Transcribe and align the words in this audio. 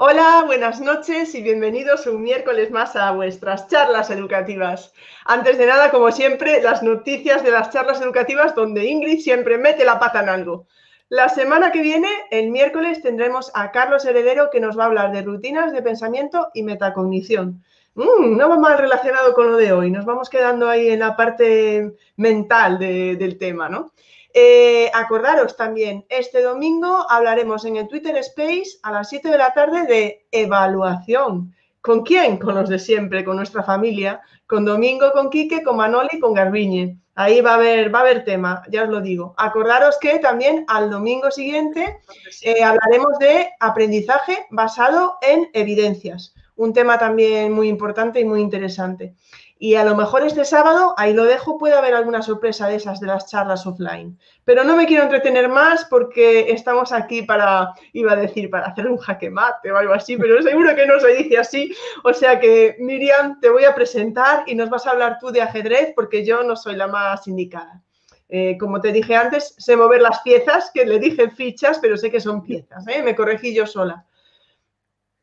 Hola, 0.00 0.44
buenas 0.46 0.80
noches 0.80 1.34
y 1.34 1.42
bienvenidos 1.42 2.06
un 2.06 2.22
miércoles 2.22 2.70
más 2.70 2.94
a 2.94 3.10
vuestras 3.10 3.66
charlas 3.66 4.10
educativas. 4.10 4.92
Antes 5.24 5.58
de 5.58 5.66
nada, 5.66 5.90
como 5.90 6.12
siempre, 6.12 6.62
las 6.62 6.84
noticias 6.84 7.42
de 7.42 7.50
las 7.50 7.70
charlas 7.70 8.00
educativas 8.00 8.54
donde 8.54 8.86
Ingrid 8.86 9.18
siempre 9.18 9.58
mete 9.58 9.84
la 9.84 9.98
pata 9.98 10.22
en 10.22 10.28
algo. 10.28 10.68
La 11.08 11.28
semana 11.28 11.72
que 11.72 11.80
viene, 11.80 12.06
el 12.30 12.52
miércoles, 12.52 13.02
tendremos 13.02 13.50
a 13.54 13.72
Carlos 13.72 14.04
Heredero 14.04 14.50
que 14.52 14.60
nos 14.60 14.78
va 14.78 14.84
a 14.84 14.86
hablar 14.86 15.10
de 15.10 15.22
rutinas 15.22 15.72
de 15.72 15.82
pensamiento 15.82 16.50
y 16.54 16.62
metacognición. 16.62 17.64
Mm, 17.96 18.36
no 18.36 18.48
va 18.48 18.56
mal 18.56 18.78
relacionado 18.78 19.34
con 19.34 19.50
lo 19.50 19.56
de 19.56 19.72
hoy, 19.72 19.90
nos 19.90 20.04
vamos 20.04 20.30
quedando 20.30 20.68
ahí 20.68 20.90
en 20.90 21.00
la 21.00 21.16
parte 21.16 21.92
mental 22.14 22.78
del 22.78 23.36
tema, 23.36 23.68
¿no? 23.68 23.90
Eh, 24.34 24.90
acordaros 24.92 25.56
también, 25.56 26.04
este 26.08 26.42
domingo 26.42 27.06
hablaremos 27.10 27.64
en 27.64 27.76
el 27.76 27.88
Twitter 27.88 28.16
Space 28.18 28.78
a 28.82 28.92
las 28.92 29.08
7 29.08 29.30
de 29.30 29.38
la 29.38 29.54
tarde 29.54 29.84
de 29.84 30.26
evaluación. 30.30 31.54
¿Con 31.80 32.02
quién? 32.02 32.36
Con 32.36 32.54
los 32.54 32.68
de 32.68 32.78
siempre, 32.78 33.24
con 33.24 33.36
nuestra 33.36 33.62
familia, 33.62 34.20
con 34.46 34.64
Domingo, 34.64 35.12
con 35.12 35.30
Quique, 35.30 35.62
con 35.62 35.76
Manoli 35.76 36.08
y 36.12 36.20
con 36.20 36.34
Garbiñe. 36.34 36.98
Ahí 37.14 37.40
va 37.40 37.52
a 37.52 37.54
haber, 37.54 37.92
va 37.92 37.98
a 37.98 38.02
haber 38.02 38.24
tema, 38.24 38.62
ya 38.70 38.84
os 38.84 38.90
lo 38.90 39.00
digo. 39.00 39.34
Acordaros 39.36 39.98
que 39.98 40.18
también 40.18 40.64
al 40.68 40.88
domingo 40.88 41.30
siguiente 41.30 41.98
eh, 42.42 42.62
hablaremos 42.62 43.18
de 43.18 43.48
aprendizaje 43.58 44.46
basado 44.50 45.16
en 45.22 45.48
evidencias, 45.52 46.34
un 46.54 46.72
tema 46.72 46.96
también 46.96 47.52
muy 47.52 47.68
importante 47.68 48.20
y 48.20 48.24
muy 48.24 48.40
interesante. 48.40 49.14
Y 49.60 49.74
a 49.74 49.84
lo 49.84 49.96
mejor 49.96 50.22
este 50.22 50.44
sábado, 50.44 50.94
ahí 50.96 51.12
lo 51.12 51.24
dejo, 51.24 51.58
puede 51.58 51.74
haber 51.74 51.92
alguna 51.92 52.22
sorpresa 52.22 52.68
de 52.68 52.76
esas 52.76 53.00
de 53.00 53.08
las 53.08 53.28
charlas 53.28 53.66
offline. 53.66 54.16
Pero 54.44 54.62
no 54.62 54.76
me 54.76 54.86
quiero 54.86 55.02
entretener 55.02 55.48
más 55.48 55.84
porque 55.86 56.52
estamos 56.52 56.92
aquí 56.92 57.22
para, 57.22 57.74
iba 57.92 58.12
a 58.12 58.16
decir, 58.16 58.50
para 58.50 58.66
hacer 58.66 58.86
un 58.86 58.98
jaque 58.98 59.30
mate 59.30 59.72
o 59.72 59.76
algo 59.76 59.94
así, 59.94 60.16
pero 60.16 60.40
seguro 60.42 60.76
que 60.76 60.86
no 60.86 61.00
se 61.00 61.08
dice 61.08 61.38
así. 61.38 61.74
O 62.04 62.14
sea 62.14 62.38
que, 62.38 62.76
Miriam, 62.78 63.40
te 63.40 63.50
voy 63.50 63.64
a 63.64 63.74
presentar 63.74 64.44
y 64.46 64.54
nos 64.54 64.70
vas 64.70 64.86
a 64.86 64.90
hablar 64.90 65.18
tú 65.20 65.30
de 65.30 65.42
ajedrez 65.42 65.92
porque 65.96 66.24
yo 66.24 66.44
no 66.44 66.54
soy 66.54 66.76
la 66.76 66.86
más 66.86 67.26
indicada. 67.26 67.82
Eh, 68.28 68.56
como 68.58 68.80
te 68.80 68.92
dije 68.92 69.16
antes, 69.16 69.54
sé 69.58 69.76
mover 69.76 70.02
las 70.02 70.20
piezas, 70.20 70.70
que 70.72 70.84
le 70.84 70.98
dije 70.98 71.30
fichas, 71.30 71.78
pero 71.80 71.96
sé 71.96 72.10
que 72.10 72.20
son 72.20 72.42
piezas, 72.42 72.86
¿eh? 72.86 73.02
me 73.02 73.16
corregí 73.16 73.54
yo 73.54 73.66
sola. 73.66 74.04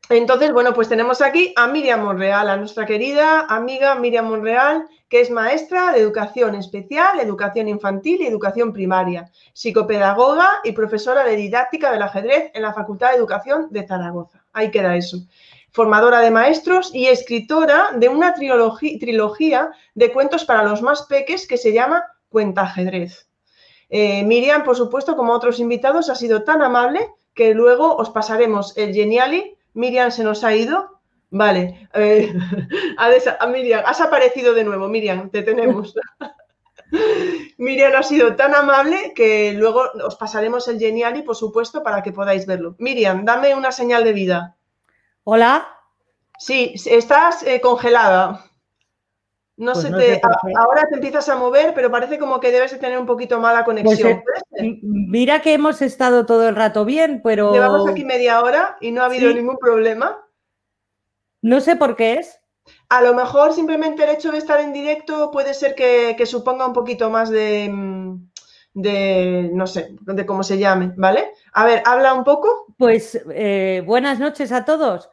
Entonces, 0.08 0.52
bueno, 0.52 0.72
pues 0.72 0.88
tenemos 0.88 1.20
aquí 1.20 1.52
a 1.56 1.66
Miriam 1.66 2.04
Monreal, 2.04 2.48
a 2.48 2.56
nuestra 2.56 2.86
querida 2.86 3.40
amiga 3.48 3.96
Miriam 3.96 4.28
Monreal, 4.28 4.86
que 5.08 5.20
es 5.20 5.30
maestra 5.30 5.92
de 5.92 6.00
educación 6.00 6.54
especial, 6.54 7.18
educación 7.18 7.66
infantil 7.68 8.20
y 8.20 8.26
educación 8.26 8.72
primaria, 8.72 9.30
psicopedagoga 9.52 10.48
y 10.62 10.72
profesora 10.72 11.24
de 11.24 11.34
didáctica 11.34 11.90
del 11.90 12.02
ajedrez 12.02 12.52
en 12.54 12.62
la 12.62 12.72
Facultad 12.72 13.10
de 13.10 13.16
Educación 13.16 13.66
de 13.70 13.84
Zaragoza. 13.84 14.44
Ahí 14.52 14.70
queda 14.70 14.96
eso. 14.96 15.18
Formadora 15.72 16.20
de 16.20 16.30
maestros 16.30 16.94
y 16.94 17.08
escritora 17.08 17.90
de 17.96 18.08
una 18.08 18.32
trilogía 18.34 19.70
de 19.94 20.12
cuentos 20.12 20.44
para 20.44 20.62
los 20.62 20.82
más 20.82 21.02
peques 21.02 21.48
que 21.48 21.58
se 21.58 21.72
llama 21.72 22.04
Cuenta 22.28 22.62
Ajedrez. 22.62 23.28
Eh, 23.88 24.22
Miriam, 24.22 24.62
por 24.62 24.76
supuesto, 24.76 25.16
como 25.16 25.32
otros 25.32 25.58
invitados, 25.58 26.10
ha 26.10 26.14
sido 26.14 26.44
tan 26.44 26.62
amable 26.62 27.08
que 27.34 27.54
luego 27.54 27.96
os 27.96 28.10
pasaremos 28.10 28.76
el 28.76 28.94
Geniali 28.94 29.55
Miriam 29.76 30.10
se 30.10 30.24
nos 30.24 30.42
ha 30.42 30.54
ido. 30.54 31.00
Vale. 31.30 31.88
Eh, 31.92 32.34
Miriam, 33.52 33.82
has 33.86 34.00
aparecido 34.00 34.54
de 34.54 34.64
nuevo. 34.64 34.88
Miriam, 34.88 35.30
te 35.30 35.42
tenemos. 35.42 35.94
Miriam 37.58 37.92
ha 37.94 38.02
sido 38.02 38.36
tan 38.36 38.54
amable 38.54 39.12
que 39.14 39.52
luego 39.52 39.82
os 40.04 40.16
pasaremos 40.16 40.66
el 40.68 40.78
Geniali, 40.78 41.22
por 41.22 41.36
supuesto, 41.36 41.82
para 41.82 42.02
que 42.02 42.12
podáis 42.12 42.46
verlo. 42.46 42.74
Miriam, 42.78 43.24
dame 43.24 43.54
una 43.54 43.70
señal 43.70 44.04
de 44.04 44.12
vida. 44.12 44.56
Hola. 45.24 45.68
Sí, 46.38 46.74
estás 46.86 47.42
eh, 47.42 47.60
congelada. 47.60 48.44
No 49.56 49.72
pues 49.72 49.86
sé, 49.86 49.90
te, 49.90 50.20
ahora 50.56 50.86
te 50.88 50.96
empiezas 50.96 51.28
a 51.30 51.36
mover, 51.36 51.72
pero 51.74 51.90
parece 51.90 52.18
como 52.18 52.40
que 52.40 52.52
debes 52.52 52.72
de 52.72 52.78
tener 52.78 52.98
un 52.98 53.06
poquito 53.06 53.40
mala 53.40 53.64
pues, 53.64 53.82
conexión. 53.82 54.22
Eh, 54.58 54.78
mira 54.82 55.40
que 55.40 55.54
hemos 55.54 55.80
estado 55.80 56.26
todo 56.26 56.46
el 56.48 56.54
rato 56.54 56.84
bien, 56.84 57.22
pero... 57.24 57.52
Llevamos 57.52 57.88
aquí 57.88 58.04
media 58.04 58.42
hora 58.42 58.76
y 58.82 58.90
no 58.90 59.02
ha 59.02 59.06
habido 59.06 59.32
ningún 59.32 59.56
problema. 59.56 60.22
No 61.40 61.60
sé 61.60 61.76
por 61.76 61.96
qué 61.96 62.14
es. 62.14 62.38
A 62.88 63.00
lo 63.00 63.14
mejor 63.14 63.54
simplemente 63.54 64.04
el 64.04 64.10
hecho 64.10 64.30
de 64.30 64.38
estar 64.38 64.60
en 64.60 64.72
directo 64.72 65.30
puede 65.30 65.54
ser 65.54 65.74
que, 65.74 66.16
suponga 66.26 66.66
un 66.66 66.72
poquito 66.72 67.08
más 67.08 67.30
de, 67.30 67.70
mm, 67.72 68.30
de, 68.74 69.50
no 69.54 69.66
sé, 69.66 69.96
de 70.00 70.26
cómo 70.26 70.42
se 70.42 70.58
llame, 70.58 70.92
¿vale? 70.96 71.30
A 71.52 71.64
ver, 71.64 71.82
habla 71.86 72.12
un 72.12 72.24
poco. 72.24 72.66
Pues 72.76 73.18
eh, 73.30 73.82
buenas 73.86 74.18
noches 74.18 74.52
a 74.52 74.64
todos. 74.64 75.08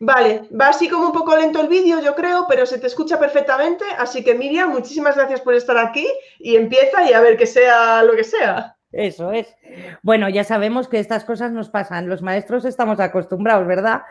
Vale, 0.00 0.42
va 0.58 0.68
así 0.68 0.88
como 0.88 1.06
un 1.06 1.12
poco 1.12 1.36
lento 1.36 1.60
el 1.60 1.66
vídeo, 1.66 2.00
yo 2.00 2.14
creo, 2.14 2.46
pero 2.48 2.66
se 2.66 2.78
te 2.78 2.86
escucha 2.86 3.18
perfectamente. 3.18 3.84
Así 3.98 4.22
que 4.22 4.34
Miriam, 4.34 4.70
muchísimas 4.70 5.16
gracias 5.16 5.40
por 5.40 5.54
estar 5.54 5.76
aquí 5.76 6.06
y 6.38 6.54
empieza 6.54 7.08
y 7.08 7.12
a 7.12 7.20
ver 7.20 7.36
que 7.36 7.46
sea 7.46 8.02
lo 8.04 8.14
que 8.14 8.22
sea. 8.22 8.76
Eso 8.92 9.32
es. 9.32 9.54
Bueno, 10.02 10.28
ya 10.28 10.44
sabemos 10.44 10.88
que 10.88 11.00
estas 11.00 11.24
cosas 11.24 11.52
nos 11.52 11.68
pasan. 11.68 12.08
Los 12.08 12.22
maestros 12.22 12.64
estamos 12.64 13.00
acostumbrados, 13.00 13.66
¿verdad? 13.66 14.02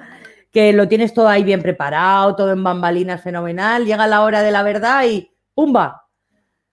Que 0.51 0.73
lo 0.73 0.87
tienes 0.87 1.13
todo 1.13 1.29
ahí 1.29 1.43
bien 1.43 1.61
preparado, 1.61 2.35
todo 2.35 2.51
en 2.51 2.63
bambalinas 2.63 3.23
fenomenal. 3.23 3.85
Llega 3.85 4.07
la 4.07 4.21
hora 4.23 4.43
de 4.43 4.51
la 4.51 4.63
verdad 4.63 5.05
y 5.05 5.31
¡pumba! 5.53 6.03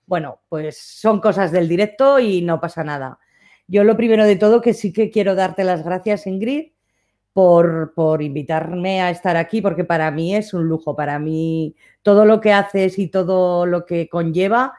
Bueno, 0.06 0.42
pues 0.48 0.76
son 0.78 1.20
cosas 1.20 1.50
del 1.50 1.68
directo 1.68 2.18
y 2.18 2.42
no 2.42 2.60
pasa 2.60 2.84
nada. 2.84 3.18
Yo 3.66 3.84
lo 3.84 3.96
primero 3.96 4.24
de 4.24 4.36
todo 4.36 4.60
que 4.60 4.74
sí 4.74 4.92
que 4.92 5.10
quiero 5.10 5.34
darte 5.34 5.64
las 5.64 5.82
gracias, 5.82 6.26
Ingrid, 6.26 6.72
por, 7.34 8.22
invitarme 8.22 9.02
a 9.02 9.10
estar 9.10 9.36
aquí, 9.36 9.60
porque 9.60 9.84
para 9.84 10.10
mí 10.12 10.36
es 10.36 10.54
un 10.54 10.68
lujo, 10.68 10.94
para 10.94 11.18
mí 11.18 11.74
todo 12.02 12.24
lo 12.24 12.40
que 12.40 12.52
haces 12.52 12.98
y 12.98 13.08
todo 13.08 13.66
lo 13.66 13.84
que 13.84 14.08
conlleva 14.08 14.74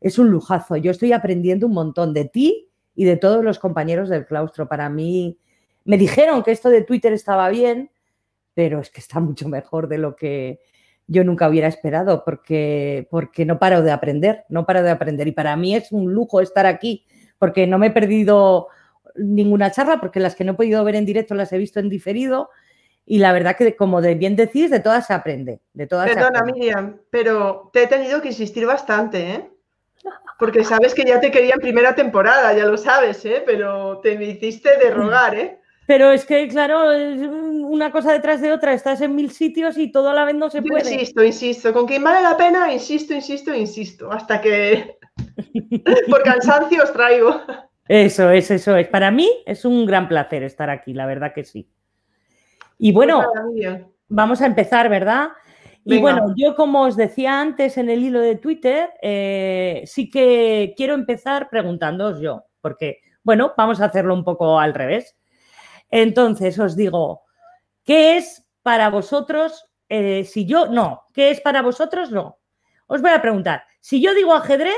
es 0.00 0.18
un 0.18 0.30
lujazo. 0.30 0.76
Yo 0.76 0.90
estoy 0.90 1.12
aprendiendo 1.12 1.66
un 1.66 1.74
montón 1.74 2.14
de 2.14 2.24
ti 2.24 2.70
y 2.94 3.04
de 3.04 3.16
todos 3.18 3.44
los 3.44 3.58
compañeros 3.58 4.08
del 4.08 4.24
claustro. 4.24 4.68
Para 4.68 4.88
mí, 4.88 5.38
me 5.84 5.98
dijeron 5.98 6.42
que 6.42 6.50
esto 6.50 6.70
de 6.70 6.82
Twitter 6.82 7.12
estaba 7.12 7.50
bien, 7.50 7.90
pero 8.54 8.80
es 8.80 8.90
que 8.90 9.00
está 9.00 9.20
mucho 9.20 9.46
mejor 9.48 9.86
de 9.86 9.98
lo 9.98 10.16
que 10.16 10.60
yo 11.06 11.24
nunca 11.24 11.48
hubiera 11.48 11.68
esperado, 11.68 12.24
porque, 12.24 13.06
porque 13.10 13.44
no 13.44 13.58
paro 13.58 13.82
de 13.82 13.90
aprender, 13.90 14.44
no 14.48 14.64
paro 14.64 14.82
de 14.82 14.90
aprender. 14.90 15.28
Y 15.28 15.32
para 15.32 15.56
mí 15.56 15.74
es 15.76 15.92
un 15.92 16.12
lujo 16.14 16.40
estar 16.40 16.64
aquí, 16.64 17.04
porque 17.38 17.66
no 17.66 17.78
me 17.78 17.88
he 17.88 17.90
perdido 17.90 18.68
ninguna 19.18 19.70
charla 19.70 20.00
porque 20.00 20.20
las 20.20 20.34
que 20.34 20.44
no 20.44 20.52
he 20.52 20.56
podido 20.56 20.84
ver 20.84 20.96
en 20.96 21.06
directo 21.06 21.34
las 21.34 21.52
he 21.52 21.58
visto 21.58 21.80
en 21.80 21.88
diferido 21.88 22.50
y 23.08 23.18
la 23.18 23.32
verdad 23.32 23.56
que, 23.56 23.74
como 23.74 24.02
de 24.02 24.14
bien 24.14 24.36
decís, 24.36 24.70
de 24.70 24.80
todas 24.80 25.06
se 25.06 25.14
aprende. 25.14 25.60
De 25.72 25.86
todas 25.86 26.10
Perdona, 26.10 26.42
Miriam, 26.42 27.00
pero 27.08 27.70
te 27.72 27.84
he 27.84 27.86
tenido 27.86 28.20
que 28.20 28.28
insistir 28.28 28.66
bastante, 28.66 29.30
¿eh? 29.30 29.50
Porque 30.38 30.62
sabes 30.62 30.94
que 30.94 31.04
ya 31.04 31.18
te 31.18 31.30
quería 31.30 31.54
en 31.54 31.60
primera 31.60 31.94
temporada, 31.94 32.52
ya 32.52 32.66
lo 32.66 32.76
sabes, 32.76 33.24
¿eh? 33.24 33.42
Pero 33.44 33.98
te 34.00 34.16
me 34.18 34.26
hiciste 34.26 34.76
de 34.76 34.90
rogar, 34.90 35.34
¿eh? 35.34 35.58
Pero 35.86 36.12
es 36.12 36.26
que, 36.26 36.46
claro, 36.48 36.92
es 36.92 37.18
una 37.18 37.90
cosa 37.90 38.12
detrás 38.12 38.42
de 38.42 38.52
otra, 38.52 38.74
estás 38.74 39.00
en 39.00 39.14
mil 39.14 39.30
sitios 39.30 39.78
y 39.78 39.90
todo 39.90 40.10
a 40.10 40.14
la 40.14 40.26
vez 40.26 40.34
no 40.34 40.50
se 40.50 40.58
Yo 40.58 40.64
puede. 40.64 40.92
Insisto, 40.92 41.24
insisto, 41.24 41.72
con 41.72 41.86
quien 41.86 42.04
vale 42.04 42.22
la 42.22 42.36
pena, 42.36 42.70
insisto, 42.70 43.14
insisto, 43.14 43.54
insisto, 43.54 44.12
hasta 44.12 44.38
que 44.38 44.98
por 46.10 46.22
cansancio 46.22 46.82
os 46.82 46.92
traigo. 46.92 47.40
Eso 47.88 48.30
es, 48.30 48.50
eso 48.50 48.76
es. 48.76 48.86
Para 48.88 49.10
mí 49.10 49.28
es 49.46 49.64
un 49.64 49.86
gran 49.86 50.08
placer 50.08 50.42
estar 50.42 50.68
aquí, 50.68 50.92
la 50.92 51.06
verdad 51.06 51.32
que 51.34 51.44
sí. 51.44 51.70
Y 52.78 52.92
bueno, 52.92 53.24
vamos 54.08 54.42
a 54.42 54.46
empezar, 54.46 54.88
¿verdad? 54.88 55.30
Y 55.84 55.98
bueno, 55.98 56.34
yo 56.36 56.54
como 56.54 56.82
os 56.82 56.96
decía 56.96 57.40
antes 57.40 57.78
en 57.78 57.88
el 57.88 58.04
hilo 58.04 58.20
de 58.20 58.36
Twitter, 58.36 58.90
eh, 59.00 59.82
sí 59.86 60.10
que 60.10 60.74
quiero 60.76 60.92
empezar 60.92 61.48
preguntándoos 61.48 62.20
yo, 62.20 62.44
porque, 62.60 63.00
bueno, 63.22 63.54
vamos 63.56 63.80
a 63.80 63.86
hacerlo 63.86 64.12
un 64.12 64.22
poco 64.22 64.60
al 64.60 64.74
revés. 64.74 65.16
Entonces, 65.90 66.58
os 66.58 66.76
digo, 66.76 67.22
¿qué 67.84 68.18
es 68.18 68.46
para 68.62 68.90
vosotros, 68.90 69.64
eh, 69.88 70.24
si 70.24 70.44
yo, 70.44 70.66
no, 70.66 71.04
¿qué 71.14 71.30
es 71.30 71.40
para 71.40 71.62
vosotros? 71.62 72.10
No. 72.10 72.38
Os 72.86 73.00
voy 73.00 73.12
a 73.12 73.22
preguntar, 73.22 73.64
si 73.80 74.02
yo 74.02 74.14
digo 74.14 74.34
ajedrez, 74.34 74.76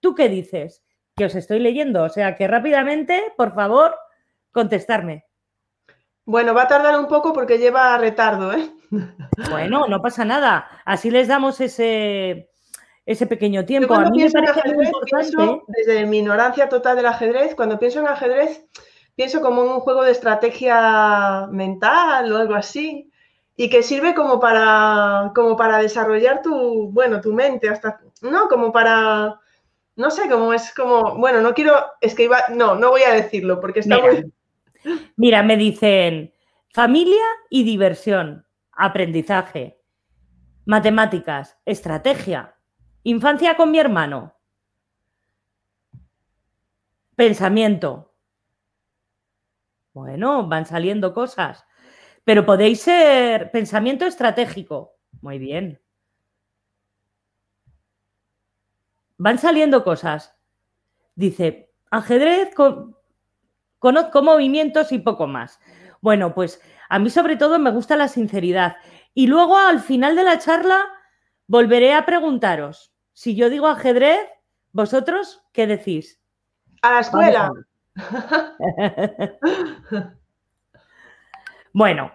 ¿tú 0.00 0.16
qué 0.16 0.28
dices? 0.28 0.82
Que 1.18 1.26
os 1.26 1.34
estoy 1.34 1.58
leyendo. 1.58 2.04
O 2.04 2.08
sea 2.08 2.36
que 2.36 2.48
rápidamente, 2.48 3.32
por 3.36 3.54
favor, 3.54 3.94
contestarme. 4.52 5.26
Bueno, 6.24 6.54
va 6.54 6.62
a 6.62 6.68
tardar 6.68 6.98
un 6.98 7.08
poco 7.08 7.32
porque 7.32 7.58
lleva 7.58 7.98
retardo, 7.98 8.52
¿eh? 8.52 8.70
Bueno, 9.50 9.86
no 9.86 10.00
pasa 10.00 10.24
nada. 10.24 10.68
Así 10.84 11.10
les 11.10 11.28
damos 11.28 11.60
ese, 11.60 12.50
ese 13.06 13.26
pequeño 13.26 13.64
tiempo. 13.64 13.94
A 13.94 14.10
mí 14.10 14.24
me 14.24 14.30
parece 14.30 14.74
muy 14.74 14.86
importante. 14.86 15.62
desde 15.68 16.06
mi 16.06 16.18
ignorancia 16.18 16.68
total 16.68 16.96
del 16.96 17.06
ajedrez, 17.06 17.54
cuando 17.54 17.78
pienso 17.78 18.00
en 18.00 18.08
ajedrez, 18.08 18.66
pienso 19.14 19.40
como 19.40 19.62
en 19.62 19.70
un 19.70 19.80
juego 19.80 20.02
de 20.02 20.12
estrategia 20.12 21.48
mental 21.50 22.30
o 22.30 22.36
algo 22.36 22.54
así, 22.54 23.10
y 23.56 23.70
que 23.70 23.82
sirve 23.82 24.14
como 24.14 24.38
para, 24.38 25.32
como 25.34 25.56
para 25.56 25.78
desarrollar 25.78 26.42
tu, 26.42 26.90
bueno, 26.92 27.20
tu 27.20 27.32
mente, 27.32 27.68
hasta, 27.68 28.00
¿no? 28.22 28.48
Como 28.48 28.70
para, 28.70 29.40
no 29.98 30.12
sé, 30.12 30.28
como 30.30 30.52
es 30.52 30.72
como, 30.74 31.16
bueno, 31.16 31.40
no 31.40 31.52
quiero, 31.52 31.74
es 32.00 32.14
que 32.14 32.22
iba, 32.22 32.38
no, 32.54 32.76
no 32.76 32.90
voy 32.90 33.02
a 33.02 33.12
decirlo 33.12 33.60
porque 33.60 33.80
está 33.80 33.98
muy... 33.98 34.32
Mira, 35.16 35.42
me 35.42 35.56
dicen 35.56 36.32
familia 36.72 37.24
y 37.50 37.64
diversión, 37.64 38.46
aprendizaje, 38.70 39.82
matemáticas, 40.66 41.58
estrategia, 41.64 42.54
infancia 43.02 43.56
con 43.56 43.72
mi 43.72 43.80
hermano, 43.80 44.36
pensamiento. 47.16 48.14
Bueno, 49.92 50.46
van 50.46 50.64
saliendo 50.64 51.12
cosas, 51.12 51.66
pero 52.22 52.46
podéis 52.46 52.82
ser 52.82 53.50
pensamiento 53.50 54.06
estratégico. 54.06 54.94
Muy 55.22 55.40
bien. 55.40 55.80
Van 59.18 59.38
saliendo 59.38 59.84
cosas. 59.84 60.34
Dice, 61.14 61.70
ajedrez 61.90 62.54
con, 62.54 62.96
Conozco 63.78 64.22
movimientos 64.22 64.90
y 64.92 64.98
poco 64.98 65.26
más. 65.26 65.60
Bueno, 66.00 66.34
pues 66.34 66.60
a 66.88 66.98
mí 66.98 67.10
sobre 67.10 67.36
todo 67.36 67.58
me 67.58 67.70
gusta 67.70 67.96
la 67.96 68.08
sinceridad. 68.08 68.76
Y 69.14 69.28
luego 69.28 69.56
al 69.56 69.80
final 69.80 70.16
de 70.16 70.24
la 70.24 70.38
charla 70.38 70.84
volveré 71.46 71.94
a 71.94 72.04
preguntaros, 72.04 72.92
si 73.12 73.36
yo 73.36 73.50
digo 73.50 73.68
ajedrez, 73.68 74.18
¿vosotros 74.72 75.44
qué 75.52 75.66
decís? 75.66 76.20
A 76.82 76.92
la 76.92 77.00
escuela. 77.00 77.50
bueno, 81.72 82.12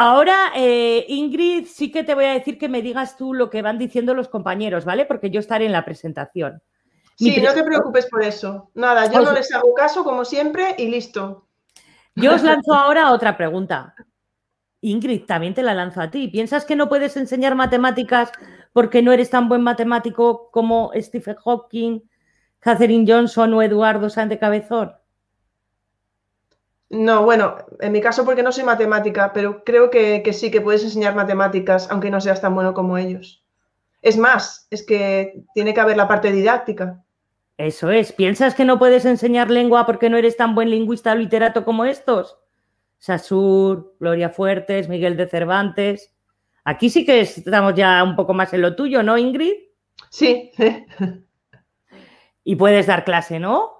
ahora 0.00 0.52
eh, 0.56 1.04
Ingrid, 1.08 1.66
sí 1.66 1.92
que 1.92 2.04
te 2.04 2.14
voy 2.14 2.24
a 2.24 2.32
decir 2.32 2.58
que 2.58 2.68
me 2.68 2.80
digas 2.80 3.16
tú 3.16 3.34
lo 3.34 3.50
que 3.50 3.60
van 3.60 3.78
diciendo 3.78 4.14
los 4.14 4.28
compañeros, 4.28 4.86
¿vale? 4.86 5.04
Porque 5.04 5.30
yo 5.30 5.40
estaré 5.40 5.66
en 5.66 5.72
la 5.72 5.84
presentación. 5.84 6.62
Sí, 7.16 7.38
no 7.42 7.52
te 7.52 7.62
preocupes 7.62 8.06
por 8.06 8.24
eso. 8.24 8.70
Nada, 8.74 9.12
yo 9.12 9.20
no 9.20 9.32
les 9.32 9.52
hago 9.54 9.74
caso 9.74 10.02
como 10.02 10.24
siempre 10.24 10.74
y 10.78 10.88
listo. 10.88 11.46
Yo 12.14 12.34
os 12.34 12.42
lanzo 12.42 12.72
ahora 12.72 13.12
otra 13.12 13.36
pregunta. 13.36 13.94
Ingrid, 14.80 15.26
también 15.26 15.52
te 15.52 15.62
la 15.62 15.74
lanzo 15.74 16.00
a 16.00 16.10
ti. 16.10 16.28
¿Piensas 16.28 16.64
que 16.64 16.76
no 16.76 16.88
puedes 16.88 17.18
enseñar 17.18 17.54
matemáticas 17.54 18.32
porque 18.72 19.02
no 19.02 19.12
eres 19.12 19.28
tan 19.28 19.50
buen 19.50 19.62
matemático 19.62 20.50
como 20.50 20.92
Stephen 20.96 21.36
Hawking, 21.44 22.00
Catherine 22.58 23.04
Johnson 23.06 23.52
o 23.52 23.62
Eduardo 23.62 24.08
Sánchez 24.08 24.40
Cabezón? 24.40 24.92
No, 26.90 27.22
bueno, 27.22 27.56
en 27.78 27.92
mi 27.92 28.00
caso 28.00 28.24
porque 28.24 28.42
no 28.42 28.50
soy 28.50 28.64
matemática, 28.64 29.32
pero 29.32 29.62
creo 29.62 29.90
que, 29.90 30.22
que 30.24 30.32
sí 30.32 30.50
que 30.50 30.60
puedes 30.60 30.82
enseñar 30.82 31.14
matemáticas 31.14 31.88
aunque 31.90 32.10
no 32.10 32.20
seas 32.20 32.40
tan 32.40 32.54
bueno 32.54 32.74
como 32.74 32.98
ellos. 32.98 33.44
Es 34.02 34.16
más, 34.16 34.66
es 34.70 34.84
que 34.84 35.44
tiene 35.54 35.72
que 35.72 35.80
haber 35.80 35.96
la 35.96 36.08
parte 36.08 36.32
didáctica. 36.32 37.02
Eso 37.58 37.90
es. 37.90 38.12
¿Piensas 38.12 38.54
que 38.54 38.64
no 38.64 38.78
puedes 38.78 39.04
enseñar 39.04 39.50
lengua 39.50 39.86
porque 39.86 40.10
no 40.10 40.16
eres 40.16 40.36
tan 40.36 40.54
buen 40.54 40.70
lingüista 40.70 41.12
o 41.12 41.14
literato 41.14 41.64
como 41.64 41.84
estos? 41.84 42.38
Sasur, 42.98 43.94
Gloria 44.00 44.30
Fuertes, 44.30 44.88
Miguel 44.88 45.16
de 45.16 45.28
Cervantes. 45.28 46.12
Aquí 46.64 46.90
sí 46.90 47.04
que 47.04 47.20
estamos 47.20 47.74
ya 47.74 48.02
un 48.02 48.16
poco 48.16 48.34
más 48.34 48.52
en 48.52 48.62
lo 48.62 48.74
tuyo, 48.74 49.02
¿no, 49.02 49.16
Ingrid? 49.16 49.52
Sí. 50.08 50.50
y 52.44 52.56
puedes 52.56 52.86
dar 52.86 53.04
clase, 53.04 53.38
¿no? 53.38 53.72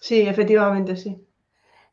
Sí, 0.00 0.22
efectivamente, 0.22 0.96
sí. 0.96 1.23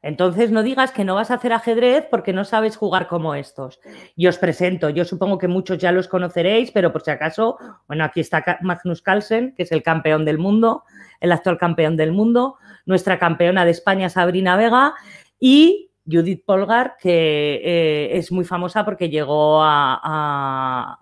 Entonces 0.03 0.51
no 0.51 0.63
digas 0.63 0.91
que 0.91 1.03
no 1.05 1.15
vas 1.15 1.29
a 1.29 1.35
hacer 1.35 1.53
ajedrez 1.53 2.07
porque 2.09 2.33
no 2.33 2.43
sabes 2.43 2.75
jugar 2.75 3.07
como 3.07 3.35
estos. 3.35 3.79
Y 4.15 4.27
os 4.27 4.37
presento, 4.37 4.89
yo 4.89 5.05
supongo 5.05 5.37
que 5.37 5.47
muchos 5.47 5.77
ya 5.77 5.91
los 5.91 6.07
conoceréis, 6.07 6.71
pero 6.71 6.91
por 6.91 7.03
si 7.03 7.11
acaso, 7.11 7.57
bueno, 7.87 8.03
aquí 8.03 8.19
está 8.19 8.43
Magnus 8.61 9.01
Carlsen, 9.01 9.53
que 9.55 9.63
es 9.63 9.71
el 9.71 9.83
campeón 9.83 10.25
del 10.25 10.39
mundo, 10.39 10.83
el 11.19 11.31
actual 11.31 11.57
campeón 11.57 11.97
del 11.97 12.11
mundo, 12.11 12.57
nuestra 12.85 13.19
campeona 13.19 13.63
de 13.63 13.71
España, 13.71 14.09
Sabrina 14.09 14.55
Vega, 14.55 14.95
y 15.39 15.91
Judith 16.09 16.43
Polgar, 16.45 16.95
que 16.99 17.61
eh, 17.63 18.17
es 18.17 18.31
muy 18.31 18.43
famosa 18.43 18.83
porque 18.83 19.09
llegó 19.09 19.61
a, 19.63 20.97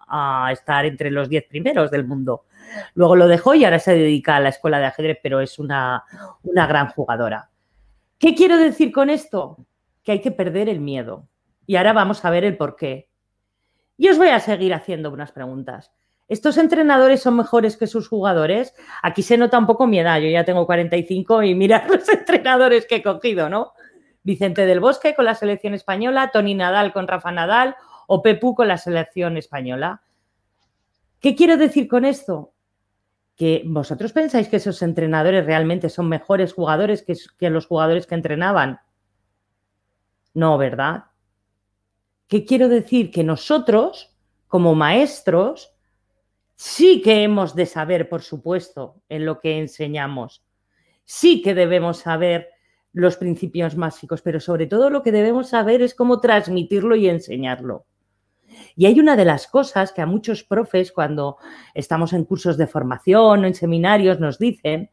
estar 0.52 0.86
entre 0.86 1.10
los 1.10 1.30
diez 1.30 1.46
primeros 1.46 1.90
del 1.90 2.06
mundo. 2.06 2.46
Luego 2.94 3.16
lo 3.16 3.28
dejó 3.28 3.56
y 3.56 3.64
ahora 3.64 3.80
se 3.80 3.94
dedica 3.94 4.36
a 4.36 4.40
la 4.40 4.50
escuela 4.50 4.80
de 4.80 4.86
ajedrez, 4.86 5.20
pero 5.24 5.40
es 5.40 5.58
una, 5.58 6.04
una 6.44 6.68
gran 6.68 6.90
jugadora. 6.90 7.50
¿Qué 8.20 8.36
quiero 8.36 8.58
decir 8.58 8.92
con 8.92 9.10
esto? 9.10 9.66
Que 10.04 10.12
hay 10.12 10.22
que 10.22 10.32
perder 10.32 10.68
el 10.68 10.82
miedo. 10.82 11.28
Y 11.66 11.78
ahora 11.78 11.94
vamos 11.94 12.24
a 12.26 12.30
ver 12.30 12.44
el 12.44 12.58
por 12.58 12.76
qué. 12.76 13.10
Y 13.98 14.10
os 14.10 14.18
voy 14.18 14.28
a 14.28 14.42
seguir 14.42 14.74
haciendo 14.74 15.10
unas 15.10 15.32
preguntas. 15.32 15.92
¿Estos 16.28 16.58
entrenadores 16.58 17.22
son 17.22 17.38
mejores 17.38 17.78
que 17.78 17.88
sus 17.88 18.10
jugadores? 18.10 18.76
Aquí 19.02 19.24
se 19.24 19.38
nota 19.38 19.58
un 19.58 19.66
poco 19.66 19.88
mi 19.88 20.00
edad. 20.00 20.20
Yo 20.20 20.30
ya 20.30 20.44
tengo 20.44 20.66
45 20.66 21.44
y 21.44 21.56
mira 21.56 21.88
los 21.90 22.08
entrenadores 22.10 22.86
que 22.86 22.98
he 22.98 23.04
cogido, 23.04 23.50
¿no? 23.50 23.72
Vicente 24.24 24.66
del 24.66 24.82
Bosque 24.82 25.16
con 25.16 25.26
la 25.26 25.34
selección 25.34 25.74
española, 25.74 26.30
Tony 26.32 26.56
Nadal 26.56 26.92
con 26.92 27.08
Rafa 27.08 27.32
Nadal 27.32 27.76
o 28.06 28.22
Pepu 28.22 28.54
con 28.54 28.68
la 28.68 28.78
selección 28.78 29.38
española. 29.38 30.02
¿Qué 31.22 31.36
quiero 31.36 31.56
decir 31.56 31.88
con 31.88 32.04
esto? 32.04 32.52
Que 33.40 33.64
vosotros 33.66 34.12
pensáis 34.12 34.50
que 34.50 34.58
esos 34.58 34.82
entrenadores 34.82 35.46
realmente 35.46 35.88
son 35.88 36.10
mejores 36.10 36.52
jugadores 36.52 37.04
que, 37.04 37.50
los 37.50 37.68
jugadores 37.68 38.06
que 38.06 38.16
entrenaban. 38.16 38.82
No, 40.34 40.58
¿verdad? 40.58 41.06
¿Qué 42.28 42.44
quiero 42.44 42.68
decir? 42.68 43.12
Que 43.12 43.24
nosotros, 43.24 44.14
como 44.50 44.76
maestros, 44.76 45.74
sí 46.56 47.02
que 47.02 47.24
hemos 47.24 47.56
de 47.56 47.66
saber, 47.66 48.10
por 48.10 48.24
supuesto, 48.24 48.98
en 49.08 49.26
lo 49.26 49.40
que 49.40 49.58
enseñamos. 49.58 50.44
Sí 51.06 51.42
que 51.42 51.56
debemos 51.56 52.00
saber 52.00 52.50
los 52.92 53.16
principios 53.16 53.78
básicos, 53.78 54.22
pero 54.22 54.42
sobre 54.42 54.68
todo 54.68 54.90
lo 54.90 55.02
que 55.02 55.14
debemos 55.14 55.48
saber 55.48 55.82
es 55.82 55.96
cómo 55.96 56.20
transmitirlo 56.20 56.98
y 56.98 57.08
enseñarlo. 57.08 57.86
Y 58.76 58.86
hay 58.86 59.00
una 59.00 59.16
de 59.16 59.26
las 59.26 59.48
cosas 59.48 59.92
que 59.92 60.02
a 60.02 60.06
muchos 60.06 60.44
profes 60.44 60.92
cuando 60.92 61.38
estamos 61.74 62.14
en 62.14 62.26
cursos 62.26 62.58
de 62.58 62.68
formación 62.68 63.44
o 63.44 63.48
en 63.48 63.54
seminarios 63.54 64.20
nos 64.20 64.40
dicen, 64.40 64.90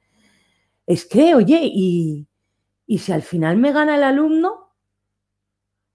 es 0.87 1.05
que, 1.05 1.35
oye, 1.35 1.61
¿y, 1.63 2.27
y 2.87 2.99
si 2.99 3.13
al 3.13 3.23
final 3.23 3.57
me 3.57 3.73
gana 3.73 3.97
el 3.97 4.05
alumno? 4.05 4.67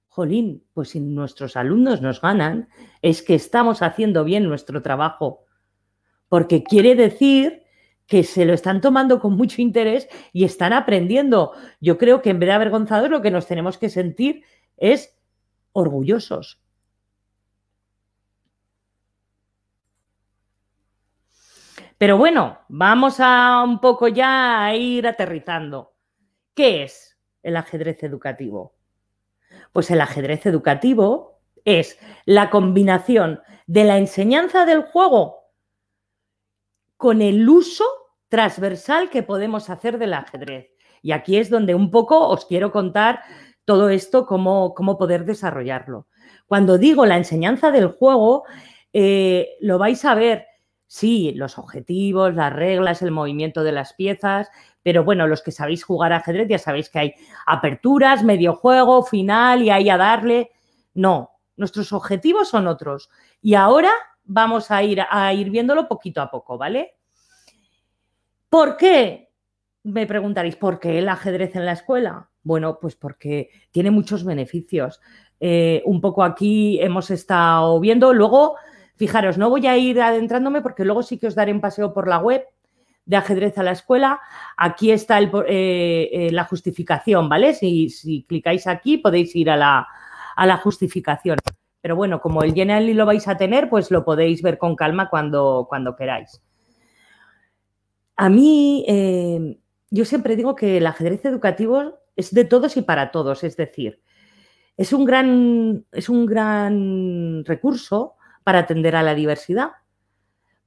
Jolín, 0.10 0.66
pues 0.74 0.90
si 0.90 1.00
nuestros 1.00 1.56
alumnos 1.56 2.02
nos 2.02 2.20
ganan, 2.20 2.68
es 3.02 3.22
que 3.22 3.34
estamos 3.34 3.82
haciendo 3.82 4.26
bien 4.26 4.44
nuestro 4.44 4.82
trabajo, 4.82 5.46
porque 6.28 6.64
quiere 6.64 6.96
decir 6.96 7.62
que 8.08 8.24
se 8.24 8.44
lo 8.44 8.54
están 8.54 8.82
tomando 8.82 9.22
con 9.22 9.38
mucho 9.38 9.62
interés 9.62 10.10
y 10.34 10.44
están 10.44 10.74
aprendiendo. 10.74 11.54
Yo 11.80 11.98
creo 11.98 12.22
que 12.22 12.32
en 12.32 12.40
vez 12.40 12.48
de 12.48 12.54
avergonzados 12.54 13.10
lo 13.10 13.22
que 13.22 13.32
nos 13.32 13.48
tenemos 13.48 13.78
que 13.78 13.88
sentir 13.88 14.44
es 14.76 15.16
orgullosos, 15.72 16.60
Pero 22.02 22.18
bueno, 22.18 22.58
vamos 22.68 23.20
a 23.20 23.62
un 23.64 23.80
poco 23.80 24.08
ya 24.08 24.66
a 24.66 24.76
ir 24.76 25.06
aterrizando. 25.06 25.94
¿Qué 26.56 26.82
es 26.82 27.16
el 27.44 27.56
ajedrez 27.56 28.02
educativo? 28.02 28.74
Pues 29.72 29.92
el 29.92 30.02
ajedrez 30.02 30.48
educativo 30.48 31.44
es 31.64 32.00
la 32.26 32.50
combinación 32.50 33.42
de 33.68 33.84
la 33.84 34.00
enseñanza 34.00 34.66
del 34.66 34.82
juego 34.82 35.52
con 36.98 37.22
el 37.22 37.48
uso 37.48 37.86
transversal 38.30 39.12
que 39.12 39.22
podemos 39.22 39.70
hacer 39.70 40.00
del 40.00 40.16
ajedrez. 40.16 40.72
Y 41.04 41.12
aquí 41.12 41.38
es 41.38 41.52
donde 41.52 41.76
un 41.76 41.92
poco 41.92 42.30
os 42.30 42.48
quiero 42.48 42.72
contar 42.72 43.22
todo 43.64 43.90
esto, 43.90 44.26
cómo, 44.26 44.74
cómo 44.74 44.98
poder 44.98 45.24
desarrollarlo. 45.24 46.08
Cuando 46.48 46.80
digo 46.80 47.06
la 47.06 47.18
enseñanza 47.18 47.70
del 47.70 47.90
juego, 47.90 48.46
eh, 48.92 49.50
lo 49.60 49.78
vais 49.78 50.04
a 50.04 50.16
ver 50.16 50.48
Sí, 50.94 51.32
los 51.38 51.58
objetivos, 51.58 52.36
las 52.36 52.52
reglas, 52.52 53.02
el 53.02 53.12
movimiento 53.12 53.64
de 53.64 53.72
las 53.72 53.94
piezas, 53.94 54.50
pero 54.84 55.06
bueno, 55.06 55.26
los 55.26 55.42
que 55.42 55.54
sabéis 55.54 55.86
jugar 55.86 56.12
ajedrez 56.12 56.50
ya 56.50 56.60
sabéis 56.60 56.90
que 56.90 57.00
hay 57.00 57.14
aperturas, 57.46 58.26
medio 58.26 58.56
juego, 58.56 59.02
final 59.02 59.62
y 59.62 59.70
ahí 59.70 59.90
a 59.90 59.96
darle. 59.96 60.52
No, 60.94 61.32
nuestros 61.56 61.94
objetivos 61.94 62.50
son 62.50 62.68
otros. 62.68 63.10
Y 63.42 63.54
ahora 63.54 63.90
vamos 64.26 64.70
a 64.70 64.84
ir, 64.84 65.02
a 65.10 65.34
ir 65.34 65.50
viéndolo 65.50 65.88
poquito 65.88 66.22
a 66.22 66.30
poco, 66.30 66.58
¿vale? 66.58 66.98
¿Por 68.50 68.76
qué? 68.76 69.32
Me 69.84 70.06
preguntaréis, 70.06 70.58
¿por 70.58 70.78
qué 70.78 71.00
el 71.00 71.08
ajedrez 71.08 71.56
en 71.56 71.66
la 71.66 71.72
escuela? 71.72 72.30
Bueno, 72.44 72.80
pues 72.82 72.98
porque 72.98 73.50
tiene 73.72 73.92
muchos 73.92 74.26
beneficios. 74.26 75.00
Eh, 75.40 75.84
un 75.86 76.02
poco 76.02 76.22
aquí 76.22 76.82
hemos 76.82 77.10
estado 77.12 77.80
viendo. 77.80 78.14
Luego, 78.14 78.58
fijaros, 79.02 79.40
no 79.40 79.50
voy 79.50 79.66
a 79.66 79.76
ir 79.80 80.00
adentrándome 80.00 80.62
porque 80.62 80.86
luego 80.86 81.02
sí 81.02 81.18
que 81.18 81.26
os 81.26 81.34
daré 81.34 81.52
un 81.52 81.60
paseo 81.60 81.92
por 81.92 82.08
la 82.08 82.20
web 82.20 82.46
de 83.04 83.18
ajedrez 83.18 83.58
a 83.58 83.64
la 83.64 83.72
escuela. 83.72 84.20
Aquí 84.56 84.92
está 84.92 85.20
eh, 85.20 85.28
eh, 85.48 86.30
la 86.32 86.44
justificación, 86.44 87.28
¿vale? 87.28 87.56
Si, 87.56 87.90
si, 87.90 88.26
clicáis 88.30 88.68
aquí 88.68 89.00
podéis 89.00 89.36
ir 89.36 89.50
a 89.50 89.58
la, 89.58 90.58
justificación. 90.58 91.40
Pero 91.82 91.96
bueno, 91.96 92.22
como 92.22 92.44
el 92.44 92.54
Generally 92.54 92.94
lo 92.94 93.08
vais 93.08 93.28
a 93.28 93.38
tener, 93.38 93.72
pues 93.72 93.90
lo 93.90 94.06
podéis 94.06 94.44
ver 94.44 94.60
con 94.60 94.76
calma 94.76 95.10
cuando, 95.10 95.66
cuando 95.68 95.96
queráis. 95.96 96.40
A 98.18 98.30
mí, 98.30 98.86
eh, 98.88 99.58
yo 99.90 100.06
siempre 100.06 100.36
digo 100.36 100.54
que 100.54 100.78
el 100.78 100.86
ajedrez 100.86 101.26
educativo 101.26 101.98
es 102.16 102.32
de 102.32 102.46
todos 102.46 102.78
y 102.78 102.84
para 102.84 103.10
todos, 103.10 103.44
es 103.44 103.58
decir, 103.58 104.00
es 104.78 104.94
un 104.94 105.06
gran, 105.06 105.88
es 105.92 106.08
un 106.08 106.28
gran 106.28 107.44
recurso 107.46 108.18
para 108.44 108.60
atender 108.60 108.96
a 108.96 109.04
la 109.04 109.16
diversidad, 109.16 109.72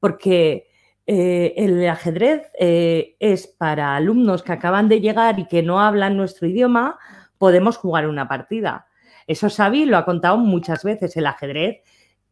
porque 0.00 0.69
eh, 1.07 1.54
el 1.57 1.87
ajedrez 1.88 2.50
eh, 2.59 3.16
es 3.19 3.47
para 3.47 3.97
alumnos 3.97 4.43
que 4.43 4.52
acaban 4.52 4.88
de 4.88 5.00
llegar 5.00 5.38
y 5.38 5.47
que 5.47 5.62
no 5.62 5.81
hablan 5.81 6.16
nuestro 6.16 6.47
idioma, 6.47 6.99
podemos 7.38 7.76
jugar 7.76 8.09
una 8.09 8.26
partida. 8.26 8.87
Eso 9.26 9.49
Xavi 9.49 9.87
lo 9.87 9.97
ha 9.97 10.04
contado 10.04 10.37
muchas 10.38 10.85
veces. 10.85 11.16
El 11.16 11.26
ajedrez 11.26 11.83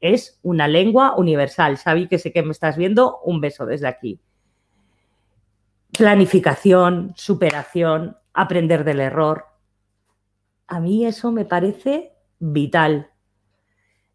es 0.01 0.39
una 0.43 0.69
lengua 0.69 1.15
universal. 1.17 1.79
Xavi, 1.79 2.09
que 2.09 2.19
sé 2.19 2.33
que 2.33 2.43
me 2.43 2.53
estás 2.53 2.77
viendo, 2.77 3.21
un 3.25 3.41
beso 3.41 3.67
desde 3.67 3.89
aquí. 3.89 4.21
Planificación, 5.97 7.13
superación, 7.17 8.17
aprender 8.33 8.85
del 8.85 9.01
error. 9.01 9.47
A 10.67 10.81
mí 10.81 11.07
eso 11.07 11.31
me 11.33 11.45
parece 11.45 12.13
vital. 12.39 13.12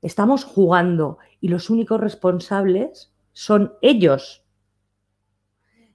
Estamos 0.01 0.43
jugando 0.43 1.17
y 1.41 1.47
los 1.47 1.69
únicos 1.69 1.99
responsables 1.99 3.13
son 3.33 3.73
ellos 3.81 4.45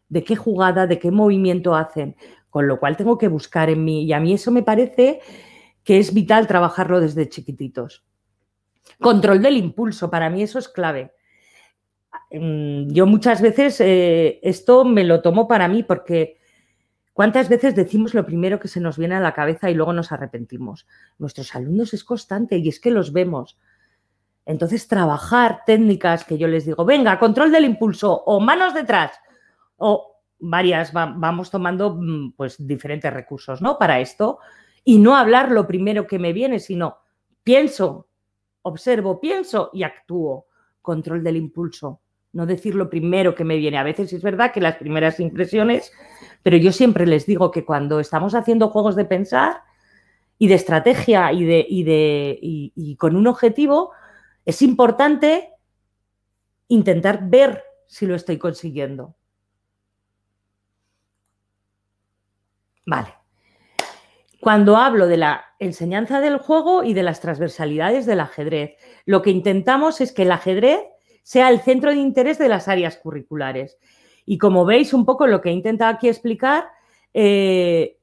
de 0.08 0.24
qué 0.24 0.36
jugada, 0.36 0.86
de 0.86 0.98
qué 0.98 1.10
movimiento 1.10 1.74
hacen, 1.74 2.16
con 2.50 2.68
lo 2.68 2.78
cual 2.78 2.96
tengo 2.96 3.16
que 3.16 3.28
buscar 3.28 3.70
en 3.70 3.84
mí. 3.84 4.04
Y 4.04 4.12
a 4.12 4.20
mí 4.20 4.34
eso 4.34 4.50
me 4.50 4.62
parece 4.62 5.20
que 5.84 5.98
es 5.98 6.12
vital 6.12 6.46
trabajarlo 6.46 7.00
desde 7.00 7.28
chiquititos. 7.28 8.04
Control 9.00 9.40
del 9.40 9.56
impulso, 9.56 10.10
para 10.10 10.28
mí 10.28 10.42
eso 10.42 10.58
es 10.58 10.68
clave. 10.68 11.12
Mm, 12.30 12.92
yo 12.92 13.06
muchas 13.06 13.40
veces 13.40 13.80
eh, 13.80 14.38
esto 14.42 14.84
me 14.84 15.04
lo 15.04 15.22
tomo 15.22 15.48
para 15.48 15.68
mí 15.68 15.82
porque 15.82 16.38
¿cuántas 17.12 17.48
veces 17.48 17.74
decimos 17.74 18.14
lo 18.14 18.24
primero 18.24 18.60
que 18.60 18.68
se 18.68 18.80
nos 18.80 18.98
viene 18.98 19.14
a 19.14 19.20
la 19.20 19.34
cabeza 19.34 19.70
y 19.70 19.74
luego 19.74 19.92
nos 19.92 20.12
arrepentimos? 20.12 20.86
Nuestros 21.18 21.54
alumnos 21.54 21.94
es 21.94 22.04
constante 22.04 22.58
y 22.58 22.68
es 22.68 22.80
que 22.80 22.90
los 22.90 23.12
vemos. 23.12 23.58
Entonces, 24.44 24.88
trabajar 24.88 25.62
técnicas 25.64 26.24
que 26.24 26.36
yo 26.36 26.48
les 26.48 26.66
digo, 26.66 26.84
venga, 26.84 27.18
control 27.18 27.52
del 27.52 27.64
impulso 27.64 28.22
o 28.24 28.40
manos 28.40 28.74
detrás 28.74 29.12
o 29.76 30.12
varias, 30.40 30.92
vamos 30.92 31.50
tomando 31.50 31.94
mm, 31.94 32.32
pues 32.36 32.56
diferentes 32.66 33.12
recursos, 33.12 33.62
¿no? 33.62 33.78
Para 33.78 34.00
esto 34.00 34.38
y 34.84 34.98
no 34.98 35.16
hablar 35.16 35.52
lo 35.52 35.66
primero 35.66 36.06
que 36.06 36.18
me 36.18 36.32
viene, 36.32 36.58
sino 36.58 36.98
pienso, 37.44 38.08
observo, 38.62 39.20
pienso 39.20 39.70
y 39.72 39.84
actúo. 39.84 40.46
Control 40.80 41.22
del 41.22 41.36
impulso, 41.36 42.00
no 42.32 42.44
decir 42.44 42.74
lo 42.74 42.90
primero 42.90 43.36
que 43.36 43.44
me 43.44 43.56
viene. 43.56 43.78
A 43.78 43.84
veces 43.84 44.12
es 44.12 44.20
verdad 44.20 44.52
que 44.52 44.60
las 44.60 44.76
primeras 44.76 45.20
impresiones, 45.20 45.92
pero 46.42 46.56
yo 46.56 46.72
siempre 46.72 47.06
les 47.06 47.24
digo 47.24 47.52
que 47.52 47.64
cuando 47.64 48.00
estamos 48.00 48.34
haciendo 48.34 48.68
juegos 48.68 48.96
de 48.96 49.04
pensar 49.04 49.62
y 50.38 50.48
de 50.48 50.54
estrategia 50.54 51.32
y, 51.32 51.44
de, 51.44 51.64
y, 51.68 51.84
de, 51.84 52.38
y 52.42 52.96
con 52.96 53.14
un 53.14 53.28
objetivo, 53.28 53.92
es 54.44 54.62
importante 54.62 55.50
intentar 56.68 57.28
ver 57.28 57.62
si 57.86 58.06
lo 58.06 58.14
estoy 58.14 58.38
consiguiendo. 58.38 59.14
Vale. 62.86 63.14
Cuando 64.40 64.76
hablo 64.76 65.06
de 65.06 65.18
la 65.18 65.44
enseñanza 65.60 66.20
del 66.20 66.38
juego 66.38 66.82
y 66.82 66.94
de 66.94 67.04
las 67.04 67.20
transversalidades 67.20 68.06
del 68.06 68.20
ajedrez, 68.20 68.76
lo 69.06 69.22
que 69.22 69.30
intentamos 69.30 70.00
es 70.00 70.12
que 70.12 70.22
el 70.22 70.32
ajedrez 70.32 70.80
sea 71.22 71.48
el 71.48 71.60
centro 71.60 71.90
de 71.90 71.98
interés 71.98 72.38
de 72.38 72.48
las 72.48 72.66
áreas 72.66 72.96
curriculares. 72.96 73.78
Y 74.26 74.38
como 74.38 74.64
veis 74.64 74.92
un 74.92 75.04
poco 75.04 75.28
lo 75.28 75.40
que 75.40 75.50
he 75.50 75.52
intentado 75.52 75.94
aquí 75.94 76.08
explicar, 76.08 76.64
eh, 77.14 77.98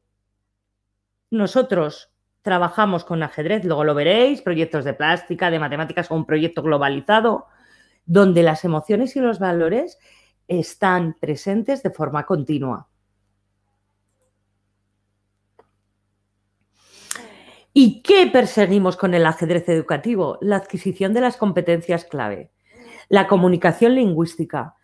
nosotros 1.29 2.09
trabajamos 2.41 3.03
con 3.05 3.22
ajedrez, 3.24 3.65
luego 3.65 3.84
lo 3.84 3.96
veréis, 3.96 4.41
proyectos 4.41 4.86
de 4.86 4.93
plástica, 4.93 5.51
de 5.51 5.60
matemáticas 5.60 6.10
o 6.12 6.15
un 6.15 6.25
proyecto 6.25 6.62
globalizado, 6.62 7.48
donde 8.05 8.43
las 8.43 8.65
emociones 8.65 9.15
y 9.15 9.19
los 9.19 9.39
valores 9.39 10.00
están 10.48 11.15
presentes 11.19 11.84
de 11.84 11.91
forma 11.91 12.25
continua. 12.25 12.88
¿Y 17.72 18.01
qué 18.01 18.27
perseguimos 18.27 18.98
con 18.98 19.13
el 19.13 19.25
ajedrez 19.25 19.69
educativo? 19.69 20.38
La 20.41 20.55
adquisición 20.55 21.13
de 21.13 21.22
las 21.22 21.38
competencias 21.38 22.03
clave, 22.03 22.51
la 23.10 23.27
comunicación 23.27 23.96
lingüística. 23.96 24.75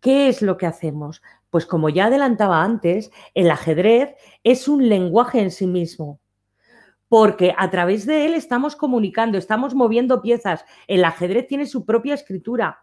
¿Qué 0.00 0.28
es 0.28 0.40
lo 0.40 0.56
que 0.56 0.66
hacemos? 0.66 1.20
Pues 1.50 1.66
como 1.66 1.88
ya 1.88 2.06
adelantaba 2.06 2.62
antes, 2.62 3.10
el 3.34 3.50
ajedrez 3.50 4.14
es 4.44 4.68
un 4.68 4.88
lenguaje 4.88 5.40
en 5.40 5.50
sí 5.50 5.66
mismo, 5.66 6.20
porque 7.08 7.54
a 7.56 7.70
través 7.70 8.06
de 8.06 8.26
él 8.26 8.34
estamos 8.34 8.76
comunicando, 8.76 9.38
estamos 9.38 9.74
moviendo 9.74 10.20
piezas. 10.22 10.64
El 10.86 11.04
ajedrez 11.04 11.46
tiene 11.46 11.66
su 11.66 11.84
propia 11.84 12.14
escritura. 12.14 12.80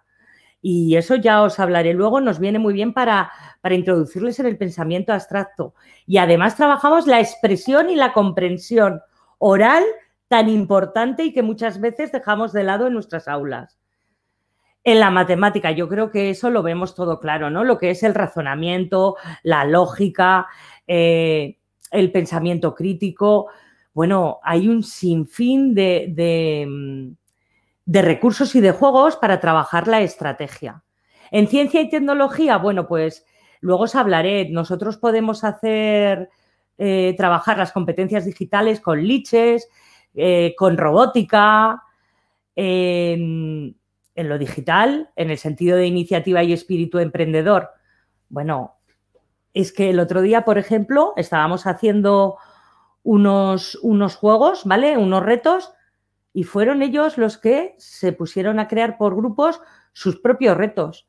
Y 0.61 0.95
eso 0.95 1.15
ya 1.15 1.43
os 1.43 1.59
hablaré 1.59 1.93
luego, 1.93 2.21
nos 2.21 2.39
viene 2.39 2.57
muy 2.57 2.73
bien 2.73 2.91
para, 2.93 3.31
para 3.61 3.75
introducirles 3.75 4.39
en 4.39 4.47
el 4.47 4.57
pensamiento 4.57 5.13
abstracto. 5.13 5.75
Y 6.07 6.17
además 6.17 6.55
trabajamos 6.55 7.05
la 7.05 7.19
expresión 7.19 7.89
y 7.91 7.95
la 7.95 8.13
comprensión 8.13 9.01
oral 9.37 9.83
tan 10.27 10.49
importante 10.49 11.23
y 11.23 11.33
que 11.33 11.43
muchas 11.43 11.79
veces 11.79 12.11
dejamos 12.11 12.51
de 12.51 12.63
lado 12.63 12.87
en 12.87 12.93
nuestras 12.93 13.27
aulas. 13.27 13.77
En 14.83 14.99
la 14.99 15.11
matemática, 15.11 15.71
yo 15.71 15.87
creo 15.87 16.09
que 16.09 16.31
eso 16.31 16.49
lo 16.49 16.63
vemos 16.63 16.95
todo 16.95 17.19
claro, 17.19 17.49
¿no? 17.51 17.63
Lo 17.63 17.77
que 17.77 17.91
es 17.91 18.01
el 18.01 18.15
razonamiento, 18.15 19.17
la 19.43 19.65
lógica, 19.65 20.47
eh, 20.87 21.57
el 21.91 22.11
pensamiento 22.11 22.73
crítico. 22.73 23.47
Bueno, 23.95 24.39
hay 24.43 24.67
un 24.67 24.83
sinfín 24.83 25.73
de, 25.73 26.05
de, 26.09 26.67
mm, 26.67 27.15
de 27.85 28.01
recursos 28.03 28.53
y 28.53 28.61
de 28.61 28.71
juegos 28.71 29.15
para 29.15 29.39
trabajar 29.39 29.87
la 29.87 30.01
estrategia. 30.01 30.83
En 31.31 31.47
ciencia 31.47 31.81
y 31.81 31.89
tecnología, 31.89 32.57
bueno, 32.57 32.87
pues 32.87 33.25
luego 33.61 33.83
os 33.85 33.95
hablaré. 33.95 34.49
Nosotros 34.49 34.97
podemos 34.97 35.43
hacer 35.43 36.29
eh, 36.77 37.15
trabajar 37.17 37.57
las 37.57 37.71
competencias 37.71 38.25
digitales 38.25 38.81
con 38.81 39.01
liches, 39.01 39.69
eh, 40.13 40.53
con 40.57 40.77
robótica, 40.77 41.81
en, 42.55 43.75
lo 44.15 44.37
digital, 44.37 45.09
en 45.15 45.29
el 45.29 45.37
sentido 45.37 45.77
de 45.77 45.87
iniciativa 45.87 46.43
y 46.43 46.53
espíritu 46.53 46.99
emprendedor. 46.99 47.69
Bueno, 48.29 48.75
es 49.53 49.71
que 49.71 49.89
el 49.89 49.99
otro 49.99 50.21
día, 50.21 50.43
por 50.45 50.57
ejemplo, 50.57 51.13
estábamos 51.17 51.65
haciendo 51.65 52.37
unos, 53.05 53.77
unos 53.83 54.15
juegos, 54.15 54.65
¿vale? 54.65 54.97
Unos 54.97 55.23
retos 55.23 55.71
y 56.33 56.43
fueron 56.43 56.81
ellos 56.81 57.17
los 57.17 57.37
que 57.37 57.75
se 57.77 58.11
pusieron 58.11 58.59
a 58.59 58.67
crear 58.67 58.97
por 58.97 59.15
grupos 59.15 59.61
sus 59.93 60.19
propios 60.19 60.57
retos. 60.57 61.07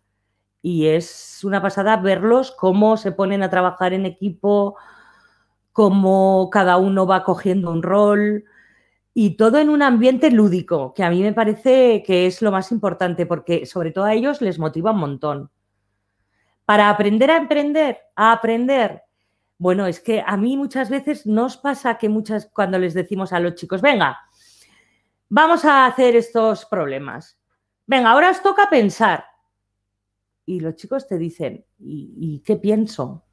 Y 0.63 0.87
es 0.87 1.41
una 1.43 1.63
pasada 1.63 1.97
verlos 1.97 2.53
cómo 2.53 2.99
se 2.99 3.13
ponen 3.13 3.43
a 3.43 3.51
trabajar 3.51 3.95
en 3.95 4.05
equipo, 4.05 4.77
cómo 5.73 6.51
cada 6.53 6.77
uno 6.77 7.07
va 7.07 7.25
cogiendo 7.25 7.73
un 7.73 7.83
rol 7.83 8.45
y 9.15 9.39
todo 9.39 9.59
en 9.59 9.71
un 9.71 9.83
ambiente 9.83 10.31
lúdico, 10.31 10.93
que 10.93 11.03
a 11.03 11.09
mí 11.09 11.23
me 11.23 11.33
parece 11.33 12.03
que 12.07 12.27
es 12.27 12.43
lo 12.43 12.53
más 12.53 12.71
importante 12.73 13.25
porque 13.25 13.65
sobre 13.65 13.91
todo 13.91 14.05
a 14.05 14.13
ellos 14.13 14.43
les 14.43 14.59
motiva 14.59 14.91
un 14.91 14.99
montón. 14.99 15.51
Para 16.67 16.91
aprender 16.91 17.31
a 17.31 17.39
emprender, 17.39 17.99
a 18.15 18.33
aprender, 18.33 19.06
bueno, 19.59 19.87
es 19.87 20.01
que 20.01 20.23
a 20.27 20.37
mí 20.37 20.57
muchas 20.57 20.91
veces 20.91 21.27
nos 21.27 21.57
pasa 21.57 21.97
que 21.97 22.09
muchas 22.09 22.47
cuando 22.53 22.79
les 22.79 22.95
decimos 22.95 23.33
a 23.33 23.41
los 23.41 23.55
chicos, 23.55 23.81
venga, 23.81 24.19
vamos 25.29 25.65
a 25.65 25.87
hacer 25.87 26.15
estos 26.17 26.67
problemas. 26.67 27.39
Venga, 27.87 28.11
ahora 28.11 28.31
os 28.31 28.43
toca 28.43 28.69
pensar. 28.69 29.25
Y 30.45 30.61
los 30.61 30.77
chicos 30.77 31.09
te 31.09 31.19
dicen, 31.19 31.65
¿y, 31.79 32.43
qué 32.45 32.57
pienso? 32.57 33.25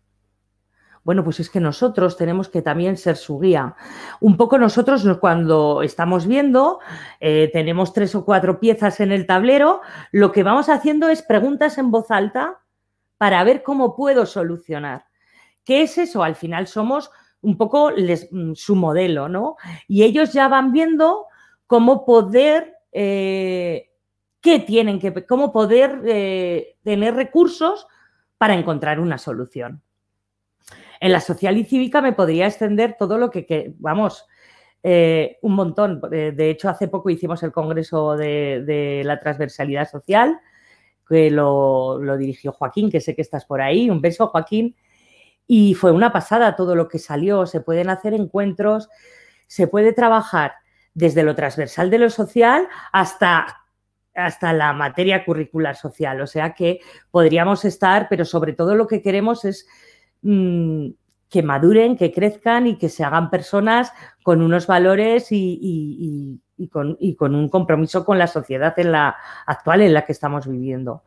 Bueno, 1.04 1.24
pues 1.24 1.42
es 1.42 1.50
que 1.50 1.60
nosotros 1.60 2.16
tenemos 2.16 2.48
que 2.48 2.62
también 2.62 2.96
ser 2.96 3.18
su 3.18 3.40
guía. 3.40 3.76
Un 4.22 4.38
poco 4.38 4.58
nosotros 4.58 5.06
cuando 5.20 5.82
estamos 5.84 6.26
viendo, 6.26 6.80
eh, 7.20 7.50
tenemos 7.52 7.92
tres 7.92 8.16
o 8.16 8.24
cuatro 8.24 8.60
piezas 8.62 9.02
en 9.02 9.12
el 9.12 9.28
tablero, 9.28 9.82
lo 10.12 10.32
que 10.32 10.44
vamos 10.44 10.70
haciendo 10.70 11.10
es 11.10 11.22
preguntas 11.22 11.78
en 11.78 11.92
voz 11.92 12.10
alta 12.10 12.62
para 13.18 13.44
ver 13.44 13.62
cómo 13.64 13.96
puedo 13.96 14.26
solucionar. 14.26 15.06
¿Qué 15.66 15.84
es 15.84 15.98
eso? 15.98 16.24
Al 16.24 16.36
final 16.36 16.68
somos 16.68 17.12
un 17.44 17.58
poco 17.58 17.92
mm, 17.92 18.54
su 18.56 18.76
modelo, 18.76 19.30
¿no? 19.30 19.58
Y 19.88 20.04
ellos 20.04 20.34
ya 20.34 20.48
van 20.48 20.72
viendo 20.72 21.28
cómo 21.68 22.06
poder, 22.06 22.76
eh, 22.92 23.92
qué 24.42 24.60
tienen 24.60 25.00
que, 25.00 25.26
cómo 25.26 25.52
poder 25.52 26.02
eh, 26.06 26.78
tener 26.84 27.14
recursos 27.14 27.88
para 28.38 28.56
encontrar 28.56 29.00
una 29.00 29.18
solución. 29.18 29.82
En 31.00 31.12
la 31.12 31.20
social 31.20 31.58
y 31.58 31.66
cívica 31.66 32.02
me 32.02 32.14
podría 32.14 32.48
extender 32.48 32.96
todo 32.98 33.18
lo 33.18 33.30
que, 33.30 33.74
vamos, 33.78 34.26
eh, 34.82 35.38
un 35.42 35.54
montón. 35.54 36.00
De 36.10 36.50
hecho, 36.50 36.70
hace 36.70 36.88
poco 36.88 37.10
hicimos 37.10 37.44
el 37.44 37.52
Congreso 37.52 38.16
de, 38.16 39.02
la 39.04 39.20
Transversalidad 39.20 39.90
Social, 39.90 40.40
que 41.08 41.30
lo, 41.30 42.00
lo, 42.02 42.16
dirigió 42.16 42.54
Joaquín, 42.54 42.90
que 42.90 43.02
sé 43.02 43.16
que 43.16 43.22
estás 43.22 43.44
por 43.44 43.60
ahí. 43.60 43.90
Un 43.90 44.00
beso, 44.00 44.28
Joaquín. 44.28 44.78
Y 45.48 45.74
fue 45.74 45.92
una 45.92 46.12
pasada 46.12 46.56
todo 46.56 46.76
lo 46.76 46.88
que 46.88 47.00
salió. 47.00 47.46
Se 47.46 47.62
pueden 47.62 47.90
hacer 47.90 48.14
encuentros, 48.14 48.90
se 49.48 49.68
puede 49.68 49.94
trabajar 49.94 50.54
desde 50.94 51.24
lo 51.24 51.36
transversal 51.36 51.90
de 51.90 51.98
lo 51.98 52.10
social 52.10 52.68
hasta, 52.92 53.66
hasta 54.16 54.54
la 54.54 54.74
materia 54.74 55.26
curricular 55.26 55.76
social. 55.76 56.22
O 56.22 56.28
sea 56.28 56.54
que 56.54 56.80
podríamos 57.12 57.66
estar, 57.66 58.08
pero 58.10 58.26
sobre 58.26 58.54
todo 58.54 58.76
lo 58.76 58.88
que 58.88 59.02
queremos 59.02 59.46
es 59.46 59.68
mm, 60.22 60.90
que 61.30 61.42
maduren, 61.42 61.98
que 61.98 62.12
crezcan 62.12 62.68
y 62.68 62.78
que 62.78 62.90
se 62.90 63.04
hagan 63.04 63.32
personas 63.32 63.92
con 64.22 64.44
unos 64.44 64.68
valores 64.68 65.30
y, 65.32 66.40
con, 66.72 66.96
y, 67.00 67.16
con, 67.16 67.34
un 67.34 67.50
compromiso 67.50 68.06
con 68.06 68.20
la 68.20 68.28
sociedad 68.28 68.78
en 68.78 68.92
la 68.92 69.16
actual 69.48 69.82
en 69.82 69.96
la 69.96 70.06
que 70.06 70.12
estamos 70.12 70.48
viviendo. 70.48 71.04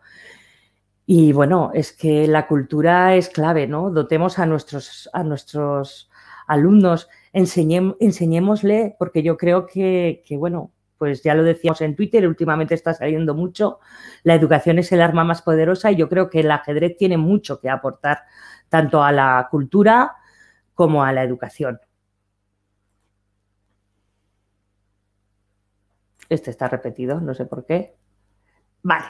Y 1.07 1.33
bueno, 1.33 1.71
es 1.73 1.93
que 1.93 2.27
la 2.27 2.49
cultura 2.49 3.15
es 3.15 3.29
clave, 3.29 3.69
¿no? 3.69 3.91
Dotemos 3.91 4.41
a 4.41 4.47
nuestros, 4.47 5.09
a 5.13 5.23
nuestros 5.23 6.11
alumnos, 6.49 7.09
enseñémosle, 7.33 8.97
porque 8.99 9.23
yo 9.23 9.37
creo 9.37 9.67
que, 9.67 10.25
bueno, 10.33 10.73
pues 10.99 11.23
ya 11.23 11.35
lo 11.35 11.45
decíamos 11.45 11.81
en 11.83 11.95
Twitter, 11.95 12.27
últimamente 12.27 12.75
está 12.75 12.93
saliendo 12.95 13.35
mucho, 13.35 13.79
la 14.25 14.35
educación 14.35 14.79
es 14.79 14.91
el 14.93 15.03
arma 15.03 15.23
más 15.25 15.43
poderosa 15.43 15.93
y 15.93 15.97
yo 15.97 16.09
creo 16.09 16.29
que 16.31 16.41
el 16.41 16.51
ajedrez 16.51 16.97
tiene 16.97 17.19
mucho 17.19 17.61
que 17.61 17.71
aportar 17.71 18.23
tanto 18.69 19.03
a 19.03 19.13
la 19.13 19.49
cultura 19.51 20.17
como 20.75 21.05
a 21.05 21.13
la 21.13 21.23
educación. 21.23 21.81
Este 26.29 26.51
está 26.51 26.69
repetido, 26.69 27.21
no 27.21 27.35
sé 27.35 27.45
por 27.47 27.65
qué. 27.65 27.95
Vale. 28.83 29.05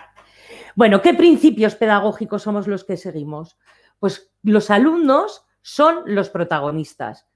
Bueno, 0.76 1.00
¿qué 1.00 1.14
principios 1.14 1.74
pedagógicos 1.74 2.42
somos 2.42 2.68
los 2.68 2.84
que 2.84 2.98
seguimos? 2.98 3.56
Pues 3.98 4.30
los 4.42 4.70
alumnos 4.70 5.46
son 5.62 6.02
los 6.04 6.28
protagonistas. 6.28 7.26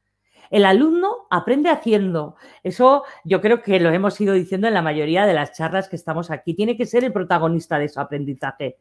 El 0.50 0.66
alumno 0.66 1.26
aprende 1.30 1.70
haciendo. 1.70 2.37
Eso 2.62 3.02
yo 3.25 3.40
creo 3.40 3.62
que 3.62 3.80
lo 3.80 3.88
hemos 3.92 4.20
ido 4.20 4.35
diciendo 4.35 4.68
en 4.68 4.75
la 4.75 4.82
mayoría 4.82 5.25
de 5.25 5.32
las 5.32 5.56
charlas 5.56 5.88
que 5.88 5.97
estamos 5.97 6.30
aquí. 6.30 6.52
Tiene 6.52 6.76
que 6.76 6.85
ser 6.85 7.02
el 7.02 7.14
protagonista 7.14 7.78
de 7.78 7.88
su 7.88 7.99
aprendizaje. 7.99 8.76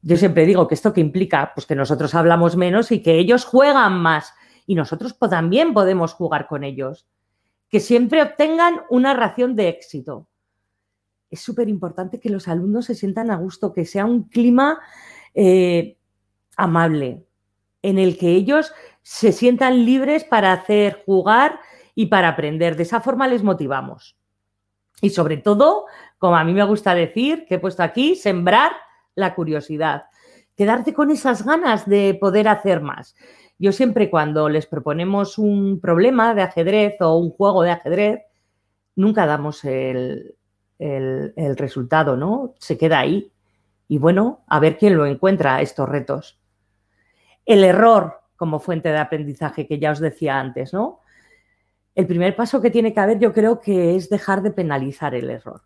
Yo 0.00 0.16
siempre 0.16 0.46
digo 0.46 0.66
que 0.66 0.74
esto 0.74 0.94
que 0.94 1.02
implica, 1.02 1.52
pues 1.54 1.66
que 1.66 1.74
nosotros 1.74 2.14
hablamos 2.14 2.56
menos 2.56 2.90
y 2.90 3.02
que 3.02 3.18
ellos 3.18 3.44
juegan 3.44 4.00
más 4.00 4.32
y 4.66 4.76
nosotros 4.76 5.18
también 5.18 5.74
podemos 5.74 6.14
jugar 6.14 6.46
con 6.46 6.64
ellos. 6.64 7.06
Que 7.68 7.80
siempre 7.80 8.22
obtengan 8.22 8.80
una 8.88 9.12
ración 9.12 9.56
de 9.56 9.68
éxito 9.68 10.26
es 11.30 11.40
súper 11.40 11.68
importante 11.68 12.20
que 12.20 12.30
los 12.30 12.48
alumnos 12.48 12.86
se 12.86 12.94
sientan 12.94 13.30
a 13.30 13.36
gusto, 13.36 13.72
que 13.72 13.84
sea 13.84 14.04
un 14.04 14.24
clima 14.24 14.80
eh, 15.34 15.98
amable, 16.56 17.26
en 17.82 17.98
el 17.98 18.18
que 18.18 18.30
ellos 18.30 18.72
se 19.02 19.32
sientan 19.32 19.84
libres 19.84 20.24
para 20.24 20.52
hacer, 20.52 21.02
jugar 21.04 21.60
y 21.94 22.06
para 22.06 22.28
aprender. 22.28 22.76
De 22.76 22.82
esa 22.82 23.00
forma 23.00 23.28
les 23.28 23.42
motivamos. 23.42 24.16
Y 25.00 25.10
sobre 25.10 25.36
todo, 25.36 25.86
como 26.18 26.36
a 26.36 26.44
mí 26.44 26.52
me 26.52 26.64
gusta 26.64 26.94
decir, 26.94 27.44
que 27.46 27.56
he 27.56 27.58
puesto 27.58 27.82
aquí, 27.82 28.16
sembrar 28.16 28.72
la 29.14 29.34
curiosidad. 29.34 30.04
Quedarte 30.56 30.92
con 30.92 31.10
esas 31.10 31.44
ganas 31.44 31.88
de 31.88 32.16
poder 32.20 32.48
hacer 32.48 32.80
más. 32.80 33.14
Yo 33.58 33.72
siempre 33.72 34.10
cuando 34.10 34.48
les 34.48 34.66
proponemos 34.66 35.38
un 35.38 35.80
problema 35.80 36.34
de 36.34 36.42
ajedrez 36.42 37.00
o 37.00 37.16
un 37.16 37.30
juego 37.30 37.62
de 37.62 37.70
ajedrez, 37.70 38.20
nunca 38.96 39.26
damos 39.26 39.64
el, 39.64 40.37
el, 40.78 41.56
resultado, 41.56 42.16
¿no? 42.16 42.54
Se 42.58 42.78
queda 42.78 43.00
ahí. 43.00 43.32
Y 43.88 43.98
bueno, 43.98 44.44
a 44.46 44.60
ver 44.60 44.78
quién 44.78 44.96
lo 44.96 45.06
encuentra 45.06 45.60
estos 45.60 45.88
retos. 45.88 46.38
El 47.44 47.64
error 47.64 48.20
como 48.36 48.60
fuente 48.60 48.90
de 48.90 48.98
aprendizaje 48.98 49.66
que 49.66 49.78
ya 49.78 49.90
os 49.90 49.98
decía 49.98 50.38
antes, 50.38 50.72
¿no? 50.72 51.00
El 51.94 52.06
primer 52.06 52.36
paso 52.36 52.60
que 52.60 52.70
tiene 52.70 52.92
que 52.92 53.00
haber 53.00 53.18
yo 53.18 53.32
creo 53.32 53.60
que 53.60 53.96
es 53.96 54.08
dejar 54.08 54.42
de 54.42 54.52
penalizar 54.52 55.14
el 55.14 55.30
error. 55.30 55.62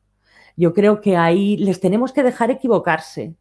Yo 0.57 0.72
creo 0.72 1.01
que 1.01 1.16
ahí 1.16 1.57
les 1.59 1.81
tenemos 1.81 2.12
que 2.12 2.22
dejar 2.22 2.51
equivocarse. 2.51 3.35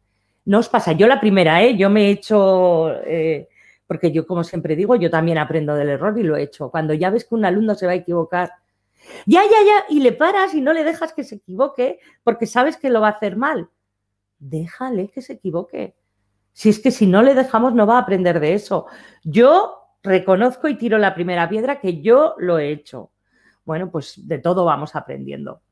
No 0.44 0.58
os 0.58 0.68
pasa, 0.68 0.92
yo 0.92 1.06
la 1.06 1.20
primera, 1.20 1.62
¿eh? 1.62 1.76
yo 1.76 1.88
me 1.88 2.06
he 2.06 2.10
hecho, 2.10 2.92
eh, 3.06 3.48
porque 3.86 4.10
yo 4.10 4.26
como 4.26 4.44
siempre 4.44 4.76
digo, 4.76 4.96
yo 4.96 5.08
también 5.08 5.38
aprendo 5.38 5.74
del 5.74 5.88
error 5.88 6.18
y 6.18 6.22
lo 6.22 6.36
he 6.36 6.42
hecho. 6.42 6.70
Cuando 6.70 6.94
ya 6.94 7.10
ves 7.10 7.24
que 7.24 7.34
un 7.34 7.44
alumno 7.44 7.74
se 7.74 7.86
va 7.86 7.92
a 7.92 7.96
equivocar 7.96 8.50
ya, 9.26 9.42
ya, 9.44 9.64
ya, 9.66 9.84
y 9.88 10.00
le 10.00 10.12
paras 10.12 10.54
y 10.54 10.60
no 10.60 10.72
le 10.72 10.84
dejas 10.84 11.12
que 11.12 11.24
se 11.24 11.36
equivoque 11.36 12.00
porque 12.22 12.46
sabes 12.46 12.76
que 12.76 12.90
lo 12.90 13.00
va 13.00 13.08
a 13.08 13.12
hacer 13.12 13.36
mal. 13.36 13.70
Déjale 14.38 15.08
que 15.08 15.22
se 15.22 15.34
equivoque. 15.34 15.94
Si 16.52 16.68
es 16.68 16.78
que 16.78 16.90
si 16.90 17.06
no 17.06 17.22
le 17.22 17.34
dejamos 17.34 17.74
no 17.74 17.86
va 17.86 17.96
a 17.96 18.00
aprender 18.00 18.40
de 18.40 18.54
eso. 18.54 18.86
Yo 19.24 19.82
reconozco 20.02 20.68
y 20.68 20.76
tiro 20.76 20.98
la 20.98 21.14
primera 21.14 21.48
piedra 21.48 21.80
que 21.80 22.02
yo 22.02 22.34
lo 22.38 22.58
he 22.58 22.70
hecho. 22.70 23.10
Bueno, 23.64 23.90
pues 23.90 24.26
de 24.26 24.38
todo 24.38 24.64
vamos 24.64 24.94
aprendiendo. 24.96 25.62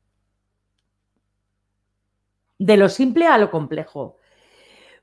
De 2.57 2.77
lo 2.77 2.89
simple 2.89 3.27
a 3.27 3.37
lo 3.37 3.51
complejo. 3.51 4.17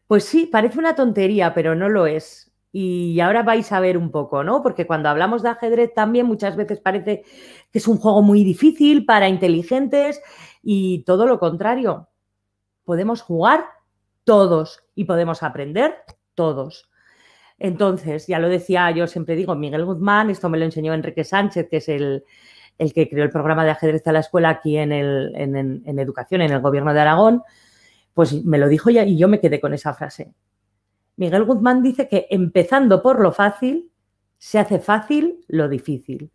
Pues 0.06 0.24
sí, 0.24 0.46
parece 0.46 0.78
una 0.78 0.94
tontería, 0.94 1.52
pero 1.52 1.74
no 1.74 1.88
lo 1.88 2.06
es. 2.06 2.47
Y 2.70 3.18
ahora 3.20 3.42
vais 3.42 3.72
a 3.72 3.80
ver 3.80 3.96
un 3.96 4.10
poco, 4.10 4.44
¿no? 4.44 4.62
Porque 4.62 4.86
cuando 4.86 5.08
hablamos 5.08 5.42
de 5.42 5.48
ajedrez 5.48 5.94
también 5.94 6.26
muchas 6.26 6.54
veces 6.54 6.80
parece 6.80 7.22
que 7.72 7.78
es 7.78 7.88
un 7.88 7.96
juego 7.96 8.22
muy 8.22 8.44
difícil 8.44 9.06
para 9.06 9.28
inteligentes 9.28 10.20
y 10.62 11.02
todo 11.04 11.26
lo 11.26 11.38
contrario. 11.38 12.08
Podemos 12.84 13.22
jugar 13.22 13.64
todos 14.24 14.84
y 14.94 15.04
podemos 15.04 15.42
aprender 15.42 15.94
todos. 16.34 16.90
Entonces, 17.58 18.26
ya 18.26 18.38
lo 18.38 18.48
decía, 18.48 18.90
yo 18.90 19.06
siempre 19.06 19.34
digo, 19.34 19.54
Miguel 19.54 19.84
Guzmán, 19.84 20.30
esto 20.30 20.48
me 20.48 20.58
lo 20.58 20.64
enseñó 20.64 20.94
Enrique 20.94 21.24
Sánchez, 21.24 21.68
que 21.70 21.78
es 21.78 21.88
el, 21.88 22.24
que 22.78 23.08
creó 23.08 23.24
el 23.24 23.30
programa 23.30 23.64
de 23.64 23.70
ajedrez 23.70 24.06
a 24.06 24.12
la 24.12 24.20
escuela 24.20 24.50
aquí 24.50 24.76
en, 24.76 24.92
el, 24.92 25.32
en 25.34 25.98
educación, 25.98 26.42
en 26.42 26.52
el 26.52 26.60
gobierno 26.60 26.94
de 26.94 27.00
Aragón, 27.00 27.42
pues 28.14 28.44
me 28.44 28.58
lo 28.58 28.68
dijo 28.68 28.90
ya 28.90 29.04
y 29.04 29.16
yo 29.16 29.28
me 29.28 29.40
quedé 29.40 29.60
con 29.60 29.74
esa 29.74 29.94
frase. 29.94 30.32
Miguel 31.18 31.44
Guzmán 31.44 31.82
dice 31.82 32.08
que 32.08 32.28
empezando 32.30 33.02
por 33.02 33.20
lo 33.20 33.32
fácil, 33.32 33.90
se 34.38 34.60
hace 34.60 34.78
fácil 34.78 35.44
lo 35.48 35.68
difícil. 35.68 36.30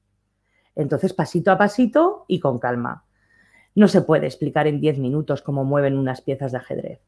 Entonces, 0.75 1.13
pasito 1.13 1.51
a 1.51 1.57
pasito 1.57 2.25
y 2.27 2.41
con 2.41 2.59
calma. 2.59 3.05
No 3.75 3.87
se 3.87 4.01
puede 4.01 4.25
explicar 4.25 4.67
en 4.67 4.81
10 4.81 4.99
minutos 4.99 5.41
cómo 5.41 5.63
mueven 5.63 5.97
unas 5.97 6.19
piezas 6.19 6.51
de 6.51 6.57
ajedrez. 6.57 6.99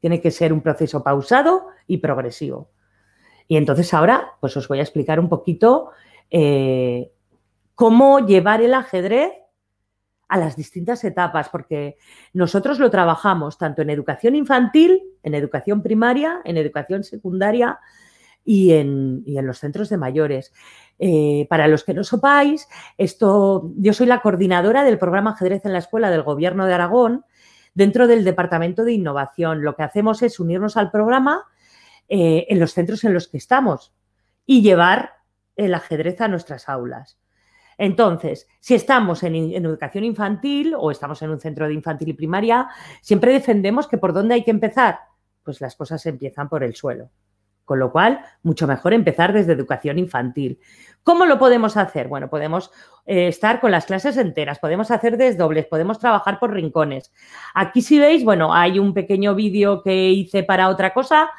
Tiene 0.00 0.20
que 0.20 0.32
ser 0.32 0.52
un 0.52 0.62
proceso 0.62 1.04
pausado 1.04 1.68
y 1.86 1.98
progresivo. 1.98 2.70
Y 3.46 3.56
entonces 3.56 3.94
ahora, 3.94 4.32
pues 4.40 4.56
os 4.56 4.66
voy 4.66 4.80
a 4.80 4.82
explicar 4.82 5.20
un 5.20 5.28
poquito 5.28 5.90
eh, 6.28 7.12
cómo 7.76 8.26
llevar 8.26 8.62
el 8.62 8.74
ajedrez 8.74 9.30
a 10.32 10.38
las 10.38 10.56
distintas 10.56 11.04
etapas, 11.04 11.50
porque 11.50 11.98
nosotros 12.32 12.78
lo 12.78 12.90
trabajamos 12.90 13.58
tanto 13.58 13.82
en 13.82 13.90
educación 13.90 14.34
infantil, 14.34 15.02
en 15.22 15.34
educación 15.34 15.82
primaria, 15.82 16.40
en 16.46 16.56
educación 16.56 17.04
secundaria 17.04 17.78
y 18.42 18.72
en, 18.72 19.24
los 19.26 19.58
centros 19.58 19.90
de 19.90 19.98
mayores. 19.98 20.54
Eh, 20.98 21.46
para 21.50 21.68
los 21.68 21.84
que 21.84 21.92
no 21.92 22.02
sopáis, 22.02 22.66
esto, 22.96 23.72
yo 23.76 23.92
soy 23.92 24.06
la 24.06 24.22
coordinadora 24.22 24.84
del 24.84 24.96
programa 24.96 25.32
Ajedrez 25.32 25.66
en 25.66 25.74
la 25.74 25.80
Escuela 25.80 26.08
del 26.08 26.22
Gobierno 26.22 26.64
de 26.64 26.72
Aragón 26.72 27.26
dentro 27.74 28.06
del 28.06 28.24
Departamento 28.24 28.84
de 28.84 28.94
Innovación. 28.94 29.62
Lo 29.62 29.76
que 29.76 29.82
hacemos 29.82 30.22
es 30.22 30.40
unirnos 30.40 30.78
al 30.78 30.90
programa 30.90 31.44
eh, 32.08 32.46
en 32.48 32.58
los 32.58 32.72
centros 32.72 33.04
en 33.04 33.12
los 33.12 33.28
que 33.28 33.36
estamos 33.36 33.92
y 34.46 34.62
llevar 34.62 35.10
el 35.56 35.74
ajedrez 35.74 36.22
a 36.22 36.28
nuestras 36.28 36.70
aulas. 36.70 37.18
Entonces, 37.78 38.48
si 38.60 38.74
estamos 38.74 39.22
en, 39.22 39.34
educación 39.34 40.04
infantil 40.04 40.74
o 40.78 40.90
estamos 40.90 41.20
en 41.22 41.30
un 41.30 41.40
centro 41.40 41.66
de 41.66 41.74
infantil 41.74 42.08
y 42.08 42.12
primaria, 42.14 42.68
siempre 43.00 43.32
defendemos 43.32 43.86
que 43.86 43.98
por 43.98 44.12
dónde 44.12 44.34
hay 44.34 44.44
que 44.44 44.50
empezar. 44.50 44.98
Pues 45.42 45.60
las 45.60 45.76
cosas 45.76 46.04
empiezan 46.06 46.48
por 46.48 46.62
el 46.62 46.74
suelo. 46.74 47.10
Con 47.64 47.78
lo 47.78 47.92
cual, 47.92 48.20
mucho 48.42 48.66
mejor 48.66 48.92
empezar 48.92 49.32
desde 49.32 49.52
educación 49.52 49.98
infantil. 49.98 50.58
¿Cómo 51.04 51.26
lo 51.26 51.38
podemos 51.38 51.76
hacer? 51.76 52.08
Bueno, 52.08 52.28
podemos 52.28 52.70
eh, 53.06 53.28
estar 53.28 53.60
con 53.60 53.70
las 53.70 53.86
clases 53.86 54.16
enteras, 54.16 54.58
podemos 54.58 54.90
hacer 54.90 55.16
desdobles, 55.16 55.66
podemos 55.66 55.98
trabajar 55.98 56.38
por 56.38 56.52
rincones. 56.52 57.12
Aquí 57.54 57.80
si 57.80 57.98
veis, 57.98 58.24
bueno, 58.24 58.52
hay 58.52 58.78
un 58.78 58.92
pequeño 58.92 59.34
vídeo 59.34 59.82
que 59.82 60.10
hice 60.10 60.42
para 60.42 60.68
otra 60.68 60.92
cosa 60.92 61.30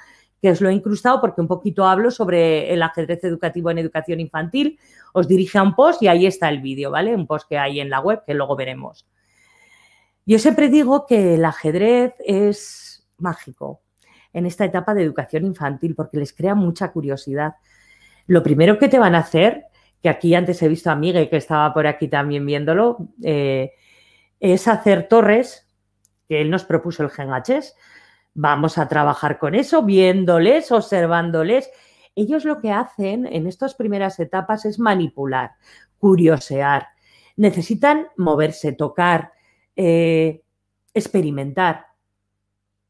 que 0.44 0.52
os 0.52 0.60
lo 0.60 0.68
he 0.68 0.74
incrustado 0.74 1.22
porque 1.22 1.40
un 1.40 1.48
poquito 1.48 1.86
hablo 1.86 2.12
sobre 2.12 2.74
el 2.74 2.84
ajedrez 2.84 3.24
educativo 3.24 3.72
en 3.72 3.78
educación 3.78 4.20
infantil. 4.20 4.78
Os 5.14 5.26
dirige 5.26 5.58
a 5.58 5.64
un 5.64 5.74
post 5.74 6.04
y 6.04 6.10
ahí 6.10 6.26
está 6.26 6.50
el 6.50 6.60
vídeo, 6.60 6.92
¿vale? 6.92 7.16
Un 7.16 7.28
post 7.28 7.48
que 7.48 7.58
hay 7.58 7.80
en 7.80 7.90
la 7.90 8.02
web 8.02 8.24
que 8.28 8.34
luego 8.34 8.58
veremos. 8.58 9.08
Yo 10.26 10.40
siempre 10.40 10.68
digo 10.68 11.06
que 11.06 11.36
el 11.36 11.46
ajedrez 11.46 12.16
es 12.20 13.08
mágico 13.20 13.84
en 14.34 14.46
esta 14.46 14.66
etapa 14.66 14.94
de 14.94 15.04
educación 15.04 15.46
infantil 15.46 15.96
porque 15.96 16.18
les 16.18 16.34
crea 16.34 16.56
mucha 16.56 16.92
curiosidad. 16.92 17.54
Lo 18.28 18.44
primero 18.44 18.78
que 18.78 18.90
te 18.90 19.00
van 19.00 19.16
a 19.16 19.20
hacer, 19.20 19.68
que 20.02 20.10
aquí 20.10 20.36
antes 20.36 20.62
he 20.62 20.68
visto 20.68 20.92
a 20.92 20.96
Miguel 20.98 21.30
que 21.30 21.38
estaba 21.38 21.74
por 21.74 21.88
aquí 21.88 22.10
también 22.10 22.46
viéndolo, 22.46 22.98
eh, 23.24 23.72
es 24.42 24.68
hacer 24.68 25.08
torres, 25.08 25.70
que 26.28 26.42
él 26.42 26.50
nos 26.50 26.66
propuso 26.66 27.02
el 27.02 27.12
GenHS, 27.12 27.78
Vamos 28.36 28.78
a 28.78 28.88
trabajar 28.88 29.38
con 29.38 29.54
eso, 29.54 29.84
viéndoles, 29.84 30.72
observándoles. 30.72 31.70
Ellos 32.16 32.46
lo 32.46 32.60
que 32.60 32.72
hacen 32.72 33.26
en 33.28 33.48
estas 33.48 33.76
primeras 33.76 34.20
etapas 34.20 34.66
es 34.66 34.80
manipular, 34.80 35.52
curiosear. 36.00 36.88
Necesitan 37.36 38.08
moverse, 38.18 38.72
tocar, 38.72 39.34
eh, 39.76 40.44
experimentar. 40.94 41.88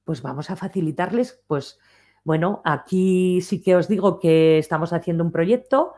Pues 0.03 0.21
vamos 0.21 0.49
a 0.49 0.55
facilitarles, 0.55 1.41
pues 1.47 1.79
bueno, 2.23 2.61
aquí 2.63 3.41
sí 3.41 3.61
que 3.61 3.75
os 3.75 3.87
digo 3.87 4.19
que 4.19 4.57
estamos 4.57 4.93
haciendo 4.93 5.23
un 5.23 5.31
proyecto 5.31 5.93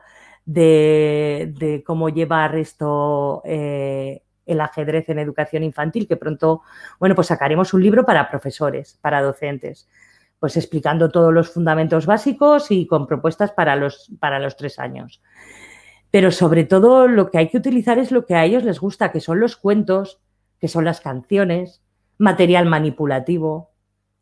de, 0.45 1.83
cómo 1.85 2.09
llevar 2.09 2.55
esto 2.55 3.41
eh, 3.45 4.23
el 4.45 4.61
ajedrez 4.61 5.09
en 5.09 5.19
educación 5.19 5.63
infantil, 5.63 6.07
que 6.07 6.17
pronto, 6.17 6.61
bueno, 6.99 7.15
pues 7.15 7.27
sacaremos 7.27 7.73
un 7.73 7.83
libro 7.83 8.05
para 8.05 8.29
profesores, 8.29 8.97
para 9.01 9.21
docentes, 9.21 9.87
pues 10.39 10.57
explicando 10.57 11.09
todos 11.09 11.33
los 11.33 11.49
fundamentos 11.49 12.05
básicos 12.05 12.71
y 12.71 12.87
con 12.87 13.07
propuestas 13.07 13.51
para 13.51 13.75
los, 13.75 14.11
para 14.19 14.39
los 14.39 14.55
tres 14.55 14.79
años. 14.79 15.21
Pero 16.11 16.31
sobre 16.31 16.63
todo 16.63 17.07
lo 17.07 17.29
que 17.29 17.39
hay 17.39 17.49
que 17.49 17.57
utilizar 17.57 17.99
es 17.99 18.11
lo 18.11 18.25
que 18.25 18.35
a 18.35 18.45
ellos 18.45 18.63
les 18.63 18.79
gusta, 18.79 19.11
que 19.11 19.19
son 19.19 19.39
los 19.39 19.57
cuentos, 19.57 20.21
que 20.59 20.67
son 20.67 20.85
las 20.85 21.01
canciones, 21.01 21.81
material 22.17 22.65
manipulativo, 22.65 23.71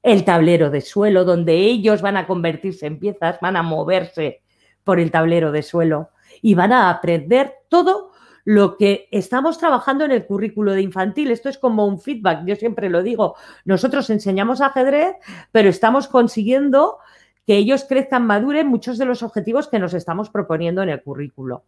el 0.02 0.26
tablero 0.26 0.70
de 0.70 0.82
suelo, 0.82 1.24
donde 1.24 1.56
ellos 1.56 2.02
van 2.02 2.18
a 2.18 2.28
convertirse 2.28 2.88
en 2.88 3.00
piezas, 3.00 3.38
van 3.42 3.56
a 3.56 3.64
moverse 3.64 4.42
por 4.84 5.00
el 5.00 5.12
tablero 5.12 5.52
de 5.52 5.62
suelo 5.62 6.10
y 6.42 6.56
van 6.56 6.74
a 6.74 6.90
aprender 6.90 7.54
todo 7.70 8.13
lo 8.46 8.78
que 8.78 9.08
estamos 9.12 9.58
trabajando 9.58 10.06
en 10.06 10.12
el 10.12 10.26
currículo 10.26 10.74
de 10.74 10.82
infantil. 10.82 11.32
Esto 11.32 11.50
es 11.50 11.58
como 11.58 11.86
un 11.86 12.00
feedback, 12.00 12.46
yo 12.46 12.56
siempre 12.56 12.90
lo 12.90 13.04
digo, 13.04 13.36
nosotros 13.66 14.10
enseñamos 14.10 14.62
ajedrez, 14.62 15.16
pero 15.52 15.70
estamos 15.70 16.08
consiguiendo 16.08 16.98
que 17.46 17.56
ellos 17.56 17.86
crezcan, 17.88 18.26
maduren 18.26 18.68
muchos 18.68 18.98
de 18.98 19.06
los 19.06 19.24
objetivos 19.24 19.68
que 19.68 19.80
nos 19.80 19.94
estamos 19.94 20.30
proponiendo 20.30 20.82
en 20.82 20.90
el 20.90 21.02
currículo. 21.02 21.66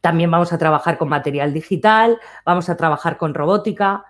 También 0.00 0.30
vamos 0.30 0.52
a 0.52 0.58
trabajar 0.58 0.96
con 0.96 1.08
material 1.08 1.52
digital, 1.52 2.18
vamos 2.46 2.68
a 2.70 2.76
trabajar 2.76 3.18
con 3.18 3.34
robótica, 3.34 4.04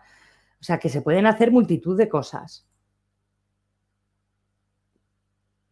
o 0.60 0.62
sea 0.62 0.78
que 0.78 0.88
se 0.88 1.02
pueden 1.02 1.26
hacer 1.26 1.50
multitud 1.50 1.96
de 1.96 2.08
cosas. 2.08 2.66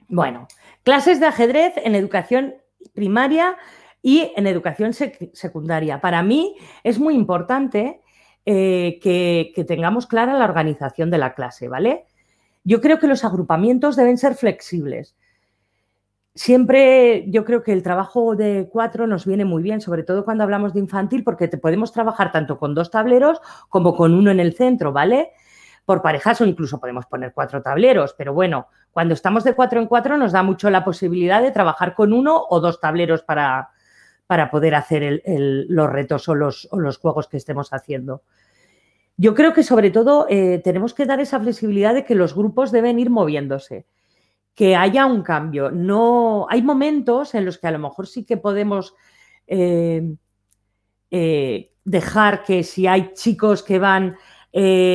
Bueno, 0.08 0.48
clases 0.82 1.20
de 1.20 1.26
ajedrez 1.26 1.74
en 1.76 1.94
educación 1.94 2.54
primaria 2.94 3.56
y 4.02 4.32
en 4.36 4.46
educación 4.46 4.92
secundaria. 4.92 6.00
Para 6.00 6.22
mí 6.22 6.56
es 6.84 6.98
muy 6.98 7.14
importante 7.14 8.00
eh, 8.46 8.98
que, 9.02 9.64
tengamos 9.64 10.06
clara 10.06 10.32
la 10.38 10.44
organización 10.44 11.10
de 11.10 11.18
la 11.18 11.34
clase, 11.34 11.68
¿vale? 11.68 12.06
Yo 12.64 12.80
creo 12.80 12.98
que 12.98 13.06
los 13.06 13.24
agrupamientos 13.24 13.96
deben 13.96 14.18
ser 14.18 14.34
flexibles. 14.34 15.16
Siempre 16.34 17.24
yo 17.28 17.44
creo 17.44 17.62
que 17.62 17.72
el 17.72 17.82
trabajo 17.82 18.36
de 18.36 18.68
cuatro 18.70 19.06
nos 19.06 19.26
viene 19.26 19.44
muy 19.44 19.62
bien, 19.62 19.80
sobre 19.80 20.04
todo 20.04 20.24
cuando 20.24 20.44
hablamos 20.44 20.72
de 20.72 20.80
infantil, 20.80 21.24
porque 21.24 21.48
podemos 21.48 21.92
trabajar 21.92 22.30
tanto 22.30 22.58
con 22.58 22.74
dos 22.74 22.90
tableros 22.90 23.40
como 23.68 23.96
con 23.96 24.14
uno 24.14 24.30
en 24.30 24.38
el 24.38 24.54
centro, 24.54 24.92
¿vale? 24.92 25.32
Por 25.84 26.00
parejas 26.00 26.40
o 26.40 26.46
incluso 26.46 26.78
podemos 26.78 27.06
poner 27.06 27.32
cuatro 27.34 27.60
tableros, 27.60 28.14
pero 28.16 28.32
bueno, 28.32 28.68
cuando 28.92 29.14
estamos 29.14 29.42
de 29.44 29.54
cuatro 29.54 29.80
en 29.80 29.88
cuatro 29.88 30.16
nos 30.16 30.32
da 30.32 30.42
mucho 30.42 30.70
la 30.70 30.84
posibilidad 30.84 31.42
de 31.42 31.50
trabajar 31.50 31.94
con 31.94 32.12
uno 32.12 32.46
o 32.48 32.60
dos 32.60 32.80
tableros 32.80 33.22
para, 33.22 33.70
para 34.28 34.50
poder 34.50 34.74
hacer 34.74 35.22
los 35.24 35.90
retos 35.90 36.28
o 36.28 36.34
los, 36.34 36.68
juegos 37.00 37.28
que 37.28 37.38
estemos 37.38 37.72
haciendo. 37.72 38.22
Yo 39.16 39.34
creo 39.34 39.54
que 39.54 39.62
sobre 39.62 39.90
todo 39.90 40.26
eh, 40.28 40.60
tenemos 40.62 40.92
que 40.92 41.06
dar 41.06 41.18
esa 41.18 41.40
flexibilidad 41.40 41.94
de 41.94 42.04
que 42.04 42.14
los 42.14 42.34
grupos 42.34 42.70
deben 42.70 42.98
ir 42.98 43.08
moviéndose, 43.08 43.86
que 44.54 44.76
haya 44.76 45.06
un 45.06 45.22
cambio. 45.22 45.70
No, 45.70 46.46
hay 46.50 46.60
momentos 46.60 47.34
en 47.34 47.46
los 47.46 47.56
que 47.56 47.68
a 47.68 47.70
lo 47.70 47.78
mejor 47.78 48.06
sí 48.06 48.26
que 48.26 48.36
podemos 48.36 48.94
eh, 49.46 50.14
eh, 51.10 51.72
dejar 51.86 52.42
que 52.42 52.64
si 52.64 52.86
hay 52.86 53.14
chicos 53.14 53.62
que 53.62 53.78
van 53.78 54.18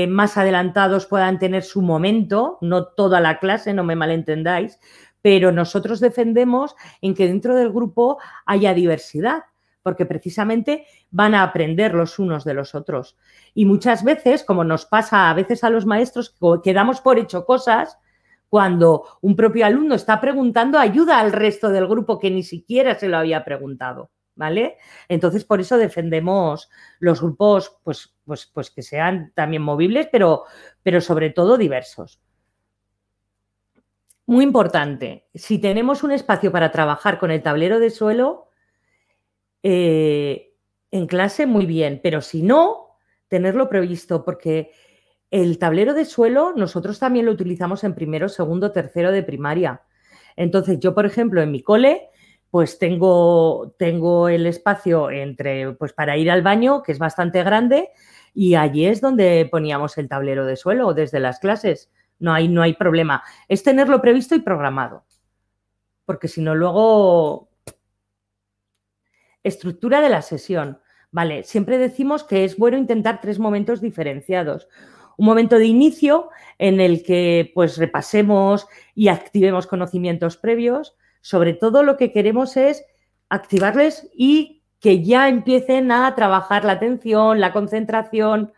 más 0.09 0.37
adelantados 0.37 1.05
puedan 1.05 1.39
tener 1.39 1.63
su 1.63 1.81
momento, 1.81 2.57
no 2.61 2.85
toda 2.85 3.21
la 3.21 3.39
clase, 3.39 3.73
no 3.73 3.83
me 3.83 3.95
malentendáis, 3.95 4.77
pero 5.23 5.53
nosotros 5.53 6.01
defendemos 6.01 6.75
en 7.01 7.15
que 7.15 7.27
dentro 7.27 7.55
del 7.55 7.71
grupo 7.71 8.19
haya 8.45 8.73
diversidad, 8.73 9.45
porque 9.81 10.05
precisamente 10.05 10.85
van 11.11 11.33
a 11.33 11.43
aprender 11.43 11.93
los 11.93 12.19
unos 12.19 12.43
de 12.43 12.53
los 12.53 12.75
otros. 12.75 13.17
Y 13.53 13.65
muchas 13.65 14.03
veces, 14.03 14.43
como 14.43 14.65
nos 14.65 14.85
pasa 14.85 15.29
a 15.29 15.33
veces 15.33 15.63
a 15.63 15.69
los 15.69 15.85
maestros, 15.85 16.35
quedamos 16.61 16.99
por 16.99 17.19
hecho 17.19 17.45
cosas 17.45 17.97
cuando 18.49 19.17
un 19.21 19.37
propio 19.37 19.65
alumno 19.65 19.95
está 19.95 20.19
preguntando 20.19 20.77
ayuda 20.77 21.21
al 21.21 21.31
resto 21.31 21.69
del 21.69 21.87
grupo 21.87 22.19
que 22.19 22.29
ni 22.29 22.43
siquiera 22.43 22.93
se 22.99 23.07
lo 23.07 23.17
había 23.17 23.45
preguntado. 23.45 24.11
¿Vale? 24.35 24.77
Entonces, 25.07 25.45
por 25.45 25.61
eso 25.61 25.77
defendemos 25.77 26.67
los 26.99 27.21
grupos, 27.21 27.77
pues, 27.83 28.13
pues, 28.25 28.49
pues 28.51 28.71
que 28.71 28.81
sean 28.81 29.31
también 29.35 29.61
movibles, 29.61 30.09
pero, 30.11 30.45
pero 30.81 31.01
sobre 31.01 31.29
todo 31.29 31.55
diversos. 31.55 32.19
Muy 34.25 34.45
importante, 34.45 35.27
si 35.33 35.59
tenemos 35.59 36.03
un 36.03 36.11
espacio 36.11 36.51
para 36.51 36.71
trabajar 36.71 37.19
con 37.19 37.29
el 37.29 37.41
tablero 37.41 37.79
de 37.79 37.89
suelo, 37.89 38.47
eh, 39.63 40.53
en 40.91 41.07
clase 41.07 41.45
muy 41.45 41.65
bien, 41.65 41.99
pero 42.01 42.21
si 42.21 42.41
no, 42.41 42.97
tenerlo 43.27 43.67
previsto, 43.67 44.23
porque 44.23 44.71
el 45.29 45.57
tablero 45.57 45.93
de 45.93 46.05
suelo 46.05 46.53
nosotros 46.55 46.99
también 46.99 47.25
lo 47.25 47.31
utilizamos 47.31 47.83
en 47.83 47.95
primero, 47.95 48.29
segundo, 48.29 48.71
tercero 48.71 49.11
de 49.11 49.23
primaria. 49.23 49.81
Entonces, 50.35 50.79
yo, 50.79 50.93
por 50.93 51.05
ejemplo, 51.05 51.41
en 51.41 51.51
mi 51.51 51.61
cole, 51.61 52.09
pues 52.49 52.77
tengo, 52.77 53.73
tengo 53.79 54.29
el 54.29 54.45
espacio 54.45 55.09
entre, 55.09 55.73
pues 55.73 55.91
para 55.91 56.15
ir 56.17 56.29
al 56.29 56.43
baño, 56.43 56.83
que 56.83 56.91
es 56.91 56.99
bastante 56.99 57.43
grande, 57.43 57.89
y 58.33 58.55
allí 58.55 58.85
es 58.85 59.01
donde 59.01 59.47
poníamos 59.51 59.97
el 59.97 60.07
tablero 60.07 60.45
de 60.45 60.55
suelo 60.55 60.93
desde 60.93 61.19
las 61.19 61.39
clases. 61.39 61.91
No 62.23 62.33
hay, 62.33 62.47
no 62.47 62.61
hay 62.61 62.71
problema. 62.71 63.21
Es 63.49 63.63
tenerlo 63.63 64.01
previsto 64.01 64.33
y 64.33 64.39
programado. 64.39 65.03
Porque 66.05 66.29
si 66.29 66.39
no, 66.39 66.55
luego... 66.55 67.49
Estructura 69.43 69.99
de 69.99 70.07
la 70.07 70.21
sesión. 70.21 70.79
Vale, 71.11 71.43
siempre 71.43 71.77
decimos 71.77 72.23
que 72.23 72.45
es 72.45 72.57
bueno 72.57 72.77
intentar 72.77 73.19
tres 73.19 73.39
momentos 73.39 73.81
diferenciados. 73.81 74.69
Un 75.17 75.25
momento 75.25 75.57
de 75.57 75.65
inicio 75.65 76.29
en 76.59 76.79
el 76.79 77.03
que 77.03 77.51
pues 77.53 77.75
repasemos 77.75 78.67
y 78.95 79.09
activemos 79.09 79.67
conocimientos 79.67 80.37
previos. 80.37 80.95
Sobre 81.19 81.51
todo 81.51 81.83
lo 81.83 81.97
que 81.97 82.13
queremos 82.13 82.55
es 82.55 82.85
activarles 83.27 84.09
y 84.15 84.63
que 84.79 85.03
ya 85.03 85.27
empiecen 85.27 85.91
a 85.91 86.15
trabajar 86.15 86.63
la 86.63 86.71
atención, 86.71 87.41
la 87.41 87.51
concentración. 87.51 88.53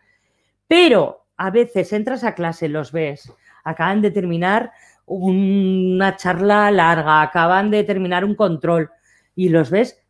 Pero 0.68 1.26
a 1.36 1.50
veces 1.50 1.92
entras 1.92 2.22
a 2.22 2.36
clase, 2.36 2.68
los 2.68 2.92
ves, 2.92 3.32
acaban 3.66 4.00
de 4.00 4.10
terminar 4.12 4.72
una 5.06 6.16
charla 6.16 6.70
larga, 6.70 7.22
acaban 7.22 7.70
de 7.70 7.84
terminar 7.84 8.24
un 8.24 8.34
control 8.34 8.90
y 9.34 9.48
los 9.48 9.70
ves, 9.70 10.00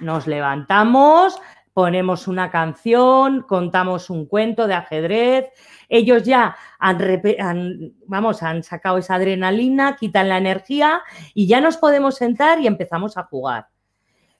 nos 0.00 0.26
levantamos, 0.26 1.40
ponemos 1.72 2.26
una 2.26 2.50
canción, 2.50 3.42
contamos 3.42 4.10
un 4.10 4.26
cuento 4.26 4.66
de 4.66 4.74
ajedrez, 4.74 5.46
ellos 5.88 6.24
ya 6.24 6.56
han, 6.80 7.94
vamos, 8.06 8.42
han 8.42 8.64
sacado 8.64 8.98
esa 8.98 9.14
adrenalina, 9.14 9.94
quitan 9.94 10.28
la 10.28 10.38
energía 10.38 11.02
y 11.34 11.46
ya 11.46 11.60
nos 11.60 11.76
podemos 11.76 12.16
sentar 12.16 12.60
y 12.60 12.66
empezamos 12.66 13.16
a 13.16 13.22
jugar. 13.24 13.68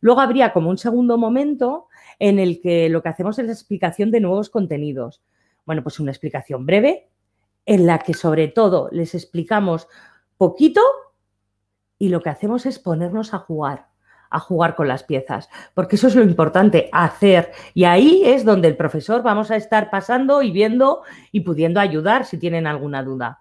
Luego 0.01 0.21
habría 0.21 0.53
como 0.53 0.69
un 0.69 0.79
segundo 0.79 1.17
momento 1.17 1.87
en 2.19 2.41
el 2.41 2.61
que 2.61 2.89
lo 2.89 3.03
que 3.03 3.09
hacemos 3.09 3.39
es 3.39 3.47
la 3.47 3.53
explicación 3.53 4.11
de 4.11 4.21
nuevos 4.21 4.51
contenidos. 4.51 5.23
Bueno, 5.65 5.83
pues 5.83 6.01
una 6.01 6.11
explicación 6.11 6.67
breve, 6.67 7.09
en 7.69 7.87
la 7.87 7.99
que 7.99 8.15
sobre 8.15 8.49
todo 8.49 8.89
les 8.93 9.15
explicamos 9.15 9.89
poquito 10.39 10.81
y 11.99 12.09
lo 12.09 12.23
que 12.23 12.31
hacemos 12.31 12.65
es 12.65 12.79
ponernos 12.79 13.35
a 13.35 13.39
jugar, 13.39 13.89
a 14.31 14.41
jugar 14.41 14.75
con 14.75 14.89
las 14.89 15.03
piezas, 15.03 15.51
porque 15.75 15.97
eso 15.97 16.07
es 16.07 16.17
lo 16.17 16.23
importante, 16.23 16.89
hacer. 16.93 17.53
Y 17.75 17.85
ahí 17.85 18.23
es 18.25 18.47
donde 18.47 18.69
el 18.69 18.77
profesor 18.77 19.23
vamos 19.23 19.51
a 19.51 19.57
estar 19.57 19.91
pasando 19.91 20.41
y 20.41 20.51
viendo 20.51 21.03
y 21.31 21.41
pudiendo 21.41 21.79
ayudar 21.79 22.25
si 22.25 22.39
tienen 22.39 22.67
alguna 22.67 23.03
duda. 23.03 23.39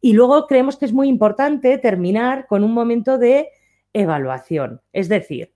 Y 0.00 0.14
luego 0.14 0.46
creemos 0.46 0.78
que 0.78 0.86
es 0.86 0.94
muy 0.94 1.08
importante 1.08 1.76
terminar 1.76 2.46
con 2.46 2.64
un 2.64 2.72
momento 2.72 3.18
de 3.18 3.50
evaluación, 3.92 4.80
es 4.94 5.10
decir, 5.10 5.52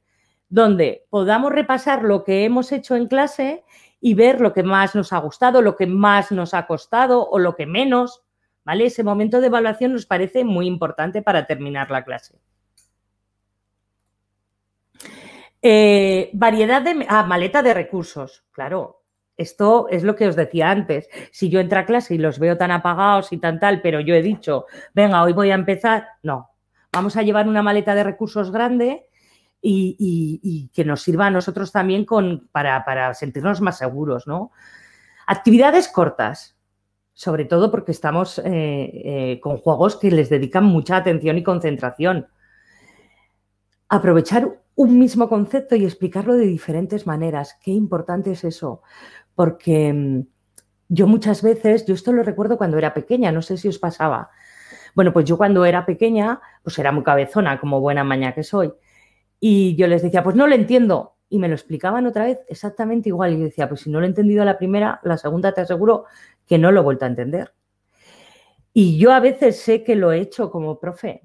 donde 0.51 1.07
podamos 1.09 1.53
repasar 1.53 2.03
lo 2.03 2.23
que 2.25 2.45
hemos 2.45 2.71
hecho 2.71 2.97
en 2.97 3.07
clase 3.07 3.65
y 4.01 4.15
ver 4.15 4.41
lo 4.41 4.53
que 4.53 4.63
más 4.63 4.95
nos 4.95 5.13
ha 5.13 5.19
gustado, 5.19 5.63
lo 5.63 5.77
que 5.77 5.87
más 5.87 6.33
nos 6.33 6.55
ha 6.55 6.67
costado 6.67 7.29
o 7.29 7.39
lo 7.39 7.55
que 7.55 7.67
menos, 7.67 8.23
¿vale? 8.65 8.87
Ese 8.87 9.05
momento 9.05 9.41
de 9.41 9.49
evaluación 9.49 9.93
nos 9.93 10.07
parece 10.07 10.45
muy 10.45 10.67
importante 10.67 11.23
para 11.23 11.47
terminar 11.47 11.91
la 11.91 12.05
clase. 12.05 12.39
Eh, 15.63 16.31
variedad 16.33 16.81
de... 16.81 17.05
Ah, 17.09 17.25
maleta 17.25 17.63
de 17.63 17.75
recursos, 17.75 18.45
claro. 18.53 19.03
Esto 19.37 19.89
es 19.89 20.03
lo 20.03 20.17
que 20.17 20.29
os 20.29 20.37
decía 20.37 20.71
antes. 20.71 21.09
Si 21.33 21.49
yo 21.49 21.61
entro 21.61 21.79
a 21.79 21.87
clase 21.87 22.15
y 22.15 22.19
los 22.19 22.39
veo 22.39 22.57
tan 22.57 22.71
apagados 22.71 23.33
y 23.33 23.39
tan 23.39 23.59
tal, 23.59 23.81
pero 23.81 24.01
yo 24.01 24.15
he 24.15 24.23
dicho, 24.23 24.67
venga, 24.95 25.23
hoy 25.23 25.33
voy 25.33 25.51
a 25.51 25.55
empezar, 25.55 26.09
no. 26.23 26.51
Vamos 26.93 27.17
a 27.17 27.23
llevar 27.23 27.49
una 27.49 27.63
maleta 27.63 27.95
de 27.95 28.05
recursos 28.05 28.51
grande 28.51 29.07
y, 29.63 30.71
que 30.73 30.85
nos 30.85 31.03
sirva 31.03 31.27
a 31.27 31.31
nosotros 31.31 31.73
también 31.73 32.05
con, 32.05 32.49
para, 32.53 33.15
sentirnos 33.15 33.61
más 33.61 33.79
seguros, 33.79 34.27
¿no? 34.27 34.53
Actividades 35.27 35.89
cortas, 35.89 36.57
sobre 37.13 37.45
todo 37.45 37.71
porque 37.71 37.93
estamos 37.93 38.39
eh, 38.39 38.43
eh, 38.45 39.41
con 39.43 39.59
juegos 39.59 39.97
que 39.97 40.11
les 40.11 40.31
dedican 40.31 40.65
mucha 40.65 40.97
atención 40.97 41.39
y 41.39 41.43
concentración. 41.43 42.29
Aprovechar 43.89 44.61
un 44.75 44.99
mismo 44.99 45.29
concepto 45.29 45.77
y 45.77 45.85
explicarlo 45.85 46.35
de 46.35 46.47
diferentes 46.47 47.07
maneras. 47.07 47.59
Qué 47.63 47.71
importante 47.71 48.33
es 48.33 48.45
eso, 48.45 48.83
porque 49.35 49.93
mm, 49.93 50.21
yo 50.89 51.07
muchas 51.07 51.43
veces, 51.43 51.87
yo 51.87 51.95
esto 51.95 52.13
lo 52.13 52.23
recuerdo 52.23 52.57
cuando 52.57 52.79
era 52.79 52.95
pequeña, 52.95 53.31
no 53.31 53.43
sé 53.43 53.57
si 53.57 53.69
os 53.69 53.79
pasaba. 53.79 54.31
Bueno, 54.95 55.13
pues 55.13 55.25
yo 55.27 55.37
cuando 55.37 55.65
era 55.65 55.87
pequeña, 55.87 56.41
pues 56.63 56.79
era 56.79 56.93
muy 56.93 57.05
cabezona, 57.05 57.61
como 57.61 57.81
buena 57.81 58.05
maña 58.05 58.35
que 58.35 58.43
soy. 58.43 58.73
Y 59.41 59.75
yo 59.77 59.87
les 59.87 60.03
decía, 60.03 60.23
pues 60.23 60.37
no 60.37 60.47
lo 60.47 60.55
entiendo. 60.55 61.17
Y 61.31 61.39
me 61.39 61.49
lo 61.49 61.55
explicaban 61.55 62.07
otra 62.07 62.27
vez 62.27 62.41
exactamente 62.49 63.09
igual. 63.09 63.33
Y 63.33 63.39
yo 63.39 63.45
decía, 63.45 63.69
pues 63.69 63.81
si 63.81 63.91
no 63.91 63.99
lo 63.99 64.05
he 64.05 64.09
entendido 64.09 64.45
la 64.45 64.59
primera, 64.59 65.01
la 65.03 65.17
segunda 65.17 65.53
te 65.53 65.63
aseguro 65.63 66.05
que 66.47 66.59
no 66.59 66.71
lo 66.71 66.81
he 66.81 66.85
vuelto 66.85 67.07
a 67.07 67.09
entender. 67.09 67.55
Y 68.73 68.99
yo 68.99 69.13
a 69.13 69.21
veces 69.21 69.59
sé 69.61 69.83
que 69.83 69.97
lo 69.97 70.13
he 70.13 70.21
hecho 70.21 70.51
como 70.51 70.79
profe 70.79 71.23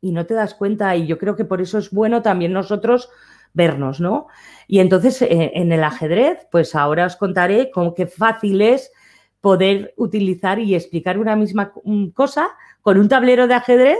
y 0.00 0.12
no 0.12 0.26
te 0.26 0.34
das 0.34 0.54
cuenta. 0.54 0.94
Y 0.96 1.06
yo 1.06 1.18
creo 1.18 1.34
que 1.34 1.44
por 1.44 1.60
eso 1.60 1.78
es 1.78 1.90
bueno 1.90 2.20
también 2.22 2.52
nosotros 2.52 3.08
vernos, 3.54 4.00
¿no? 4.00 4.26
Y 4.66 4.80
entonces 4.80 5.22
eh, 5.22 5.52
en 5.54 5.72
el 5.72 5.84
ajedrez, 5.84 6.46
pues 6.50 6.74
ahora 6.74 7.06
os 7.06 7.16
contaré 7.16 7.70
cómo 7.70 7.94
qué 7.94 8.06
fácil 8.06 8.60
es 8.60 8.92
poder 9.40 9.94
utilizar 9.96 10.58
y 10.58 10.74
explicar 10.74 11.18
una 11.18 11.36
misma 11.36 11.72
cosa 12.14 12.50
con 12.80 12.98
un 12.98 13.08
tablero 13.08 13.46
de 13.46 13.54
ajedrez. 13.54 13.98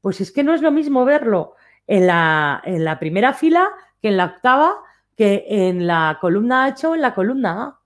Pues 0.00 0.20
es 0.20 0.32
que 0.32 0.42
no 0.42 0.54
es 0.54 0.62
lo 0.62 0.70
mismo 0.70 1.04
verlo 1.04 1.54
en 1.86 2.06
la, 2.06 2.62
en 2.64 2.84
la 2.84 2.98
primera 2.98 3.32
fila 3.32 3.68
que 4.00 4.08
en 4.08 4.16
la 4.16 4.26
octava, 4.26 4.76
que 5.16 5.44
en 5.48 5.86
la 5.86 6.18
columna 6.20 6.64
H 6.66 6.86
o 6.86 6.94
en 6.94 7.02
la 7.02 7.14
columna 7.14 7.62
A. 7.62 7.80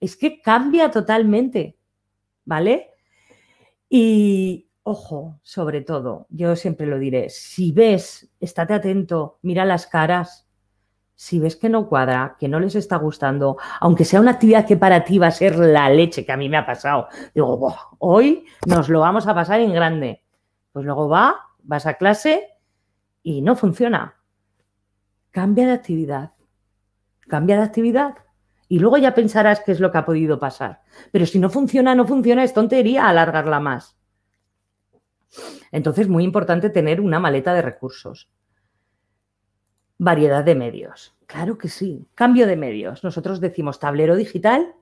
Es 0.00 0.16
que 0.16 0.40
cambia 0.40 0.90
totalmente, 0.90 1.78
¿vale? 2.44 2.90
Y 3.88 4.68
ojo, 4.82 5.38
sobre 5.42 5.80
todo, 5.80 6.26
yo 6.28 6.54
siempre 6.54 6.86
lo 6.86 6.98
diré, 6.98 7.28
si 7.30 7.72
ves, 7.72 8.28
estate 8.38 8.74
atento, 8.74 9.38
mira 9.42 9.64
las 9.64 9.86
caras, 9.86 10.46
si 11.14 11.40
ves 11.40 11.56
que 11.56 11.68
no 11.68 11.88
cuadra, 11.88 12.36
que 12.38 12.46
no 12.46 12.60
les 12.60 12.74
está 12.74 12.96
gustando, 12.96 13.56
aunque 13.80 14.04
sea 14.04 14.20
una 14.20 14.32
actividad 14.32 14.66
que 14.66 14.76
para 14.76 15.02
ti 15.02 15.18
va 15.18 15.28
a 15.28 15.32
ser 15.32 15.56
la 15.56 15.88
leche, 15.88 16.26
que 16.26 16.32
a 16.32 16.36
mí 16.36 16.48
me 16.48 16.58
ha 16.58 16.66
pasado, 16.66 17.08
digo, 17.34 17.74
hoy 17.98 18.44
nos 18.66 18.88
lo 18.88 19.00
vamos 19.00 19.26
a 19.26 19.34
pasar 19.34 19.60
en 19.60 19.72
grande. 19.72 20.22
Pues 20.72 20.84
luego 20.84 21.08
va, 21.08 21.36
vas 21.62 21.86
a 21.86 21.94
clase 21.94 22.46
y 23.26 23.42
no 23.42 23.56
funciona. 23.56 24.14
Cambia 25.32 25.66
de 25.66 25.72
actividad. 25.72 26.34
Cambia 27.26 27.56
de 27.56 27.64
actividad. 27.64 28.14
Y 28.68 28.78
luego 28.78 28.98
ya 28.98 29.16
pensarás 29.16 29.58
qué 29.66 29.72
es 29.72 29.80
lo 29.80 29.90
que 29.90 29.98
ha 29.98 30.04
podido 30.04 30.38
pasar. 30.38 30.82
Pero 31.10 31.26
si 31.26 31.40
no 31.40 31.50
funciona, 31.50 31.96
no 31.96 32.06
funciona, 32.06 32.44
es 32.44 32.54
tontería 32.54 33.08
alargarla 33.08 33.58
más. 33.58 33.98
Entonces, 35.72 36.06
muy 36.06 36.22
importante 36.22 36.70
tener 36.70 37.00
una 37.00 37.18
maleta 37.18 37.52
de 37.52 37.62
recursos. 37.62 38.30
Variedad 39.98 40.44
de 40.44 40.54
medios. 40.54 41.16
Claro 41.26 41.58
que 41.58 41.68
sí. 41.68 42.06
Cambio 42.14 42.46
de 42.46 42.54
medios. 42.54 43.02
Nosotros 43.02 43.40
decimos 43.40 43.80
tablero 43.80 44.14
digital, 44.14 44.72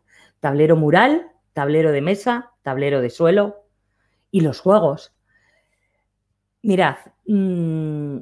tablero 0.40 0.76
mural, 0.76 1.30
tablero 1.54 1.92
de 1.92 2.02
mesa, 2.02 2.52
tablero 2.60 3.00
de 3.00 3.08
suelo 3.08 3.64
y 4.30 4.42
los 4.42 4.60
juegos. 4.60 5.14
Mirad, 6.60 6.96
mmm, 7.26 8.18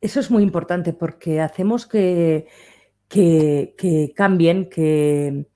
eso 0.00 0.20
es 0.20 0.30
muy 0.30 0.42
importante 0.42 0.92
porque 0.92 1.40
hacemos 1.40 1.86
que, 1.86 2.46
que, 3.08 4.12
cambien, 4.14 4.68
que, 4.68 5.46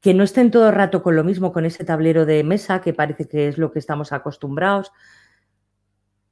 que, 0.00 0.14
no 0.14 0.22
estén 0.22 0.50
todo 0.50 0.68
el 0.68 0.74
rato 0.74 1.02
con 1.02 1.16
lo 1.16 1.24
mismo, 1.24 1.52
con 1.52 1.64
ese 1.64 1.84
tablero 1.84 2.26
de 2.26 2.44
mesa, 2.44 2.80
que 2.80 2.94
parece 2.94 3.28
que 3.28 3.48
es 3.48 3.58
lo 3.58 3.72
que 3.72 3.78
estamos 3.78 4.12
acostumbrados. 4.12 4.92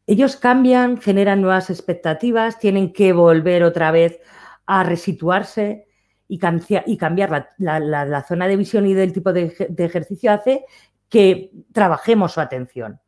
Ellos 0.06 0.36
cambian, 0.36 1.00
generan 1.00 1.42
nuevas 1.42 1.70
expectativas, 1.70 2.58
tienen 2.58 2.92
que 2.92 3.12
volver 3.12 3.62
otra 3.62 3.90
vez 3.90 4.20
a 4.66 4.82
resituarse 4.82 5.86
y, 6.28 6.40
y 6.86 6.96
cambiar 6.96 7.54
la, 7.58 8.24
zona 8.26 8.48
de 8.48 8.56
visión 8.56 8.86
y 8.86 8.94
del 8.94 9.12
tipo 9.12 9.32
de 9.32 9.54
ejercicio 9.78 10.32
hace 10.32 10.64
que 11.08 11.50
trabajemos 11.72 12.32
su 12.32 12.40
atención. 12.40 13.00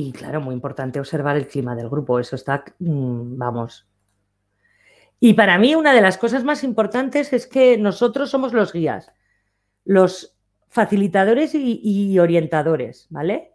Y 0.00 0.12
claro, 0.12 0.40
muy 0.40 0.54
importante 0.54 1.00
observar 1.00 1.36
el 1.36 1.48
clima 1.48 1.74
del 1.74 1.88
grupo, 1.88 2.20
eso 2.20 2.36
está, 2.36 2.64
mm, 2.78 3.36
vamos. 3.36 3.84
Y 5.18 5.34
para 5.34 5.58
mí 5.58 5.74
una 5.74 5.92
de 5.92 6.00
las 6.00 6.18
cosas 6.18 6.44
más 6.44 6.62
importantes 6.62 7.32
es 7.32 7.48
que 7.48 7.76
nosotros 7.78 8.30
somos 8.30 8.52
los 8.52 8.72
guías, 8.72 9.12
los 9.84 10.38
facilitadores 10.68 11.52
y, 11.52 12.16
orientadores, 12.20 13.08
¿vale? 13.10 13.54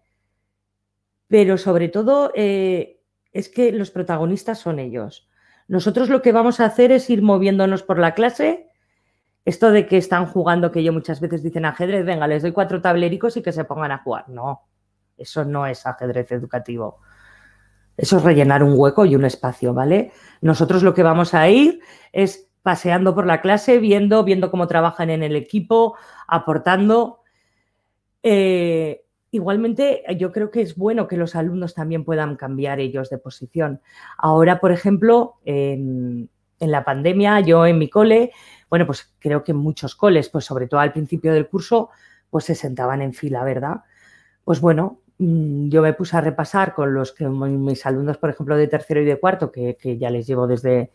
Pero 1.30 1.58
sobre 1.58 1.88
todo 1.88 2.34
eh, 2.36 3.00
es 3.32 3.48
que 3.48 3.72
los 3.72 3.90
protagonistas 3.90 4.60
son 4.60 4.80
ellos. 4.80 5.30
Nosotros 5.70 6.10
lo 6.10 6.22
que 6.22 6.34
vamos 6.34 6.60
a 6.60 6.66
hacer 6.66 6.92
es 6.92 7.10
ir 7.10 7.22
moviéndonos 7.22 7.84
por 7.84 8.00
la 8.00 8.16
clase. 8.16 8.68
Esto 9.46 9.72
de 9.72 9.88
que 9.88 9.96
están 9.96 10.26
jugando, 10.26 10.74
que 10.74 10.84
yo 10.84 10.92
muchas 10.92 11.22
veces 11.22 11.42
dicen 11.42 11.64
ajedrez, 11.64 12.06
venga, 12.06 12.28
les 12.28 12.42
doy 12.42 12.52
cuatro 12.52 12.82
tablericos 12.82 13.38
y 13.38 13.42
que 13.42 13.54
se 13.54 13.64
pongan 13.64 13.94
a 13.94 14.00
jugar. 14.00 14.28
No, 14.28 14.64
eso 15.24 15.44
no 15.46 15.66
es 15.66 15.86
ajedrez 15.86 16.32
educativo. 16.32 17.00
Eso 17.98 18.18
es 18.18 18.24
rellenar 18.24 18.64
un 18.64 18.74
hueco 18.76 19.06
y 19.06 19.16
un 19.16 19.26
espacio, 19.26 19.74
¿vale? 19.74 20.12
Nosotros 20.42 20.84
lo 20.84 20.94
que 20.94 21.04
vamos 21.04 21.34
a 21.34 21.50
ir 21.50 21.82
es 22.12 22.50
paseando 22.64 23.14
por 23.14 23.28
la 23.28 23.42
clase, 23.42 23.78
viendo, 23.78 24.24
viendo 24.24 24.50
cómo 24.50 24.68
trabajan 24.68 25.10
en 25.10 25.22
el 25.22 25.36
equipo, 25.36 25.96
aportando. 26.28 27.20
Eh, 28.24 29.06
igualmente, 29.32 30.04
yo 30.18 30.32
creo 30.32 30.50
que 30.50 30.62
es 30.62 30.76
bueno 30.76 31.08
que 31.08 31.18
los 31.18 31.36
alumnos 31.36 31.76
también 31.76 32.06
puedan 32.06 32.38
cambiar 32.38 32.80
ellos 32.80 33.10
de 33.10 33.18
posición. 33.18 33.82
Ahora, 34.18 34.60
por 34.60 34.72
ejemplo, 34.72 35.36
en, 35.44 36.30
la 36.60 36.86
pandemia, 36.86 37.42
yo 37.42 37.66
en 37.66 37.78
mi 37.78 37.90
cole, 37.90 38.32
bueno, 38.70 38.86
pues 38.86 39.14
creo 39.20 39.44
que 39.44 39.52
en 39.52 39.58
muchos 39.58 39.96
coles, 39.96 40.30
pues 40.30 40.46
sobre 40.46 40.68
todo 40.68 40.80
al 40.80 40.94
principio 40.94 41.34
del 41.34 41.50
curso, 41.50 41.90
pues 42.30 42.46
se 42.46 42.56
sentaban 42.56 43.02
en 43.02 43.14
fila, 43.14 43.44
¿verdad? 43.44 43.82
Pues 44.46 44.62
bueno, 44.62 45.02
yo 45.18 45.82
me 45.82 45.94
puse 45.94 46.18
a 46.18 46.22
repasar 46.22 46.74
con 46.74 46.94
los 46.94 47.12
que 47.12 47.28
mis 47.28 47.86
alumnos, 47.86 48.18
por 48.18 48.30
ejemplo, 48.30 48.58
de 48.58 48.68
tercero 48.68 49.02
y 49.02 49.06
de 49.06 49.20
cuarto, 49.20 49.52
que, 49.52 49.78
ya 50.00 50.10
les 50.10 50.28
llevo 50.28 50.48
desde 50.48 50.92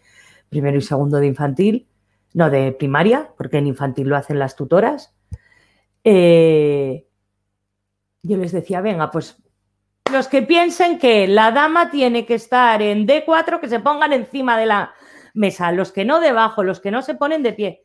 primero 0.48 0.78
y 0.78 0.82
segundo 0.82 1.18
de 1.18 1.26
infantil, 1.26 1.88
no 2.34 2.50
de 2.50 2.72
primaria, 2.72 3.30
porque 3.36 3.58
en 3.58 3.66
infantil 3.66 4.08
lo 4.08 4.16
hacen 4.16 4.38
las 4.38 4.56
tutoras. 4.56 5.14
Eh, 6.04 7.06
yo 8.22 8.36
les 8.36 8.52
decía, 8.52 8.80
venga, 8.80 9.10
pues 9.10 9.40
los 10.12 10.28
que 10.28 10.42
piensen 10.42 10.98
que 10.98 11.28
la 11.28 11.52
dama 11.52 11.90
tiene 11.90 12.26
que 12.26 12.34
estar 12.34 12.82
en 12.82 13.06
D4, 13.06 13.60
que 13.60 13.68
se 13.68 13.80
pongan 13.80 14.12
encima 14.12 14.58
de 14.58 14.66
la 14.66 14.94
mesa, 15.34 15.70
los 15.72 15.92
que 15.92 16.04
no 16.04 16.20
debajo, 16.20 16.62
los 16.62 16.80
que 16.80 16.90
no 16.90 17.02
se 17.02 17.14
ponen 17.14 17.42
de 17.42 17.52
pie. 17.52 17.82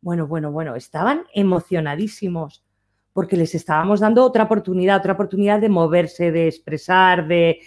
Bueno, 0.00 0.26
bueno, 0.26 0.52
bueno, 0.52 0.76
estaban 0.76 1.24
emocionadísimos 1.34 2.64
porque 3.20 3.36
les 3.36 3.54
estábamos 3.54 4.00
dando 4.00 4.24
otra 4.24 4.44
oportunidad, 4.44 4.96
otra 4.96 5.12
oportunidad 5.12 5.60
de 5.60 5.68
moverse, 5.68 6.32
de 6.32 6.48
expresar, 6.48 7.28
de 7.28 7.60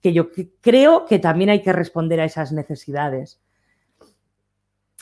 que 0.00 0.12
yo 0.12 0.28
creo 0.60 1.04
que 1.04 1.18
también 1.18 1.50
hay 1.50 1.62
que 1.62 1.72
responder 1.72 2.20
a 2.20 2.26
esas 2.26 2.52
necesidades. 2.52 3.40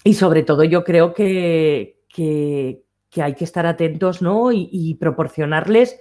Y 0.04 0.14
sobre 0.14 0.44
todo 0.44 0.64
yo 0.64 0.82
creo 0.82 1.12
que, 1.12 1.98
hay 2.16 3.34
que 3.34 3.44
estar 3.44 3.66
atentos 3.66 4.22
¿no? 4.22 4.50
y, 4.50 4.96
proporcionarles 4.98 6.00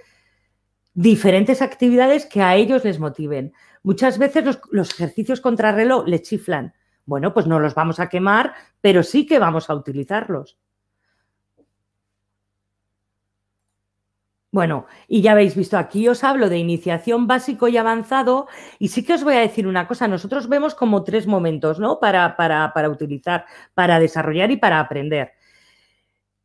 diferentes 0.93 1.61
actividades 1.61 2.25
que 2.25 2.41
a 2.41 2.55
ellos 2.55 2.85
les 2.85 2.99
motiven. 2.99 3.51
Muchas 3.83 4.17
veces 4.17 4.45
los, 4.45 4.61
los 4.71 4.89
ejercicios 4.91 5.41
reloj 5.43 6.07
les 6.07 6.21
chiflan. 6.21 6.73
Bueno, 7.05 7.33
pues 7.33 7.45
no 7.45 7.59
los 7.59 7.75
vamos 7.75 7.99
a 7.99 8.07
quemar, 8.07 8.53
pero 8.79 9.03
sí 9.03 9.25
que 9.25 9.37
vamos 9.37 9.69
a 9.69 9.75
utilizarlos. 9.75 10.57
Bueno, 14.57 14.87
y 15.07 15.21
ya 15.21 15.33
habéis 15.33 15.55
visto 15.55 15.77
aquí, 15.77 16.07
os 16.07 16.23
hablo 16.23 16.49
de 16.49 16.57
iniciación 16.57 17.27
básico 17.27 17.67
y 17.67 17.77
avanzado, 17.77 18.47
y 18.79 18.87
sí 18.87 19.05
que 19.05 19.13
os 19.13 19.23
voy 19.23 19.35
a 19.35 19.41
decir 19.41 19.67
una 19.67 19.87
cosa, 19.87 20.07
nosotros 20.07 20.49
vemos 20.49 20.73
como 20.73 21.03
tres 21.03 21.27
momentos, 21.27 21.79
¿no? 21.79 21.99
Para, 21.99 22.35
para, 22.35 22.73
para 22.73 22.89
utilizar, 22.89 23.45
para 23.75 23.99
desarrollar 23.99 24.49
y 24.49 24.57
para 24.57 24.79
aprender. 24.79 25.33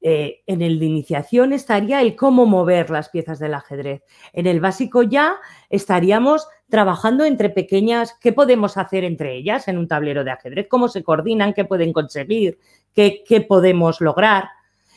Eh, 0.02 0.42
en 0.46 0.60
el 0.60 0.78
de 0.78 0.84
iniciación 0.84 1.54
estaría 1.54 2.02
el 2.02 2.14
cómo 2.14 2.44
mover 2.44 2.90
las 2.90 3.08
piezas 3.08 3.38
del 3.38 3.54
ajedrez. 3.54 4.02
En 4.34 4.46
el 4.46 4.60
básico 4.60 5.02
ya 5.02 5.36
estaríamos 5.70 6.46
trabajando 6.68 7.24
entre 7.24 7.48
pequeñas, 7.48 8.14
qué 8.20 8.34
podemos 8.34 8.76
hacer 8.76 9.04
entre 9.04 9.36
ellas 9.36 9.68
en 9.68 9.78
un 9.78 9.88
tablero 9.88 10.22
de 10.22 10.32
ajedrez, 10.32 10.66
cómo 10.68 10.88
se 10.88 11.02
coordinan, 11.02 11.54
qué 11.54 11.64
pueden 11.64 11.94
conseguir, 11.94 12.58
qué, 12.92 13.24
qué 13.26 13.40
podemos 13.40 14.02
lograr. 14.02 14.50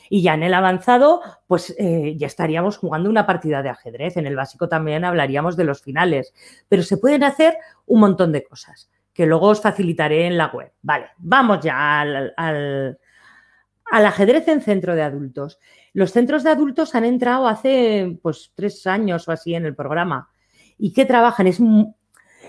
Y 0.10 0.22
ya 0.22 0.34
en 0.34 0.44
el 0.44 0.54
avanzado, 0.54 1.22
pues 1.48 1.76
eh, 1.78 2.16
ya 2.18 2.28
estaríamos 2.28 2.78
jugando 2.78 3.10
una 3.10 3.26
partida 3.26 3.62
de 3.64 3.70
ajedrez. 3.70 4.18
En 4.18 4.28
el 4.28 4.36
básico 4.36 4.68
también 4.70 5.06
hablaríamos 5.06 5.58
de 5.58 5.64
los 5.64 5.82
finales. 5.82 6.34
Pero 6.70 6.84
se 6.84 6.98
pueden 6.98 7.24
hacer 7.24 7.58
un 7.86 8.00
montón 8.00 8.32
de 8.32 8.44
cosas 8.44 8.90
que 9.14 9.26
luego 9.26 9.48
os 9.48 9.62
facilitaré 9.62 10.28
en 10.28 10.38
la 10.38 10.48
web. 10.48 10.72
Vale, 10.82 11.08
vamos 11.18 11.62
ya 11.62 12.02
al, 12.02 12.34
al 12.36 14.06
ajedrez 14.06 14.48
en 14.48 14.62
centro 14.62 14.96
de 14.96 15.04
adultos. 15.04 15.60
Los 15.94 16.12
centros 16.12 16.44
de 16.44 16.50
adultos 16.50 16.96
han 16.96 17.06
entrado 17.06 17.48
hace 17.48 18.20
pues 18.22 18.52
tres 18.56 18.86
años 18.88 19.28
o 19.28 19.32
así 19.32 19.56
en 19.56 19.66
el 19.66 19.76
programa. 19.76 20.30
¿Y 20.78 20.92
qué 20.92 21.06
trabajan? 21.06 21.48
Es, 21.48 21.62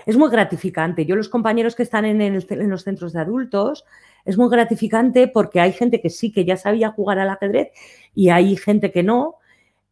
es 0.05 0.17
muy 0.17 0.29
gratificante. 0.29 1.05
Yo 1.05 1.15
los 1.15 1.29
compañeros 1.29 1.75
que 1.75 1.83
están 1.83 2.05
en, 2.05 2.21
en, 2.21 2.69
los 2.69 2.83
centros 2.83 3.13
de 3.13 3.21
adultos, 3.21 3.85
es 4.27 4.37
muy 4.37 4.49
gratificante 4.49 5.29
porque 5.29 5.61
hay 5.61 5.71
gente 5.71 6.01
que 6.01 6.09
sí, 6.09 6.33
que 6.33 6.43
ya 6.43 6.57
sabía 6.57 6.91
jugar 6.91 7.17
al 7.17 7.29
ajedrez 7.29 7.69
y 8.13 8.29
hay 8.29 8.57
gente 8.57 8.91
que 8.91 9.01
no. 9.01 9.35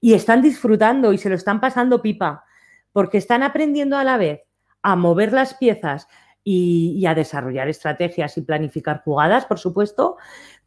Y 0.01 0.13
están 0.13 0.41
disfrutando 0.41 1.13
y 1.13 1.17
se 1.17 1.29
lo 1.29 1.35
están 1.35 1.61
pasando 1.61 2.01
pipa 2.01 2.43
porque 2.91 3.17
están 3.17 3.43
aprendiendo 3.43 3.97
a 3.97 4.03
la 4.03 4.17
vez 4.17 4.41
a 4.81 4.97
mover 4.97 5.31
las 5.31 5.53
piezas 5.53 6.07
y, 6.43 6.95
y 6.99 7.05
a 7.05 7.15
desarrollar 7.15 7.69
estrategias 7.69 8.37
y 8.37 8.41
planificar 8.41 9.01
jugadas, 9.03 9.45
por 9.45 9.57
supuesto, 9.57 10.17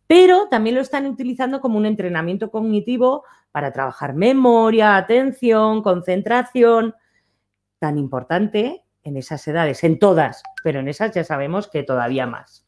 pero 0.07 0.49
también 0.49 0.75
lo 0.75 0.81
están 0.81 1.07
utilizando 1.07 1.61
como 1.61 1.77
un 1.77 1.85
entrenamiento 1.85 2.51
cognitivo 2.51 3.25
para 3.53 3.71
trabajar 3.71 4.15
memoria, 4.15 4.97
atención, 4.97 5.83
concentración, 5.83 6.95
tan 7.79 7.99
importante 7.99 8.83
en 9.03 9.19
esas 9.19 9.47
edades, 9.47 9.85
en 9.85 9.99
todas, 9.99 10.43
pero 10.65 10.81
en 10.81 10.89
esas 10.89 11.15
ya 11.15 11.23
sabemos 11.23 11.69
que 11.69 11.83
todavía 11.83 12.27
más. 12.27 12.68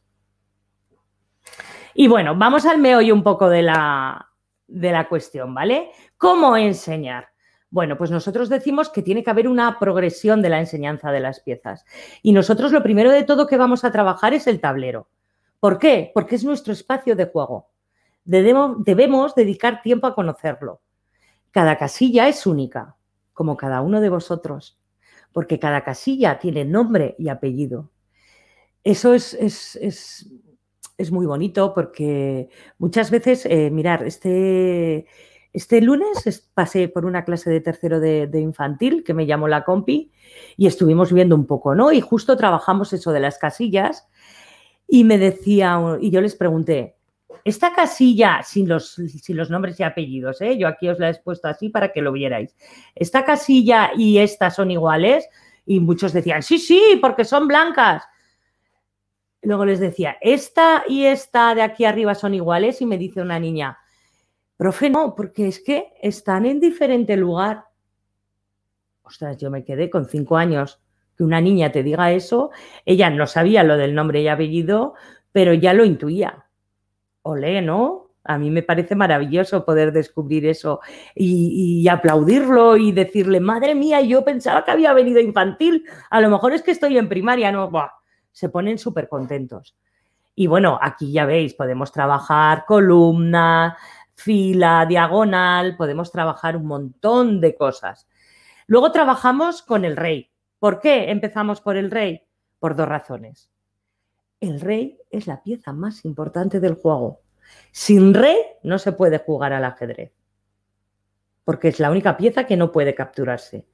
Y 1.93 2.07
bueno, 2.07 2.35
vamos 2.35 2.65
al 2.65 2.79
meollo 2.79 3.13
un 3.13 3.23
poco 3.23 3.49
de 3.49 3.61
la, 3.61 4.29
de 4.67 4.91
la 4.91 5.07
cuestión, 5.07 5.53
¿vale? 5.53 5.91
¿Cómo 6.17 6.55
enseñar? 6.57 7.29
Bueno, 7.69 7.97
pues 7.97 8.11
nosotros 8.11 8.49
decimos 8.49 8.89
que 8.89 9.01
tiene 9.01 9.23
que 9.23 9.29
haber 9.29 9.47
una 9.47 9.79
progresión 9.79 10.41
de 10.41 10.49
la 10.49 10.59
enseñanza 10.59 11.11
de 11.11 11.21
las 11.21 11.39
piezas. 11.39 11.85
Y 12.21 12.33
nosotros 12.33 12.71
lo 12.71 12.83
primero 12.83 13.11
de 13.11 13.23
todo 13.23 13.47
que 13.47 13.57
vamos 13.57 13.85
a 13.85 13.91
trabajar 13.91 14.33
es 14.33 14.47
el 14.47 14.59
tablero. 14.59 15.07
¿Por 15.59 15.79
qué? 15.79 16.11
Porque 16.13 16.35
es 16.35 16.43
nuestro 16.43 16.73
espacio 16.73 17.15
de 17.15 17.27
juego. 17.27 17.69
Debemos, 18.25 18.83
debemos 18.83 19.35
dedicar 19.35 19.81
tiempo 19.81 20.07
a 20.07 20.15
conocerlo. 20.15 20.81
Cada 21.51 21.77
casilla 21.77 22.27
es 22.27 22.45
única, 22.45 22.97
como 23.33 23.57
cada 23.57 23.81
uno 23.81 24.01
de 24.01 24.09
vosotros, 24.09 24.79
porque 25.31 25.59
cada 25.59 25.83
casilla 25.83 26.39
tiene 26.39 26.65
nombre 26.65 27.15
y 27.17 27.29
apellido. 27.29 27.89
Eso 28.83 29.13
es, 29.13 29.33
es, 29.35 29.75
es, 29.75 30.29
es 31.01 31.11
muy 31.11 31.25
bonito 31.25 31.73
porque 31.73 32.49
muchas 32.77 33.11
veces, 33.11 33.45
eh, 33.45 33.69
mirar, 33.71 34.03
este, 34.03 35.07
este 35.53 35.81
lunes 35.81 36.49
pasé 36.53 36.87
por 36.87 37.05
una 37.05 37.25
clase 37.25 37.49
de 37.49 37.59
tercero 37.59 37.99
de, 37.99 38.29
infantil 38.39 39.03
que 39.03 39.13
me 39.13 39.25
llamó 39.25 39.47
la 39.47 39.63
compi 39.63 40.11
y 40.55 40.67
estuvimos 40.67 41.11
viendo 41.11 41.35
un 41.35 41.45
poco, 41.45 41.75
¿no? 41.75 41.91
Y 41.91 42.01
justo 42.01 42.37
trabajamos 42.37 42.93
eso 42.93 43.11
de 43.11 43.19
las 43.19 43.37
casillas 43.37 44.07
y 44.87 45.03
me 45.03 45.17
decía, 45.17 45.79
y 45.99 46.11
yo 46.11 46.21
les 46.21 46.35
pregunté, 46.35 46.95
esta 47.43 47.73
casilla, 47.73 48.41
sin 48.43 48.69
los, 48.69 48.93
sin 48.93 49.35
los 49.35 49.49
nombres 49.49 49.79
y 49.79 49.83
apellidos, 49.83 50.41
¿eh? 50.41 50.57
yo 50.57 50.67
aquí 50.67 50.87
os 50.87 50.99
la 50.99 51.09
he 51.09 51.15
puesto 51.15 51.47
así 51.47 51.69
para 51.69 51.91
que 51.91 52.01
lo 52.01 52.11
vierais, 52.11 52.55
esta 52.93 53.25
casilla 53.25 53.91
y 53.95 54.19
esta 54.19 54.51
son 54.51 54.69
iguales, 54.69 55.27
y 55.65 55.79
muchos 55.79 56.13
decían, 56.13 56.43
sí, 56.43 56.59
sí, 56.59 56.99
porque 57.01 57.23
son 57.23 57.47
blancas. 57.47 58.03
Luego 59.43 59.65
les 59.65 59.79
decía, 59.79 60.17
esta 60.21 60.83
y 60.87 61.05
esta 61.05 61.55
de 61.55 61.63
aquí 61.63 61.85
arriba 61.85 62.13
son 62.13 62.35
iguales, 62.35 62.81
y 62.81 62.85
me 62.85 62.97
dice 62.97 63.21
una 63.21 63.39
niña, 63.39 63.79
profe, 64.55 64.89
no, 64.89 65.15
porque 65.15 65.47
es 65.47 65.59
que 65.59 65.93
están 66.01 66.45
en 66.45 66.59
diferente 66.59 67.17
lugar. 67.17 67.65
Ostras, 69.01 69.37
yo 69.37 69.49
me 69.49 69.63
quedé 69.63 69.89
con 69.89 70.05
cinco 70.05 70.37
años 70.37 70.79
que 71.17 71.23
una 71.23 71.41
niña 71.41 71.71
te 71.71 71.81
diga 71.81 72.11
eso, 72.11 72.51
ella 72.85 73.09
no 73.09 73.25
sabía 73.25 73.63
lo 73.63 73.77
del 73.77 73.95
nombre 73.95 74.21
y 74.21 74.27
apellido, 74.27 74.93
pero 75.31 75.53
ya 75.53 75.73
lo 75.73 75.85
intuía. 75.85 76.45
Olé, 77.23 77.61
¿no? 77.61 78.11
A 78.23 78.37
mí 78.37 78.51
me 78.51 78.61
parece 78.61 78.95
maravilloso 78.95 79.65
poder 79.65 79.91
descubrir 79.91 80.45
eso 80.45 80.79
y, 81.15 81.81
y, 81.81 81.87
aplaudirlo 81.87 82.77
y 82.77 82.91
decirle, 82.91 83.39
madre 83.39 83.73
mía, 83.73 84.01
yo 84.01 84.23
pensaba 84.23 84.63
que 84.63 84.69
había 84.69 84.93
venido 84.93 85.19
infantil, 85.19 85.85
a 86.11 86.21
lo 86.21 86.29
mejor 86.29 86.53
es 86.53 86.61
que 86.61 86.69
estoy 86.69 86.99
en 86.99 87.09
primaria, 87.09 87.51
no, 87.51 87.71
Buah. 87.71 88.00
Se 88.31 88.49
ponen 88.49 88.77
súper 88.77 89.07
contentos. 89.07 89.75
Y 90.35 90.47
bueno, 90.47 90.79
aquí 90.81 91.11
ya 91.11 91.25
veis, 91.25 91.53
podemos 91.53 91.91
trabajar 91.91 92.65
columna, 92.65 93.77
fila, 94.13 94.85
diagonal, 94.87 95.75
podemos 95.75 96.11
trabajar 96.11 96.55
un 96.55 96.65
montón 96.65 97.41
de 97.41 97.55
cosas. 97.55 98.07
Luego 98.67 98.91
trabajamos 98.91 99.61
con 99.61 99.83
el 99.85 99.97
rey. 99.97 100.31
¿Por 100.59 100.79
qué 100.79 101.11
empezamos 101.11 101.61
por 101.61 101.75
el 101.75 101.91
rey? 101.91 102.23
Por 102.59 102.75
dos 102.75 102.87
razones. 102.87 103.51
El 104.39 104.61
rey 104.61 104.99
es 105.09 105.27
la 105.27 105.43
pieza 105.43 105.73
más 105.73 106.05
importante 106.05 106.59
del 106.59 106.75
juego. 106.75 107.21
Sin 107.71 108.13
rey 108.13 108.37
no 108.63 108.79
se 108.79 108.91
puede 108.91 109.19
jugar 109.19 109.53
al 109.53 109.65
ajedrez, 109.65 110.13
porque 111.43 111.67
es 111.67 111.79
la 111.79 111.91
única 111.91 112.17
pieza 112.17 112.45
que 112.45 112.57
no 112.57 112.71
puede 112.71 112.95
capturarse. 112.95 113.67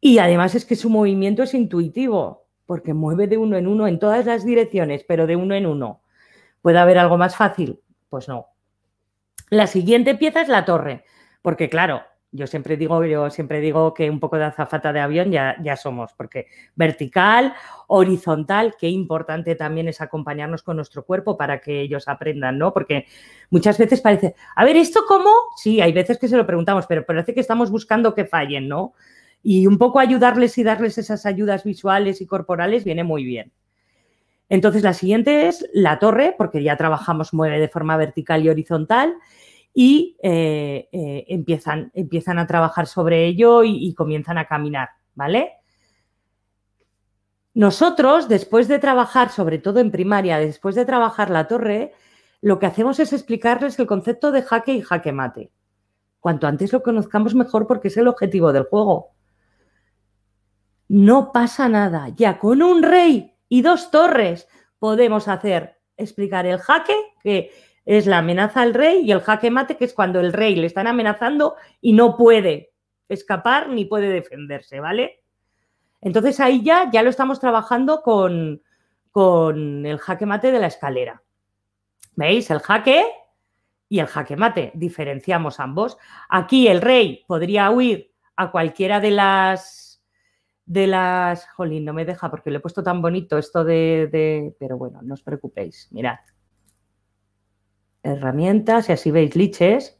Y 0.00 0.18
además 0.18 0.54
es 0.54 0.64
que 0.64 0.74
su 0.74 0.90
movimiento 0.90 1.42
es 1.42 1.54
intuitivo, 1.54 2.41
porque 2.72 2.94
mueve 2.94 3.26
de 3.26 3.36
uno 3.36 3.58
en 3.58 3.66
uno 3.66 3.86
en 3.86 3.98
todas 3.98 4.24
las 4.24 4.46
direcciones, 4.46 5.04
pero 5.06 5.26
de 5.26 5.36
uno 5.36 5.54
en 5.54 5.66
uno. 5.66 6.00
¿Puede 6.62 6.78
haber 6.78 6.96
algo 6.96 7.18
más 7.18 7.36
fácil? 7.36 7.82
Pues 8.08 8.28
no. 8.28 8.46
La 9.50 9.66
siguiente 9.66 10.14
pieza 10.14 10.40
es 10.40 10.48
la 10.48 10.64
torre, 10.64 11.04
porque 11.42 11.68
claro, 11.68 12.00
yo 12.30 12.46
siempre 12.46 12.78
digo, 12.78 13.04
yo 13.04 13.28
siempre 13.28 13.60
digo 13.60 13.92
que 13.92 14.08
un 14.08 14.20
poco 14.20 14.38
de 14.38 14.44
azafata 14.44 14.90
de 14.90 15.00
avión 15.00 15.30
ya, 15.30 15.54
ya 15.62 15.76
somos, 15.76 16.14
porque 16.14 16.46
vertical, 16.74 17.52
horizontal, 17.88 18.74
qué 18.80 18.88
importante 18.88 19.54
también 19.54 19.88
es 19.88 20.00
acompañarnos 20.00 20.62
con 20.62 20.76
nuestro 20.76 21.04
cuerpo 21.04 21.36
para 21.36 21.60
que 21.60 21.82
ellos 21.82 22.08
aprendan, 22.08 22.56
¿no? 22.56 22.72
Porque 22.72 23.04
muchas 23.50 23.76
veces 23.76 24.00
parece, 24.00 24.34
a 24.56 24.64
ver, 24.64 24.78
¿esto 24.78 25.02
cómo? 25.06 25.30
Sí, 25.58 25.82
hay 25.82 25.92
veces 25.92 26.16
que 26.18 26.26
se 26.26 26.38
lo 26.38 26.46
preguntamos, 26.46 26.86
pero 26.86 27.04
parece 27.04 27.34
que 27.34 27.40
estamos 27.40 27.70
buscando 27.70 28.14
que 28.14 28.24
fallen, 28.24 28.66
¿no? 28.66 28.94
Y 29.42 29.66
un 29.66 29.78
poco 29.78 29.98
ayudarles 29.98 30.56
y 30.58 30.62
darles 30.62 30.98
esas 30.98 31.26
ayudas 31.26 31.64
visuales 31.64 32.20
y 32.20 32.26
corporales 32.26 32.84
viene 32.84 33.04
muy 33.04 33.24
bien. 33.24 33.52
Entonces, 34.48 34.82
la 34.82 34.92
siguiente 34.92 35.48
es 35.48 35.66
la 35.72 35.98
torre, 35.98 36.34
porque 36.36 36.62
ya 36.62 36.76
trabajamos 36.76 37.32
mueve 37.32 37.58
de 37.58 37.68
forma 37.68 37.96
vertical 37.96 38.44
y 38.44 38.50
horizontal 38.50 39.14
y 39.74 40.16
eh, 40.22 40.88
eh, 40.92 41.24
empiezan, 41.28 41.90
empiezan 41.94 42.38
a 42.38 42.46
trabajar 42.46 42.86
sobre 42.86 43.24
ello 43.24 43.64
y, 43.64 43.88
y 43.88 43.94
comienzan 43.94 44.38
a 44.38 44.46
caminar, 44.46 44.90
¿vale? 45.14 45.52
Nosotros, 47.54 48.28
después 48.28 48.68
de 48.68 48.78
trabajar, 48.78 49.30
sobre 49.30 49.58
todo 49.58 49.80
en 49.80 49.90
primaria, 49.90 50.38
después 50.38 50.74
de 50.74 50.84
trabajar 50.84 51.30
la 51.30 51.48
torre, 51.48 51.92
lo 52.40 52.58
que 52.58 52.66
hacemos 52.66 52.98
es 52.98 53.12
explicarles 53.12 53.78
el 53.78 53.86
concepto 53.86 54.32
de 54.32 54.42
jaque 54.42 54.74
y 54.74 54.82
jaque 54.82 55.12
mate. 55.12 55.50
Cuanto 56.20 56.46
antes 56.46 56.72
lo 56.72 56.82
conozcamos 56.82 57.34
mejor 57.34 57.66
porque 57.66 57.88
es 57.88 57.96
el 57.96 58.08
objetivo 58.08 58.52
del 58.52 58.64
juego. 58.64 59.10
No 60.92 61.32
pasa 61.32 61.70
nada. 61.70 62.10
Ya 62.16 62.38
con 62.38 62.60
un 62.60 62.82
rey 62.82 63.32
y 63.48 63.62
dos 63.62 63.90
torres 63.90 64.46
podemos 64.78 65.26
hacer 65.26 65.78
explicar 65.96 66.44
el 66.44 66.58
jaque, 66.58 66.94
que 67.22 67.50
es 67.86 68.06
la 68.06 68.18
amenaza 68.18 68.60
al 68.60 68.74
rey 68.74 69.00
y 69.00 69.10
el 69.10 69.22
jaque 69.22 69.50
mate, 69.50 69.78
que 69.78 69.86
es 69.86 69.94
cuando 69.94 70.20
el 70.20 70.34
rey 70.34 70.54
le 70.54 70.66
están 70.66 70.86
amenazando 70.86 71.56
y 71.80 71.94
no 71.94 72.18
puede 72.18 72.74
escapar 73.08 73.70
ni 73.70 73.86
puede 73.86 74.10
defenderse, 74.10 74.80
¿vale? 74.80 75.22
Entonces 76.02 76.38
ahí 76.40 76.62
ya, 76.62 76.90
ya 76.92 77.02
lo 77.02 77.08
estamos 77.08 77.40
trabajando 77.40 78.02
con, 78.02 78.60
con 79.10 79.86
el 79.86 79.96
jaque 79.96 80.26
mate 80.26 80.52
de 80.52 80.58
la 80.58 80.66
escalera. 80.66 81.22
¿Veis? 82.16 82.50
El 82.50 82.58
jaque 82.58 83.02
y 83.88 84.00
el 84.00 84.08
jaque 84.08 84.36
mate. 84.36 84.72
Diferenciamos 84.74 85.58
ambos. 85.58 85.96
Aquí 86.28 86.68
el 86.68 86.82
rey 86.82 87.24
podría 87.26 87.70
huir 87.70 88.12
a 88.36 88.50
cualquiera 88.50 89.00
de 89.00 89.12
las 89.12 89.81
de 90.72 90.86
las. 90.86 91.46
Jolín, 91.50 91.84
no 91.84 91.92
me 91.92 92.04
deja 92.04 92.30
porque 92.30 92.50
le 92.50 92.56
he 92.56 92.60
puesto 92.60 92.82
tan 92.82 93.02
bonito 93.02 93.36
esto 93.36 93.64
de. 93.64 94.08
de... 94.10 94.54
Pero 94.58 94.78
bueno, 94.78 95.00
no 95.02 95.14
os 95.14 95.22
preocupéis. 95.22 95.88
Mirad 95.90 96.18
herramientas 98.02 98.88
y 98.88 98.92
así 98.92 99.10
veis 99.10 99.36
liches. 99.36 99.98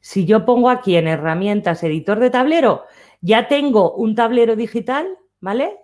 Si 0.00 0.24
yo 0.24 0.44
pongo 0.44 0.70
aquí 0.70 0.96
en 0.96 1.08
herramientas 1.08 1.82
editor 1.82 2.18
de 2.18 2.30
tablero, 2.30 2.84
ya 3.20 3.48
tengo 3.48 3.92
un 3.92 4.14
tablero 4.14 4.56
digital, 4.56 5.06
¿vale? 5.40 5.76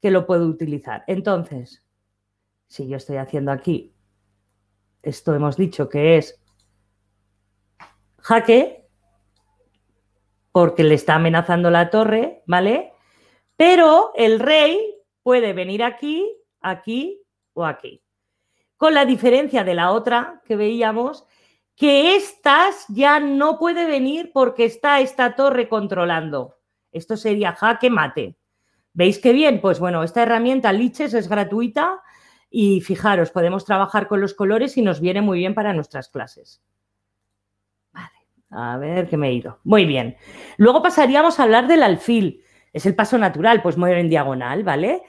Que 0.00 0.10
lo 0.10 0.26
puedo 0.26 0.46
utilizar. 0.46 1.04
Entonces, 1.06 1.84
si 2.66 2.88
yo 2.88 2.96
estoy 2.96 3.16
haciendo 3.16 3.52
aquí, 3.52 3.94
esto 5.02 5.34
hemos 5.34 5.56
dicho 5.56 5.88
que 5.88 6.16
es 6.16 6.40
jaque, 8.18 8.88
porque 10.50 10.84
le 10.84 10.94
está 10.94 11.16
amenazando 11.16 11.70
la 11.70 11.90
torre, 11.90 12.42
¿vale? 12.46 12.93
Pero 13.56 14.12
el 14.16 14.40
rey 14.40 14.96
puede 15.22 15.52
venir 15.52 15.82
aquí, 15.82 16.30
aquí 16.60 17.22
o 17.52 17.64
aquí. 17.64 18.02
Con 18.76 18.94
la 18.94 19.04
diferencia 19.04 19.64
de 19.64 19.74
la 19.74 19.92
otra 19.92 20.42
que 20.44 20.56
veíamos, 20.56 21.24
que 21.76 22.16
estas 22.16 22.84
ya 22.88 23.20
no 23.20 23.58
puede 23.58 23.86
venir 23.86 24.30
porque 24.32 24.64
está 24.64 25.00
esta 25.00 25.34
torre 25.34 25.68
controlando. 25.68 26.56
Esto 26.92 27.16
sería 27.16 27.52
jaque 27.52 27.90
mate. 27.90 28.36
¿Veis 28.92 29.18
qué 29.18 29.32
bien? 29.32 29.60
Pues 29.60 29.80
bueno, 29.80 30.04
esta 30.04 30.22
herramienta 30.22 30.72
Liches 30.72 31.14
es 31.14 31.28
gratuita 31.28 32.00
y 32.48 32.80
fijaros, 32.80 33.32
podemos 33.32 33.64
trabajar 33.64 34.06
con 34.06 34.20
los 34.20 34.34
colores 34.34 34.76
y 34.76 34.82
nos 34.82 35.00
viene 35.00 35.20
muy 35.20 35.38
bien 35.38 35.54
para 35.54 35.72
nuestras 35.72 36.08
clases. 36.08 36.62
Vale, 37.92 38.28
a 38.50 38.76
ver 38.78 39.08
qué 39.08 39.16
me 39.16 39.30
he 39.30 39.32
ido. 39.32 39.58
Muy 39.64 39.84
bien. 39.84 40.16
Luego 40.56 40.80
pasaríamos 40.80 41.40
a 41.40 41.42
hablar 41.42 41.66
del 41.66 41.82
alfil. 41.82 42.43
Es 42.74 42.84
el 42.84 42.94
paso 42.94 43.16
natural, 43.16 43.62
pues 43.62 43.78
mueve 43.78 44.00
en 44.00 44.10
diagonal, 44.10 44.64
¿vale? 44.64 45.02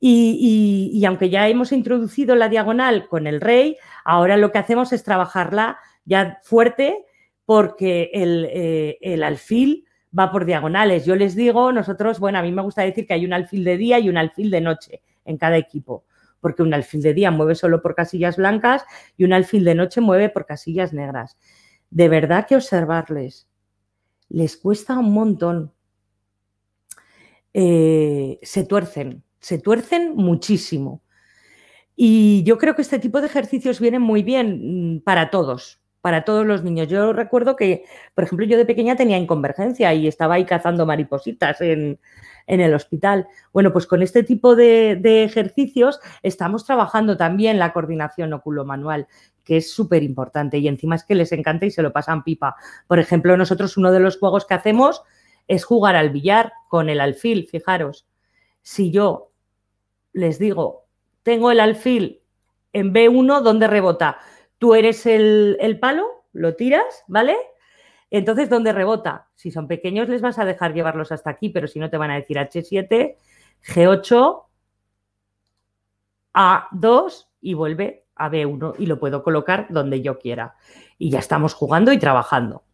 Y, 0.00 1.02
aunque 1.06 1.28
ya 1.28 1.48
hemos 1.48 1.72
introducido 1.72 2.36
la 2.36 2.48
diagonal 2.48 3.08
con 3.08 3.26
el 3.26 3.40
rey, 3.40 3.76
ahora 4.04 4.36
lo 4.36 4.52
que 4.52 4.58
hacemos 4.58 4.92
es 4.92 5.02
trabajarla 5.02 5.78
ya 6.04 6.38
fuerte 6.44 7.04
porque 7.44 8.10
eh, 8.14 8.98
el, 9.00 9.22
alfil 9.24 9.86
va 10.16 10.30
por 10.30 10.44
diagonales. 10.44 11.04
Yo 11.04 11.16
les 11.16 11.34
digo, 11.34 11.72
nosotros, 11.72 12.20
bueno, 12.20 12.38
a 12.38 12.42
mí 12.42 12.52
me 12.52 12.62
gusta 12.62 12.82
decir 12.82 13.06
que 13.06 13.14
hay 13.14 13.24
un 13.24 13.32
alfil 13.32 13.64
de 13.64 13.76
día 13.76 13.98
y 13.98 14.08
un 14.08 14.18
alfil 14.18 14.50
de 14.50 14.60
noche 14.60 15.02
en 15.24 15.36
cada 15.36 15.56
equipo, 15.56 16.04
porque 16.40 16.62
un 16.62 16.72
alfil 16.72 17.02
de 17.02 17.14
día 17.14 17.30
mueve 17.30 17.54
solo 17.54 17.82
por 17.82 17.94
casillas 17.94 18.36
blancas 18.36 18.84
y 19.16 19.24
un 19.24 19.32
alfil 19.32 19.64
de 19.64 19.74
noche 19.74 20.00
mueve 20.00 20.28
por 20.28 20.46
casillas 20.46 20.92
negras. 20.92 21.36
De 21.90 22.08
verdad 22.08 22.46
que 22.46 22.54
observarles 22.54 23.48
les 24.28 24.56
cuesta 24.56 24.98
un 24.98 25.12
montón. 25.12 25.72
Eh, 27.60 28.38
se 28.44 28.64
tuercen, 28.64 29.24
se 29.40 29.58
tuercen 29.58 30.14
muchísimo. 30.14 31.02
Y 31.96 32.44
yo 32.44 32.56
creo 32.56 32.76
que 32.76 32.82
este 32.82 33.00
tipo 33.00 33.20
de 33.20 33.26
ejercicios 33.26 33.80
vienen 33.80 34.00
muy 34.00 34.22
bien 34.22 34.98
mm, 34.98 35.00
para 35.00 35.30
todos, 35.30 35.82
para 36.00 36.22
todos 36.24 36.46
los 36.46 36.62
niños. 36.62 36.86
Yo 36.86 37.12
recuerdo 37.12 37.56
que, 37.56 37.82
por 38.14 38.22
ejemplo, 38.22 38.46
yo 38.46 38.56
de 38.56 38.64
pequeña 38.64 38.94
tenía 38.94 39.18
inconvergencia 39.18 39.92
y 39.92 40.06
estaba 40.06 40.34
ahí 40.36 40.44
cazando 40.44 40.86
maripositas 40.86 41.60
en, 41.60 41.98
el 42.46 42.74
hospital. 42.74 43.26
Bueno, 43.52 43.72
pues 43.72 43.88
con 43.88 44.02
este 44.02 44.22
tipo 44.22 44.54
de, 44.54 45.24
ejercicios 45.24 45.98
estamos 46.22 46.64
trabajando 46.64 47.16
también 47.16 47.58
la 47.58 47.72
coordinación 47.72 48.32
oculomanual, 48.34 49.08
que 49.42 49.56
es 49.56 49.72
súper 49.72 50.04
importante 50.04 50.58
y 50.58 50.68
encima 50.68 50.94
es 50.94 51.02
que 51.02 51.16
les 51.16 51.32
encanta 51.32 51.66
y 51.66 51.72
se 51.72 51.82
lo 51.82 51.92
pasan 51.92 52.22
pipa. 52.22 52.54
Por 52.86 53.00
ejemplo, 53.00 53.36
nosotros 53.36 53.76
uno 53.76 53.90
de 53.90 53.98
los 53.98 54.16
juegos 54.16 54.46
que 54.46 54.54
hacemos 54.54 55.02
es 55.48 55.64
jugar 55.64 55.96
al 55.96 56.10
billar 56.10 56.52
con 56.68 56.90
el 56.90 57.00
alfil, 57.00 57.48
fijaros. 57.48 58.06
Si 58.62 58.90
yo 58.90 59.32
les 60.12 60.38
digo, 60.38 60.86
tengo 61.22 61.50
el 61.50 61.60
alfil 61.60 62.22
en 62.72 62.92
B1, 62.92 63.40
¿dónde 63.42 63.66
rebota? 63.66 64.18
Tú 64.58 64.74
eres 64.74 65.06
el, 65.06 65.78
palo, 65.80 66.26
lo 66.32 66.54
tiras, 66.54 67.04
¿vale? 67.08 67.36
Entonces, 68.10 68.48
¿dónde 68.50 68.72
rebota? 68.72 69.28
Si 69.34 69.50
son 69.50 69.68
pequeños, 69.68 70.08
les 70.08 70.20
vas 70.20 70.38
a 70.38 70.44
dejar 70.44 70.74
llevarlos 70.74 71.12
hasta 71.12 71.30
aquí, 71.30 71.48
pero 71.48 71.66
si 71.66 71.78
no, 71.78 71.90
te 71.90 71.96
van 71.96 72.10
a 72.10 72.16
decir 72.16 72.36
H7, 72.36 73.16
G8, 73.66 74.44
A2 76.34 77.26
y 77.40 77.54
vuelve 77.54 78.06
a 78.16 78.30
B1 78.30 78.74
y 78.78 78.86
lo 78.86 78.98
puedo 78.98 79.22
colocar 79.22 79.66
donde 79.70 80.02
yo 80.02 80.18
quiera. 80.18 80.56
Y 80.98 81.10
ya 81.10 81.20
estamos 81.20 81.54
jugando 81.54 81.92
y 81.92 81.98
trabajando. 81.98 82.64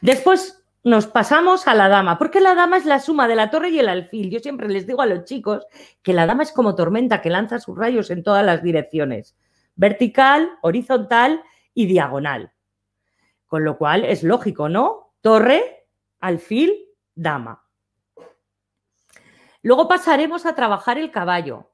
Después 0.00 0.59
nos 0.82 1.06
pasamos 1.06 1.68
a 1.68 1.74
la 1.74 1.88
dama, 1.88 2.18
porque 2.18 2.40
la 2.40 2.54
dama 2.54 2.78
es 2.78 2.86
la 2.86 3.00
suma 3.00 3.28
de 3.28 3.36
la 3.36 3.50
torre 3.50 3.68
y 3.68 3.78
el 3.78 3.88
alfil. 3.88 4.30
Yo 4.30 4.40
siempre 4.40 4.68
les 4.68 4.86
digo 4.86 5.02
a 5.02 5.06
los 5.06 5.24
chicos 5.24 5.66
que 6.02 6.14
la 6.14 6.26
dama 6.26 6.42
es 6.42 6.52
como 6.52 6.74
tormenta 6.74 7.20
que 7.20 7.30
lanza 7.30 7.58
sus 7.58 7.76
rayos 7.76 8.10
en 8.10 8.22
todas 8.22 8.44
las 8.44 8.62
direcciones 8.62 9.36
vertical, 9.80 10.50
horizontal 10.60 11.42
y 11.72 11.86
diagonal. 11.86 12.52
Con 13.46 13.64
lo 13.64 13.78
cual 13.78 14.04
es 14.04 14.22
lógico, 14.22 14.68
¿no? 14.68 15.14
Torre, 15.22 15.86
alfil, 16.20 16.86
dama. 17.14 17.64
Luego 19.62 19.88
pasaremos 19.88 20.44
a 20.44 20.54
trabajar 20.54 20.98
el 20.98 21.10
caballo. 21.10 21.70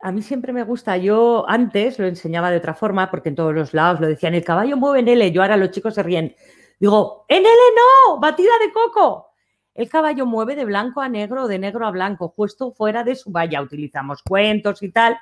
A 0.00 0.10
mí 0.10 0.22
siempre 0.22 0.52
me 0.52 0.64
gusta, 0.64 0.96
yo 0.96 1.44
antes 1.48 1.98
lo 1.98 2.06
enseñaba 2.06 2.50
de 2.50 2.56
otra 2.56 2.74
forma, 2.74 3.08
porque 3.10 3.28
en 3.28 3.36
todos 3.36 3.54
los 3.54 3.72
lados 3.72 4.00
lo 4.00 4.08
decían, 4.08 4.34
el 4.34 4.44
caballo 4.44 4.76
mueve 4.76 5.00
en 5.00 5.08
L, 5.08 5.30
yo 5.30 5.42
ahora 5.42 5.56
los 5.56 5.70
chicos 5.70 5.94
se 5.94 6.02
ríen. 6.02 6.34
Digo, 6.80 7.26
en 7.28 7.38
L 7.38 7.48
no, 7.76 8.18
batida 8.18 8.52
de 8.58 8.72
coco. 8.72 9.28
El 9.74 9.88
caballo 9.88 10.26
mueve 10.26 10.56
de 10.56 10.64
blanco 10.64 11.00
a 11.00 11.08
negro 11.08 11.46
de 11.46 11.58
negro 11.58 11.86
a 11.86 11.90
blanco, 11.90 12.34
puesto 12.34 12.72
fuera 12.72 13.04
de 13.04 13.14
su 13.14 13.30
valla. 13.30 13.62
Utilizamos 13.62 14.22
cuentos 14.22 14.82
y 14.82 14.90
tal, 14.90 15.18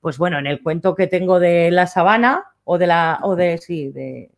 pues 0.00 0.18
bueno, 0.18 0.38
en 0.38 0.46
el 0.46 0.62
cuento 0.62 0.94
que 0.94 1.06
tengo 1.06 1.38
de 1.38 1.70
la 1.70 1.86
sabana, 1.86 2.46
o 2.64 2.78
de 2.78 2.86
la, 2.86 3.20
o 3.22 3.36
de, 3.36 3.58
sí, 3.58 3.90
de, 3.90 4.30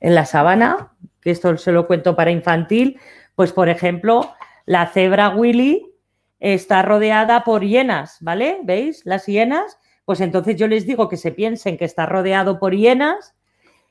en 0.00 0.14
la 0.14 0.24
sabana, 0.24 0.92
que 1.20 1.30
esto 1.30 1.56
se 1.56 1.72
lo 1.72 1.86
cuento 1.86 2.14
para 2.14 2.30
infantil, 2.30 3.00
pues 3.34 3.52
por 3.52 3.68
ejemplo, 3.68 4.32
la 4.66 4.86
cebra 4.86 5.30
Willy 5.30 5.92
está 6.40 6.82
rodeada 6.82 7.42
por 7.44 7.64
hienas, 7.64 8.18
¿vale? 8.20 8.60
¿Veis? 8.62 9.04
Las 9.04 9.26
hienas, 9.26 9.78
pues 10.04 10.20
entonces 10.20 10.56
yo 10.56 10.68
les 10.68 10.86
digo 10.86 11.08
que 11.08 11.16
se 11.16 11.32
piensen 11.32 11.76
que 11.76 11.84
está 11.84 12.06
rodeado 12.06 12.58
por 12.58 12.74
hienas 12.74 13.34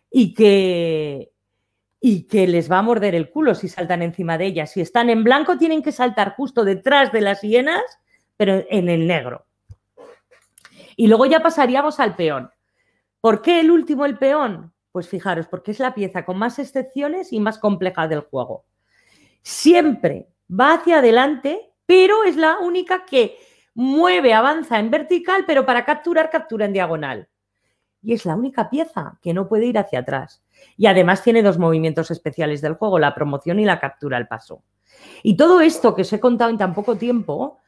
y 0.09 0.33
que, 0.33 1.31
y 2.09 2.23
que 2.23 2.47
les 2.47 2.71
va 2.71 2.77
a 2.77 2.81
morder 2.81 3.15
el 3.15 3.29
culo 3.29 3.53
si 3.53 3.67
saltan 3.67 4.01
encima 4.01 4.37
de 4.37 4.45
ellas. 4.45 4.71
Si 4.71 4.79
están 4.79 5.09
en 5.09 5.25
blanco, 5.25 5.57
tienen 5.57 5.83
que 5.83 5.91
saltar 5.91 6.35
justo 6.35 6.63
detrás 6.63 7.11
de 7.11 7.19
las 7.19 7.41
hienas, 7.41 7.83
pero 8.37 8.63
en 8.69 8.87
el 8.87 9.07
negro. 9.07 9.45
Y 10.95 11.07
luego 11.07 11.25
ya 11.25 11.41
pasaríamos 11.41 11.99
al 11.99 12.15
peón. 12.15 12.49
¿Por 13.19 13.41
qué 13.41 13.59
el 13.59 13.71
último 13.71 14.05
el 14.05 14.17
peón? 14.17 14.71
Pues 14.93 15.09
fijaros, 15.09 15.47
porque 15.47 15.71
es 15.71 15.79
la 15.79 15.93
pieza 15.93 16.23
con 16.23 16.37
más 16.37 16.59
excepciones 16.59 17.33
y 17.33 17.41
más 17.41 17.59
compleja 17.59 18.07
del 18.07 18.21
juego. 18.21 18.63
Siempre 19.41 20.29
va 20.49 20.75
hacia 20.75 20.99
adelante, 20.99 21.73
pero 21.85 22.23
es 22.23 22.37
la 22.37 22.59
única 22.59 23.03
que 23.03 23.37
mueve, 23.73 24.33
avanza 24.33 24.79
en 24.79 24.91
vertical, 24.91 25.43
pero 25.45 25.65
para 25.65 25.83
capturar, 25.83 26.29
captura 26.29 26.67
en 26.67 26.71
diagonal. 26.71 27.27
Y 28.01 28.13
es 28.13 28.25
la 28.25 28.37
única 28.37 28.69
pieza 28.69 29.19
que 29.21 29.33
no 29.33 29.49
puede 29.49 29.65
ir 29.65 29.77
hacia 29.77 29.99
atrás. 29.99 30.41
Y 30.77 30.87
además 30.87 31.23
tiene 31.23 31.41
dos 31.41 31.57
movimientos 31.57 32.11
especiales 32.11 32.61
del 32.61 32.75
juego, 32.75 32.99
la 32.99 33.15
promoción 33.15 33.59
y 33.59 33.65
la 33.65 33.79
captura 33.79 34.17
al 34.17 34.27
paso. 34.27 34.63
Y 35.23 35.37
todo 35.37 35.61
esto 35.61 35.95
que 35.95 36.01
os 36.01 36.13
he 36.13 36.19
contado 36.19 36.51
en 36.51 36.57
tan 36.57 36.73
poco 36.73 36.95
tiempo, 36.95 37.59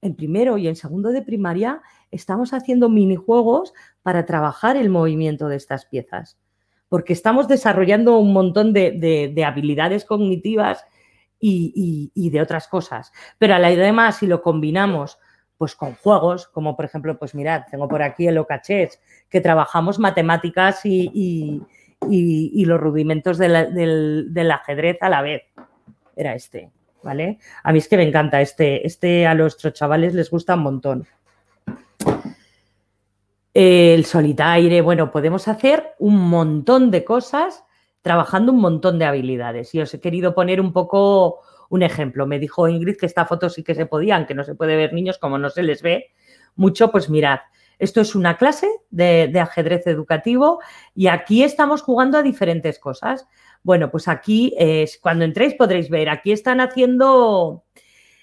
en 0.00 0.14
primero 0.14 0.58
y 0.58 0.68
en 0.68 0.76
segundo 0.76 1.10
de 1.10 1.22
primaria, 1.22 1.82
estamos 2.10 2.52
haciendo 2.52 2.88
minijuegos 2.88 3.72
para 4.02 4.26
trabajar 4.26 4.76
el 4.76 4.90
movimiento 4.90 5.48
de 5.48 5.56
estas 5.56 5.86
piezas, 5.86 6.38
porque 6.88 7.12
estamos 7.12 7.48
desarrollando 7.48 8.18
un 8.18 8.32
montón 8.32 8.72
de, 8.72 9.44
habilidades 9.46 10.04
cognitivas 10.04 10.84
y, 11.40 12.30
de 12.30 12.40
otras 12.40 12.68
cosas. 12.68 13.12
Pero 13.38 13.54
además, 13.54 14.18
si 14.18 14.26
lo 14.26 14.42
combinamos 14.42 15.18
pues 15.56 15.74
con 15.76 15.94
juegos, 15.94 16.48
como 16.48 16.76
por 16.76 16.84
ejemplo, 16.84 17.18
pues 17.18 17.34
mirad, 17.34 17.62
tengo 17.70 17.88
por 17.88 18.02
aquí 18.02 18.26
el 18.26 18.38
Ocachés, 18.38 19.00
que 19.30 19.40
trabajamos 19.40 19.98
matemáticas 19.98 20.84
y, 20.84 21.62
los 22.08 22.80
rudimentos 22.80 23.38
del, 23.38 24.50
ajedrez 24.50 24.98
a 25.00 25.08
la 25.08 25.22
vez. 25.22 25.42
Era 26.16 26.34
este, 26.34 26.70
¿vale? 27.02 27.38
A 27.62 27.72
mí 27.72 27.78
es 27.78 27.88
que 27.88 27.96
me 27.96 28.06
encanta 28.06 28.40
este, 28.40 28.86
este 28.86 29.26
a 29.26 29.34
nuestros 29.34 29.72
chavales 29.72 30.14
les 30.14 30.30
gusta 30.30 30.54
un 30.54 30.62
montón 30.62 31.06
el 33.54 34.04
solitaire, 34.04 34.80
bueno, 34.80 35.12
podemos 35.12 35.46
hacer 35.46 35.94
un 36.00 36.16
montón 36.28 36.90
de 36.90 37.04
cosas 37.04 37.64
trabajando 38.02 38.52
un 38.52 38.60
montón 38.60 38.98
de 38.98 39.04
habilidades. 39.04 39.74
Y 39.74 39.80
os 39.80 39.94
he 39.94 40.00
querido 40.00 40.34
poner 40.34 40.60
un 40.60 40.72
poco 40.72 41.40
un 41.70 41.84
ejemplo. 41.84 42.26
Me 42.26 42.40
dijo 42.40 42.68
Ingrid 42.68 42.96
que 42.96 43.06
esta 43.06 43.24
foto 43.24 43.48
sí 43.48 43.62
que 43.62 43.76
se 43.76 43.86
podía, 43.86 44.16
aunque 44.16 44.34
no 44.34 44.42
se 44.42 44.56
puede 44.56 44.76
ver 44.76 44.92
niños, 44.92 45.18
como 45.18 45.38
no 45.38 45.50
se 45.50 45.62
les 45.62 45.82
ve 45.82 46.12
mucho, 46.56 46.90
pues 46.90 47.08
mirad. 47.08 47.38
Esto 47.78 48.00
es 48.00 48.14
una 48.14 48.36
clase 48.36 48.68
de, 48.90 49.32
ajedrez 49.40 49.86
educativo 49.86 50.60
y 50.94 51.08
aquí 51.08 51.42
estamos 51.42 51.82
jugando 51.82 52.18
a 52.18 52.22
diferentes 52.22 52.78
cosas. 52.78 53.26
Bueno, 53.62 53.90
pues 53.90 54.08
aquí, 54.08 54.54
cuando 55.00 55.24
entréis 55.24 55.54
podréis 55.54 55.88
ver, 55.90 56.08
aquí 56.08 56.32
están 56.32 56.60
haciendo 56.60 57.64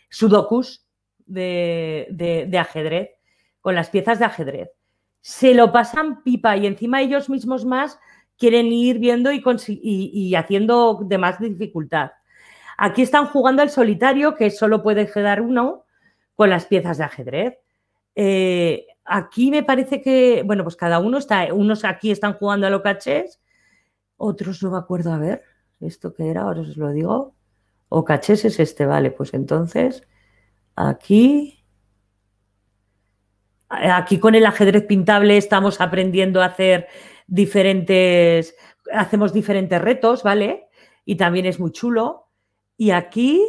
sudokus 0.09 0.85
de 1.25 2.57
ajedrez, 2.59 3.11
con 3.59 3.75
las 3.75 3.89
piezas 3.89 4.19
de 4.19 4.25
ajedrez 4.25 4.69
se 5.21 5.53
lo 5.53 5.71
pasan 5.71 6.23
pipa 6.23 6.57
y 6.57 6.65
encima 6.65 7.01
ellos 7.01 7.29
mismos 7.29 7.63
más 7.63 7.99
quieren 8.37 8.67
ir 8.67 8.97
viendo 8.97 9.31
y, 9.31 9.41
y 9.81 10.35
haciendo 10.35 10.99
de 11.03 11.17
más 11.19 11.39
dificultad. 11.39 12.11
Aquí 12.77 13.03
están 13.03 13.27
jugando 13.27 13.61
al 13.61 13.69
solitario, 13.69 14.35
que 14.35 14.49
solo 14.49 14.81
puede 14.81 15.05
quedar 15.05 15.41
uno 15.41 15.85
con 16.33 16.49
las 16.49 16.65
piezas 16.65 16.97
de 16.97 17.03
ajedrez. 17.03 17.57
Eh, 18.15 18.87
aquí 19.05 19.51
me 19.51 19.63
parece 19.63 20.01
que, 20.01 20.43
bueno, 20.45 20.63
pues 20.63 20.75
cada 20.75 20.99
uno 20.99 21.17
está, 21.17 21.53
unos 21.53 21.83
aquí 21.85 22.11
están 22.11 22.33
jugando 22.33 22.67
a 22.67 22.69
lo 22.69 22.81
cachés, 22.81 23.41
otros 24.17 24.61
no 24.63 24.71
me 24.71 24.77
acuerdo 24.77 25.11
a 25.13 25.17
ver, 25.17 25.43
esto 25.79 26.13
que 26.13 26.29
era, 26.29 26.43
ahora 26.43 26.61
os 26.61 26.77
lo 26.77 26.89
digo. 26.91 27.35
O 27.89 28.05
cachés 28.05 28.45
es 28.45 28.59
este, 28.59 28.85
vale, 28.85 29.11
pues 29.11 29.33
entonces 29.33 30.03
aquí. 30.75 31.57
Aquí 33.69 34.19
con 34.19 34.35
el 34.35 34.45
ajedrez 34.45 34.85
pintable 34.85 35.37
estamos 35.37 35.79
aprendiendo 35.79 36.41
a 36.41 36.45
hacer 36.45 36.87
diferentes, 37.27 38.53
hacemos 38.93 39.31
diferentes 39.31 39.81
retos, 39.81 40.23
¿vale? 40.23 40.67
Y 41.05 41.15
también 41.15 41.45
es 41.45 41.57
muy 41.57 41.71
chulo. 41.71 42.27
Y 42.75 42.91
aquí, 42.91 43.41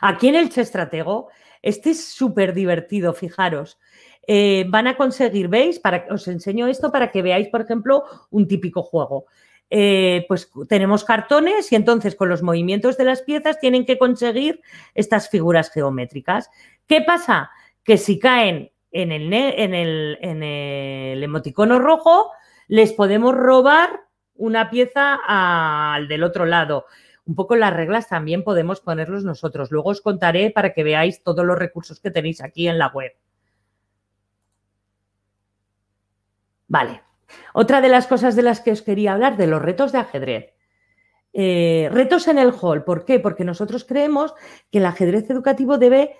aquí 0.00 0.28
en 0.28 0.36
el 0.36 0.50
Chestratego, 0.50 1.28
este 1.62 1.90
es 1.90 2.04
súper 2.08 2.54
divertido, 2.54 3.12
fijaros. 3.12 3.78
Eh, 4.26 4.64
van 4.68 4.86
a 4.86 4.96
conseguir, 4.96 5.48
¿veis? 5.48 5.78
Para, 5.78 6.06
os 6.10 6.28
enseño 6.28 6.66
esto 6.66 6.92
para 6.92 7.10
que 7.10 7.22
veáis, 7.22 7.48
por 7.48 7.62
ejemplo, 7.62 8.04
un 8.30 8.46
típico 8.46 8.82
juego. 8.82 9.26
Eh, 9.72 10.24
pues 10.26 10.50
tenemos 10.68 11.04
cartones 11.04 11.70
y 11.70 11.76
entonces 11.76 12.16
con 12.16 12.28
los 12.28 12.42
movimientos 12.42 12.96
de 12.96 13.04
las 13.04 13.22
piezas 13.22 13.60
tienen 13.60 13.86
que 13.86 13.98
conseguir 13.98 14.60
estas 14.94 15.28
figuras 15.30 15.70
geométricas. 15.70 16.50
¿Qué 16.86 17.02
pasa? 17.02 17.50
Que 17.84 17.96
si 17.96 18.18
caen 18.18 18.72
en 18.90 19.12
el, 19.12 19.32
en 19.32 19.74
el, 19.74 20.18
en 20.20 20.42
el 20.42 21.22
emoticono 21.22 21.78
rojo, 21.78 22.30
les 22.66 22.92
podemos 22.92 23.34
robar 23.34 24.00
una 24.34 24.70
pieza 24.70 25.18
al 25.26 26.08
del 26.08 26.24
otro 26.24 26.46
lado 26.46 26.86
un 27.26 27.34
poco 27.34 27.56
las 27.56 27.72
reglas 27.72 28.08
también 28.08 28.42
podemos 28.44 28.80
ponerlos 28.80 29.24
nosotros. 29.24 29.70
Luego 29.70 29.90
os 29.90 30.00
contaré 30.00 30.50
para 30.50 30.72
que 30.72 30.84
veáis 30.84 31.22
todos 31.22 31.44
los 31.44 31.58
recursos 31.58 32.00
que 32.00 32.10
tenéis 32.10 32.42
aquí 32.42 32.68
en 32.68 32.78
la 32.78 32.88
web. 32.88 33.12
Vale. 36.68 37.02
Otra 37.54 37.80
de 37.80 37.88
las 37.88 38.06
cosas 38.06 38.36
de 38.36 38.42
las 38.42 38.60
que 38.60 38.72
os 38.72 38.82
quería 38.82 39.12
hablar, 39.12 39.36
de 39.36 39.46
los 39.46 39.62
retos 39.62 39.92
de 39.92 39.98
ajedrez. 39.98 40.54
Eh, 41.32 41.88
retos 41.92 42.26
en 42.28 42.38
el 42.38 42.52
hall. 42.52 42.84
¿Por 42.84 43.04
qué? 43.04 43.20
Porque 43.20 43.44
nosotros 43.44 43.84
creemos 43.84 44.34
que 44.70 44.78
el 44.78 44.86
ajedrez 44.86 45.30
educativo 45.30 45.78
debe 45.78 46.16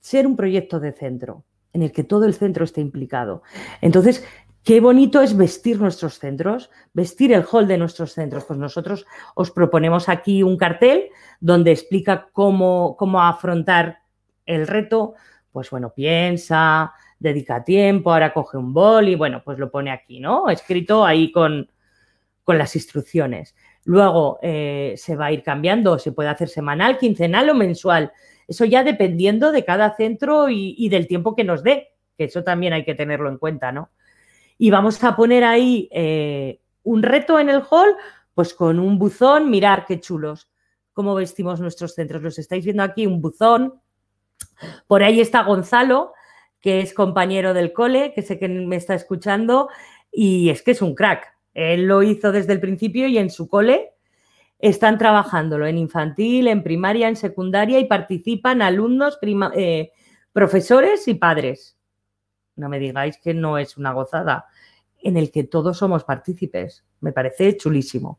ser 0.00 0.26
un 0.26 0.36
proyecto 0.36 0.80
de 0.80 0.92
centro, 0.92 1.44
en 1.72 1.82
el 1.82 1.92
que 1.92 2.04
todo 2.04 2.24
el 2.24 2.34
centro 2.34 2.64
esté 2.64 2.80
implicado. 2.80 3.42
Entonces, 3.80 4.24
Qué 4.64 4.80
bonito 4.80 5.22
es 5.22 5.36
vestir 5.36 5.80
nuestros 5.80 6.18
centros, 6.18 6.70
vestir 6.92 7.32
el 7.32 7.44
hall 7.50 7.66
de 7.66 7.78
nuestros 7.78 8.12
centros. 8.12 8.44
Pues 8.44 8.58
nosotros 8.58 9.06
os 9.34 9.50
proponemos 9.50 10.08
aquí 10.08 10.42
un 10.42 10.58
cartel 10.58 11.08
donde 11.40 11.70
explica 11.70 12.28
cómo, 12.32 12.96
cómo 12.98 13.22
afrontar 13.22 14.00
el 14.44 14.66
reto. 14.66 15.14
Pues 15.52 15.70
bueno, 15.70 15.94
piensa, 15.94 16.92
dedica 17.18 17.64
tiempo, 17.64 18.12
ahora 18.12 18.32
coge 18.32 18.58
un 18.58 18.74
bol 18.74 19.08
y 19.08 19.14
bueno, 19.14 19.42
pues 19.42 19.58
lo 19.58 19.70
pone 19.70 19.90
aquí, 19.90 20.20
¿no? 20.20 20.50
Escrito 20.50 21.04
ahí 21.04 21.32
con, 21.32 21.70
con 22.44 22.58
las 22.58 22.76
instrucciones. 22.76 23.54
Luego 23.84 24.38
eh, 24.42 24.94
se 24.96 25.16
va 25.16 25.26
a 25.26 25.32
ir 25.32 25.42
cambiando, 25.42 25.98
se 25.98 26.12
puede 26.12 26.28
hacer 26.28 26.48
semanal, 26.48 26.98
quincenal 26.98 27.48
o 27.48 27.54
mensual. 27.54 28.12
Eso 28.46 28.66
ya 28.66 28.84
dependiendo 28.84 29.50
de 29.50 29.64
cada 29.64 29.96
centro 29.96 30.50
y, 30.50 30.74
y 30.76 30.90
del 30.90 31.06
tiempo 31.06 31.34
que 31.34 31.44
nos 31.44 31.62
dé, 31.62 31.94
que 32.18 32.24
eso 32.24 32.44
también 32.44 32.74
hay 32.74 32.84
que 32.84 32.94
tenerlo 32.94 33.30
en 33.30 33.38
cuenta, 33.38 33.72
¿no? 33.72 33.90
Y 34.58 34.70
vamos 34.70 35.02
a 35.04 35.14
poner 35.14 35.44
ahí 35.44 35.88
eh, 35.92 36.60
un 36.82 37.02
reto 37.02 37.38
en 37.38 37.48
el 37.48 37.62
hall, 37.70 37.94
pues 38.34 38.52
con 38.52 38.80
un 38.80 38.98
buzón, 38.98 39.50
mirar 39.50 39.86
qué 39.86 40.00
chulos, 40.00 40.50
cómo 40.92 41.14
vestimos 41.14 41.60
nuestros 41.60 41.94
centros. 41.94 42.22
Los 42.22 42.38
estáis 42.38 42.64
viendo 42.64 42.82
aquí, 42.82 43.06
un 43.06 43.20
buzón. 43.22 43.80
Por 44.88 45.04
ahí 45.04 45.20
está 45.20 45.44
Gonzalo, 45.44 46.12
que 46.60 46.80
es 46.80 46.92
compañero 46.92 47.54
del 47.54 47.72
cole, 47.72 48.12
que 48.14 48.22
sé 48.22 48.38
que 48.38 48.48
me 48.48 48.76
está 48.76 48.94
escuchando, 48.94 49.68
y 50.10 50.50
es 50.50 50.62
que 50.62 50.72
es 50.72 50.82
un 50.82 50.96
crack. 50.96 51.36
Él 51.54 51.86
lo 51.86 52.02
hizo 52.02 52.32
desde 52.32 52.52
el 52.52 52.60
principio 52.60 53.06
y 53.06 53.18
en 53.18 53.30
su 53.30 53.48
cole 53.48 53.92
están 54.58 54.98
trabajándolo 54.98 55.66
en 55.66 55.78
infantil, 55.78 56.48
en 56.48 56.64
primaria, 56.64 57.08
en 57.08 57.14
secundaria 57.14 57.78
y 57.78 57.84
participan 57.84 58.60
alumnos, 58.60 59.18
eh, 59.54 59.92
profesores 60.32 61.06
y 61.06 61.14
padres 61.14 61.77
no 62.58 62.68
me 62.68 62.78
digáis 62.78 63.18
que 63.18 63.34
no 63.34 63.58
es 63.58 63.76
una 63.76 63.92
gozada, 63.92 64.46
en 65.00 65.16
el 65.16 65.30
que 65.30 65.44
todos 65.44 65.78
somos 65.78 66.04
partícipes. 66.04 66.84
Me 67.00 67.12
parece 67.12 67.56
chulísimo. 67.56 68.18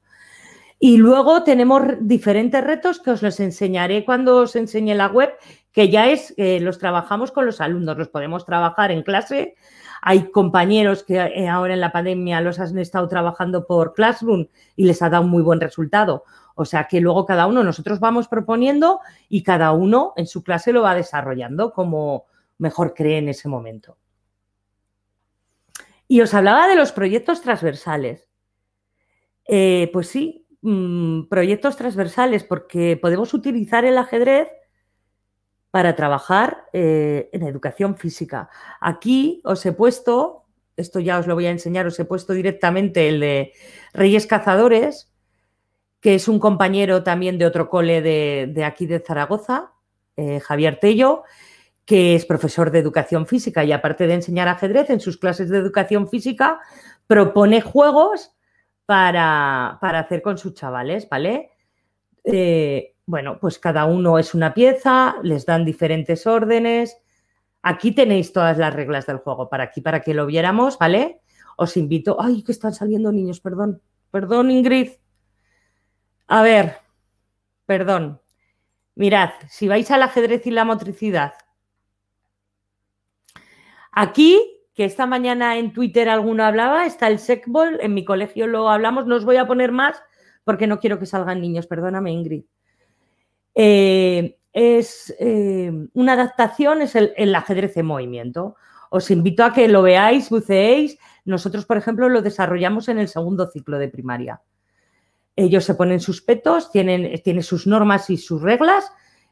Y 0.79 0.95
luego 0.95 1.43
tenemos 1.43 1.83
diferentes 1.99 2.63
retos 2.63 3.01
que 3.01 3.11
os 3.11 3.21
los 3.21 3.39
enseñaré 3.41 4.05
cuando 4.05 4.37
os 4.37 4.55
enseñe 4.55 4.95
la 4.95 5.07
web, 5.07 5.33
que 5.73 5.89
ya 5.89 6.09
es, 6.09 6.33
los 6.37 6.79
trabajamos 6.79 7.31
con 7.31 7.45
los 7.45 7.59
alumnos, 7.59 7.97
los 7.97 8.07
podemos 8.07 8.45
trabajar 8.45 8.91
en 8.91 9.03
clase. 9.03 9.55
Hay 10.01 10.31
compañeros 10.31 11.03
que 11.03 11.17
eh, 11.17 11.49
ahora 11.49 11.73
en 11.73 11.81
la 11.81 11.91
pandemia 11.91 12.39
los 12.39 12.59
han 12.59 12.77
estado 12.77 13.09
trabajando 13.09 13.67
por 13.67 13.93
Classroom 13.93 14.47
y 14.77 14.85
les 14.85 15.01
ha 15.01 15.09
dado 15.09 15.23
muy 15.23 15.43
buen 15.43 15.59
resultado. 15.59 16.23
O 16.55 16.63
sea 16.63 16.85
que 16.85 17.01
luego 17.01 17.25
cada 17.25 17.45
uno, 17.45 17.61
nosotros 17.63 17.99
vamos 17.99 18.29
proponiendo 18.29 19.01
y 19.27 19.43
cada 19.43 19.73
uno 19.73 20.13
en 20.15 20.27
su 20.27 20.43
clase 20.43 20.71
lo 20.71 20.81
va 20.81 20.95
desarrollando 20.95 21.73
como 21.73 22.25
mejor 22.57 22.93
cree 22.93 23.17
en 23.17 23.29
ese 23.29 23.49
momento. 23.49 23.97
Y 26.11 26.21
os 26.21 26.33
hablaba 26.33 26.67
de 26.67 26.75
los 26.75 26.91
proyectos 26.91 27.43
transversales. 27.43 28.27
Eh, 29.47 29.91
pues 29.93 30.07
sí, 30.07 30.47
mm, 30.61 31.27
proyectos 31.29 31.77
transversales, 31.77 32.43
porque 32.43 32.97
podemos 32.97 33.35
utilizar 33.35 33.85
el 33.85 33.95
ajedrez 33.95 34.49
para 35.69 35.95
trabajar 35.95 36.65
eh, 36.73 37.29
en 37.31 37.43
educación 37.43 37.95
física. 37.95 38.49
Aquí 38.81 39.39
os 39.45 39.63
he 39.67 39.71
puesto, 39.71 40.45
esto 40.77 40.99
ya 40.99 41.19
os 41.19 41.27
lo 41.27 41.35
voy 41.35 41.45
a 41.45 41.51
enseñar, 41.51 41.85
os 41.85 41.99
he 41.99 42.05
puesto 42.05 42.33
directamente 42.33 43.07
el 43.07 43.19
de 43.19 43.53
Reyes 43.93 44.25
Cazadores, 44.25 45.13
que 46.01 46.15
es 46.15 46.27
un 46.27 46.39
compañero 46.39 47.03
también 47.03 47.37
de 47.37 47.45
otro 47.45 47.69
cole 47.69 48.01
de, 48.01 48.63
aquí 48.65 48.87
de 48.87 48.99
Zaragoza, 48.99 49.73
eh, 50.17 50.39
Javier 50.39 50.79
Tello, 50.79 51.23
que 51.89 52.13
es 52.13 52.23
profesor 52.27 52.69
de 52.69 52.77
educación 52.77 53.25
física 53.25 53.63
y 53.63 53.71
aparte 53.71 54.05
de 54.05 54.13
enseñar 54.13 54.47
ajedrez, 54.47 54.91
en 54.91 54.99
sus 54.99 55.17
clases 55.17 55.49
de 55.49 55.57
educación 55.57 56.07
física 56.07 56.59
propone 57.07 57.61
juegos 57.61 58.31
para, 58.85 59.79
hacer 59.81 60.21
con 60.21 60.37
sus 60.37 60.53
chavales, 60.53 61.09
¿vale? 61.09 61.49
Eh, 62.23 62.93
bueno, 63.07 63.39
pues 63.39 63.57
cada 63.57 63.85
uno 63.85 64.19
es 64.19 64.35
una 64.35 64.53
pieza, 64.53 65.15
les 65.23 65.47
dan 65.47 65.65
diferentes 65.65 66.27
órdenes. 66.27 66.95
Aquí 67.63 67.91
tenéis 67.91 68.33
todas 68.33 68.59
las 68.59 68.71
reglas 68.71 69.07
del 69.07 69.17
juego, 69.17 69.49
para 69.49 69.63
aquí, 69.63 69.81
para 69.81 70.01
que 70.01 70.13
lo 70.13 70.27
viéramos, 70.27 70.77
¿vale? 70.77 71.21
Os 71.57 71.75
invito. 71.75 72.17
Ay, 72.21 72.43
que 72.43 72.51
están 72.51 72.75
saliendo 72.75 73.11
niños, 73.11 73.39
perdón. 73.39 73.81
Perdón, 74.11 74.51
Ingrid. 74.51 74.91
A 76.27 76.43
ver, 76.43 76.75
perdón. 77.65 78.21
Mirad, 78.93 79.31
si 79.49 79.67
vais 79.67 79.89
al 79.89 80.03
ajedrez 80.03 80.45
y 80.45 80.51
la 80.51 80.65
motricidad, 80.65 81.33
Aquí, 83.91 84.39
que 84.73 84.85
esta 84.85 85.05
mañana 85.05 85.57
en 85.57 85.73
Twitter 85.73 86.09
alguno 86.09 86.43
hablaba, 86.43 86.85
está 86.85 87.07
el 87.07 87.19
SecBall, 87.19 87.79
en 87.81 87.93
mi 87.93 88.05
colegio 88.05 88.47
lo 88.47 88.69
hablamos, 88.69 89.07
no 89.07 89.15
os 89.15 89.25
voy 89.25 89.37
a 89.37 89.47
poner 89.47 89.71
más 89.71 90.01
porque 90.43 90.65
no 90.65 90.79
quiero 90.79 90.97
que 90.97 91.05
salgan 91.05 91.41
niños, 91.41 91.67
perdóname 91.67 92.11
Ingrid. 92.11 92.43
Eh, 93.53 94.39
es 94.51 95.13
eh, 95.19 95.71
una 95.93 96.13
adaptación, 96.13 96.81
es 96.81 96.95
el, 96.95 97.35
ajedrez 97.35 97.77
en 97.77 97.85
movimiento. 97.85 98.55
Os 98.89 99.11
invito 99.11 99.43
a 99.43 99.53
que 99.53 99.67
lo 99.67 99.83
veáis, 99.83 100.29
buceéis. 100.31 100.97
Nosotros, 101.23 101.65
por 101.65 101.77
ejemplo, 101.77 102.09
lo 102.09 102.23
desarrollamos 102.23 102.89
en 102.89 102.97
el 102.97 103.07
segundo 103.07 103.45
ciclo 103.45 103.77
de 103.77 103.89
primaria. 103.89 104.41
Ellos 105.35 105.65
se 105.65 105.75
ponen 105.75 105.99
sus 105.99 106.21
petos, 106.21 106.71
tienen, 106.71 107.43
sus 107.43 107.67
normas 107.67 108.09
y 108.09 108.17
sus 108.17 108.41
reglas 108.41 108.91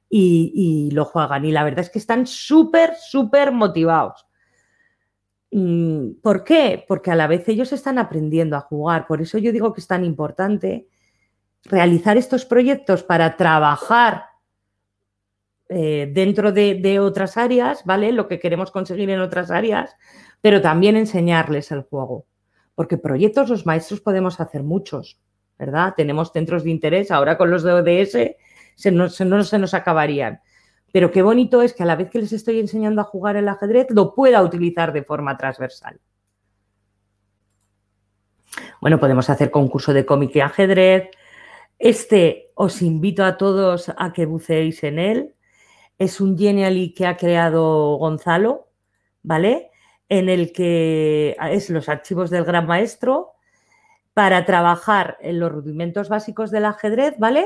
y, 0.10 0.52
y, 0.54 0.92
lo 0.92 1.06
juegan. 1.06 1.46
Y 1.46 1.52
la 1.52 1.64
verdad 1.64 1.80
es 1.80 1.90
que 1.90 1.98
están 1.98 2.28
súper, 2.28 2.94
súper 2.96 3.52
motivados. 3.52 4.27
Mm, 5.52 6.20
¿Por 6.22 6.44
qué? 6.44 6.84
Porque 6.88 7.12
a 7.12 7.16
la 7.16 7.28
vez 7.28 7.48
ellos 7.48 7.72
están 7.72 7.98
aprendiendo 8.00 8.56
a 8.56 8.62
jugar. 8.62 9.08
Por 9.08 9.22
eso 9.22 9.38
yo 9.38 9.52
digo 9.52 9.74
que 9.74 9.82
es 9.82 9.88
tan 9.88 10.04
importante 10.04 10.88
realizar 11.64 12.18
estos 12.18 12.46
proyectos 12.46 13.04
para 13.04 13.38
trabajar 13.38 14.26
eh, 15.70 16.10
dentro 16.14 16.52
de, 16.52 17.00
otras 17.00 17.38
áreas, 17.38 17.84
¿vale? 17.86 18.12
Lo 18.12 18.28
que 18.28 18.40
queremos 18.40 18.72
conseguir 18.72 19.10
en 19.10 19.20
otras 19.20 19.52
áreas, 19.52 19.96
pero 20.42 20.62
también 20.62 20.96
enseñarles 20.96 21.72
el 21.72 21.84
juego. 21.84 22.26
Porque 22.76 22.98
proyectos 22.98 23.50
los 23.50 23.66
maestros 23.66 24.02
podemos 24.02 24.40
hacer 24.40 24.64
muchos, 24.64 25.20
¿verdad? 25.58 25.94
Tenemos 25.98 26.32
centros 26.32 26.64
de 26.64 26.72
interés, 26.72 27.12
ahora 27.12 27.38
con 27.38 27.52
los 27.52 27.64
de 27.64 27.74
ODS 27.74 28.36
se 28.76 28.92
no 28.92 29.10
se 29.10 29.60
nos 29.60 29.74
acabarían. 29.74 30.42
Pero 30.98 31.12
qué 31.12 31.22
bonito 31.22 31.62
es 31.62 31.76
que 31.76 31.84
a 31.84 31.86
la 31.86 31.96
vez 31.96 32.10
que 32.10 32.18
les 32.18 32.34
estoy 32.34 32.60
enseñando 32.60 33.02
a 33.02 33.04
jugar 33.04 33.36
el 33.36 33.48
ajedrez, 33.48 33.86
lo 33.92 34.16
pueda 34.16 34.42
utilizar 34.42 34.92
de 34.94 35.04
forma 35.04 35.38
transversal. 35.38 36.00
Bueno, 38.82 39.00
podemos 39.00 39.30
hacer 39.30 39.52
concurso 39.52 39.94
de 39.94 40.08
cómic 40.08 40.36
y 40.36 40.40
ajedrez. 40.40 41.12
Este 41.78 42.50
os 42.56 42.82
invito 42.82 43.24
a 43.24 43.38
todos 43.38 43.94
a 43.96 44.12
que 44.12 44.26
buceéis 44.26 44.84
en 44.84 44.98
él. 44.98 45.36
Es 46.00 46.20
un 46.20 46.36
Genially 46.36 46.96
que 46.96 47.06
ha 47.06 47.16
creado 47.16 47.98
Gonzalo, 47.98 48.70
¿vale? 49.22 49.70
En 50.10 50.30
el 50.30 50.52
que 50.52 51.38
es 51.52 51.70
los 51.70 51.90
archivos 51.90 52.32
del 52.32 52.44
gran 52.44 52.66
maestro 52.66 53.34
para 54.16 54.46
trabajar 54.46 55.20
en 55.22 55.40
los 55.40 55.52
rudimentos 55.52 56.10
básicos 56.10 56.50
del 56.50 56.66
ajedrez, 56.66 57.14
¿vale? 57.20 57.46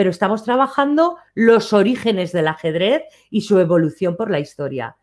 Pero 0.00 0.08
estamos 0.08 0.44
trabajando 0.44 1.18
los 1.34 1.74
orígenes 1.74 2.32
del 2.32 2.48
ajedrez 2.48 3.02
y 3.28 3.42
su 3.42 3.58
evolución 3.58 4.16
por 4.16 4.30
la 4.30 4.40
historia. 4.40 4.96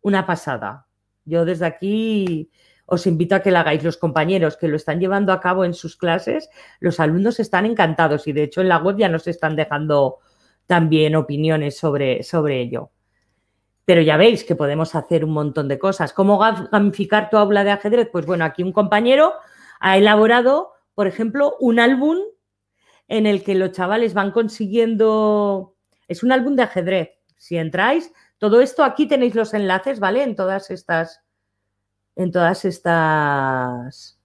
Una 0.00 0.26
pasada. 0.26 0.88
Yo 1.24 1.44
desde 1.44 1.66
aquí 1.66 2.50
os 2.84 3.06
invito 3.06 3.36
a 3.36 3.40
que 3.40 3.52
lo 3.52 3.58
hagáis. 3.58 3.84
Los 3.84 3.98
compañeros 3.98 4.56
que 4.56 4.66
lo 4.66 4.74
están 4.74 4.98
llevando 4.98 5.32
a 5.32 5.38
cabo 5.38 5.64
en 5.64 5.74
sus 5.74 5.96
clases, 5.96 6.50
los 6.80 6.98
alumnos 6.98 7.38
están 7.38 7.66
encantados 7.66 8.26
y 8.26 8.32
de 8.32 8.42
hecho 8.42 8.62
en 8.62 8.68
la 8.68 8.78
web 8.78 8.96
ya 8.96 9.08
nos 9.08 9.28
están 9.28 9.54
dejando 9.54 10.18
también 10.66 11.14
opiniones 11.14 11.76
sobre, 11.76 12.24
sobre 12.24 12.60
ello. 12.62 12.90
Pero 13.84 14.00
ya 14.00 14.16
veis 14.16 14.42
que 14.42 14.56
podemos 14.56 14.96
hacer 14.96 15.24
un 15.24 15.34
montón 15.34 15.68
de 15.68 15.78
cosas. 15.78 16.12
¿Cómo 16.12 16.40
gamificar 16.72 17.30
tu 17.30 17.36
aula 17.36 17.62
de 17.62 17.70
ajedrez? 17.70 18.08
Pues 18.10 18.26
bueno, 18.26 18.44
aquí 18.44 18.64
un 18.64 18.72
compañero 18.72 19.34
ha 19.78 19.98
elaborado, 19.98 20.72
por 20.96 21.06
ejemplo, 21.06 21.54
un 21.60 21.78
álbum 21.78 22.18
en 23.12 23.26
el 23.26 23.44
que 23.44 23.54
los 23.54 23.72
chavales 23.72 24.14
van 24.14 24.30
consiguiendo, 24.30 25.76
es 26.08 26.22
un 26.22 26.32
álbum 26.32 26.56
de 26.56 26.62
ajedrez. 26.62 27.10
Si 27.36 27.58
entráis, 27.58 28.10
todo 28.38 28.62
esto 28.62 28.82
aquí 28.84 29.06
tenéis 29.06 29.34
los 29.34 29.52
enlaces, 29.52 30.00
¿vale? 30.00 30.22
En 30.22 30.34
todas 30.34 30.70
estas, 30.70 31.20
en 32.16 32.32
todas 32.32 32.64
estas 32.64 34.18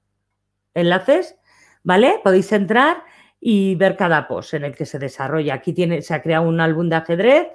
enlaces, 0.74 1.36
¿vale? 1.84 2.22
Podéis 2.24 2.50
entrar 2.54 3.04
y 3.42 3.76
ver 3.76 3.98
cada 3.98 4.26
post 4.26 4.54
en 4.54 4.64
el 4.64 4.74
que 4.74 4.86
se 4.86 5.00
desarrolla. 5.00 5.56
Aquí 5.56 5.74
tiene, 5.74 6.02
se 6.02 6.14
ha 6.14 6.22
creado 6.22 6.48
un 6.48 6.62
álbum 6.62 6.88
de 6.88 6.96
ajedrez 6.96 7.48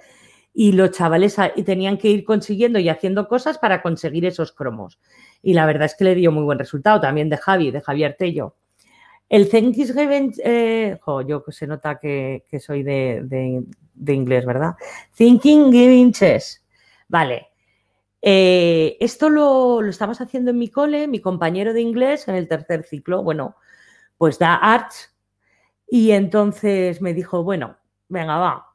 y 0.53 0.73
los 0.73 0.91
chavales 0.91 1.37
tenían 1.65 1.97
que 1.97 2.09
ir 2.09 2.27
consiguiendo 2.27 2.79
y 2.79 2.91
haciendo 2.91 3.27
cosas 3.27 3.57
para 3.57 3.81
conseguir 3.81 4.27
esos 4.27 4.53
cromos. 4.53 5.01
Y 5.41 5.55
la 5.55 5.65
verdad 5.65 5.87
es 5.87 5.95
que 5.95 6.05
le 6.05 6.15
dio 6.15 6.31
muy 6.31 6.45
buen 6.45 6.59
resultado, 6.59 7.01
también 7.01 7.31
de 7.31 7.39
Javi, 7.39 7.71
de 7.71 7.81
Javier 7.81 8.17
Tello. 8.19 8.55
El 9.33 9.49
Thanksgiving, 9.49 10.35
eh, 10.45 10.99
yo 11.27 11.43
se 11.49 11.67
nota 11.67 11.99
que, 11.99 12.45
soy 12.61 12.83
de, 12.83 13.65
inglés, 14.09 14.45
¿verdad? 14.45 14.75
Thinking 15.17 15.73
Giving 15.73 16.13
Chess. 16.13 16.63
Vale. 17.09 17.49
Eh, 18.21 18.99
esto 19.01 19.31
lo, 19.31 19.81
lo, 19.81 19.89
estamos 19.89 20.21
haciendo 20.21 20.51
en 20.51 20.59
mi 20.59 20.69
cole, 20.69 21.09
mi 21.09 21.23
compañero 21.23 21.73
de 21.73 21.81
inglés 21.81 22.29
en 22.29 22.35
el 22.35 22.47
tercer 22.47 22.85
ciclo, 22.85 23.23
bueno, 23.23 23.57
pues 24.19 24.39
da 24.39 24.55
arts. 24.55 25.17
Y 25.89 26.11
entonces 26.11 27.01
me 27.01 27.15
dijo, 27.15 27.43
bueno, 27.43 27.79
venga, 28.11 28.37
va, 28.37 28.67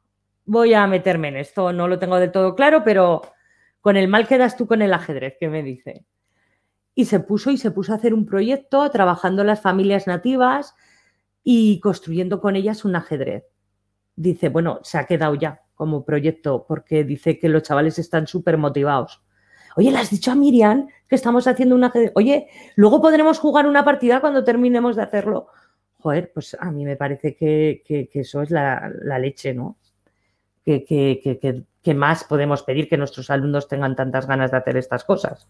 voy 0.44 0.74
a 0.74 0.88
meterme 0.88 1.28
en 1.28 1.36
esto. 1.36 1.72
No 1.72 1.86
lo 1.86 2.00
tengo 2.00 2.18
de 2.18 2.30
todo 2.30 2.56
claro, 2.56 2.82
pero 2.82 3.22
con 3.80 3.96
el 3.96 4.08
mal 4.08 4.26
quedas 4.26 4.56
tú 4.56 4.66
con 4.66 4.82
el 4.82 4.92
ajedrez, 4.92 5.36
que 5.38 5.48
me 5.48 5.62
dice. 5.62 6.04
Y 6.98 7.04
se 7.04 7.20
puso 7.20 7.52
y 7.52 7.58
se 7.58 7.70
puso 7.70 7.92
a 7.92 7.94
hacer 7.94 8.12
un 8.12 8.26
proyecto 8.26 8.90
trabajando 8.90 9.44
las 9.44 9.60
familias 9.60 10.08
nativas 10.08 10.74
y 11.44 11.78
construyendo 11.78 12.40
con 12.40 12.56
ellas 12.56 12.84
un 12.84 12.96
ajedrez. 12.96 13.44
Dice, 14.16 14.48
bueno, 14.48 14.80
se 14.82 14.98
ha 14.98 15.06
quedado 15.06 15.36
ya 15.36 15.62
como 15.76 16.04
proyecto 16.04 16.64
porque 16.66 17.04
dice 17.04 17.38
que 17.38 17.48
los 17.48 17.62
chavales 17.62 18.00
están 18.00 18.26
súper 18.26 18.58
motivados. 18.58 19.22
Oye, 19.76 19.92
¿le 19.92 19.98
has 19.98 20.10
dicho 20.10 20.32
a 20.32 20.34
Miriam 20.34 20.88
que 21.06 21.14
estamos 21.14 21.46
haciendo 21.46 21.76
un 21.76 21.84
ajedrez? 21.84 22.10
Oye, 22.16 22.48
luego 22.74 23.00
podremos 23.00 23.38
jugar 23.38 23.68
una 23.68 23.84
partida 23.84 24.20
cuando 24.20 24.42
terminemos 24.42 24.96
de 24.96 25.02
hacerlo. 25.02 25.46
Joder, 26.00 26.32
pues 26.34 26.56
a 26.58 26.72
mí 26.72 26.84
me 26.84 26.96
parece 26.96 27.36
que, 27.36 28.10
eso 28.12 28.42
es 28.42 28.50
la 28.50 29.18
leche, 29.20 29.54
¿no? 29.54 29.76
que, 31.82 31.94
más 31.94 32.24
podemos 32.24 32.62
pedir 32.62 32.88
que 32.88 32.98
nuestros 32.98 33.30
alumnos 33.30 33.68
tengan 33.68 33.96
tantas 33.96 34.26
ganas 34.26 34.50
de 34.50 34.58
hacer 34.58 34.76
estas 34.76 35.04
cosas. 35.04 35.48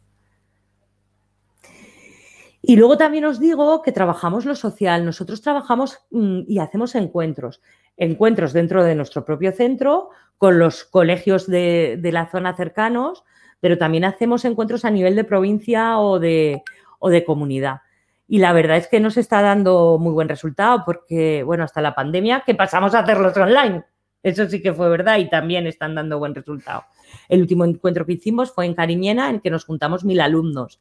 Y 2.69 2.77
luego 2.77 2.99
también 2.99 3.25
os 3.25 3.41
digo 3.41 3.81
que 3.81 3.93
trabajamos 3.93 4.45
lo 4.45 4.55
social. 4.55 5.03
Nosotros 5.03 5.41
trabajamos 5.41 6.01
mm, 6.11 6.41
y 6.47 6.59
hacemos 6.59 6.95
encuentros. 6.97 7.63
Encuentros 7.97 8.53
dentro 8.53 8.85
de 8.85 8.95
nuestro 8.95 9.25
propio 9.25 9.53
centro, 9.53 10.11
con 10.37 10.59
los 10.59 10.85
colegios 10.85 11.47
de, 11.47 11.99
la 12.13 12.31
zona 12.31 12.55
cercanos, 12.55 13.25
pero 13.61 13.79
también 13.79 14.05
hacemos 14.05 14.45
encuentros 14.45 14.85
a 14.85 14.91
nivel 14.91 15.17
de 15.17 15.25
provincia 15.25 15.99
o 15.99 16.19
de, 16.19 16.63
o 16.99 17.09
de 17.09 17.25
comunidad. 17.25 17.81
Y 18.29 18.37
la 18.37 18.53
verdad 18.53 18.77
es 18.77 18.87
que 18.87 19.01
nos 19.01 19.17
está 19.17 19.41
dando 19.41 19.97
muy 19.99 20.13
buen 20.13 20.29
resultado 20.29 20.83
porque, 20.85 21.43
bueno, 21.45 21.65
hasta 21.65 21.81
la 21.81 21.95
pandemia 21.95 22.43
que 22.45 22.55
pasamos 22.55 22.95
a 22.95 22.99
hacerlos 22.99 23.35
online. 23.35 23.83
Eso 24.23 24.47
sí 24.47 24.61
que 24.61 24.75
fue 24.75 24.91
verdad 24.91 25.17
y 25.17 25.31
también 25.31 25.67
están 25.67 25.95
dando 25.95 26.19
buen 26.19 26.35
resultado. 26.35 26.85
El 27.31 27.41
último 27.41 27.65
encuentro 27.65 28.05
que 28.05 28.13
hicimos 28.13 28.53
fue 28.53 28.67
en 28.67 28.75
Cariñena, 28.75 29.31
en 29.31 29.41
que 29.41 29.49
nos 29.49 29.65
juntamos 29.65 30.05
mil 30.05 30.21
alumnos 30.21 30.81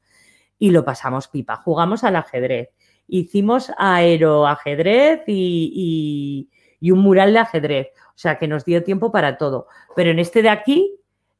y 0.59 0.71
lo 0.71 0.83
pasamos 0.83 1.27
pipa. 1.27 1.57
Jugamos 1.57 2.03
al 2.03 2.15
ajedrez, 2.15 2.69
hicimos 3.07 3.71
aeroajedrez 3.77 5.23
y, 5.27 6.49
y, 6.81 6.91
un 6.91 6.99
mural 6.99 7.33
de 7.33 7.39
ajedrez. 7.39 7.87
O 8.09 8.19
sea 8.19 8.37
que 8.39 8.47
nos 8.47 8.65
dio 8.65 8.83
tiempo 8.83 9.11
para 9.11 9.37
todo. 9.37 9.67
Pero 9.95 10.11
en 10.11 10.19
este 10.19 10.41
de 10.41 10.49
aquí 10.49 10.95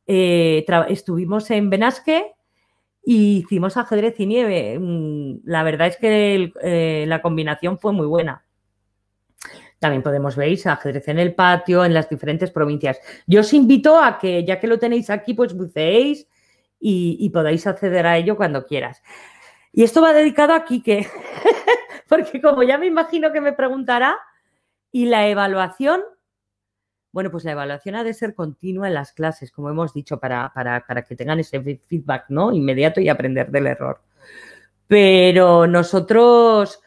eh, 0.06 0.66
estuvimos 0.90 1.50
en 1.52 1.70
Benasque 1.70 2.34
y 3.04 3.38
hicimos 3.38 3.78
ajedrez 3.78 4.20
y 4.20 4.26
nieve. 4.26 4.78
Mm, 4.80 5.40
la 5.46 5.64
verdad 5.64 5.88
es 5.88 5.98
que 5.98 6.52
eh, 6.62 7.06
la 7.08 7.22
combinación 7.22 7.80
fue 7.80 7.94
muy 7.94 8.06
buena. 8.06 8.44
También 9.80 10.02
podemos 10.02 10.36
ver 10.36 10.58
ajedrez 10.66 11.08
en 11.08 11.20
el 11.20 11.36
patio, 11.36 11.86
en 11.86 11.94
las 11.94 12.10
diferentes 12.10 12.52
provincias. 12.52 13.00
Yo 13.28 13.42
os 13.42 13.54
invito 13.54 14.00
a 14.00 14.18
que, 14.18 14.44
ya 14.44 14.60
que 14.60 14.68
lo 14.68 14.80
tenéis 14.80 15.10
aquí, 15.10 15.34
pues 15.34 15.56
buceéis 15.56 16.28
y, 16.80 17.30
podáis 17.30 17.66
acceder 17.68 18.06
a 18.06 18.18
ello 18.18 18.38
cuando 18.38 18.66
quieras. 18.66 19.02
Y 19.72 19.84
esto 19.84 20.02
va 20.02 20.14
dedicado 20.14 20.54
a 20.54 20.66
Quique, 20.66 21.08
porque 22.08 22.42
como 22.42 22.64
ya 22.64 22.78
me 22.78 22.88
imagino 22.88 23.32
que 23.32 23.42
me 23.42 23.54
preguntará, 23.54 24.18
¿y 24.92 25.06
la 25.06 25.28
evaluación? 25.28 26.02
Bueno, 27.12 27.32
pues 27.32 27.44
la 27.46 27.54
evaluación 27.54 27.96
ha 27.96 28.04
de 28.04 28.14
ser 28.14 28.36
continua 28.36 28.88
en 28.88 28.94
las 28.94 29.12
clases, 29.12 29.52
como 29.52 29.70
hemos 29.70 29.94
dicho, 29.94 30.20
para, 30.20 30.52
para, 30.54 30.86
para 30.86 31.04
que 31.04 31.16
tengan 31.16 31.40
ese 31.40 31.60
feedback 31.78 32.26
¿no? 32.30 32.52
inmediato 32.52 33.02
y 33.02 33.10
aprender 33.10 33.50
del 33.50 33.68
error. 33.68 34.02
Pero 34.88 35.68
nosotros 35.68 36.82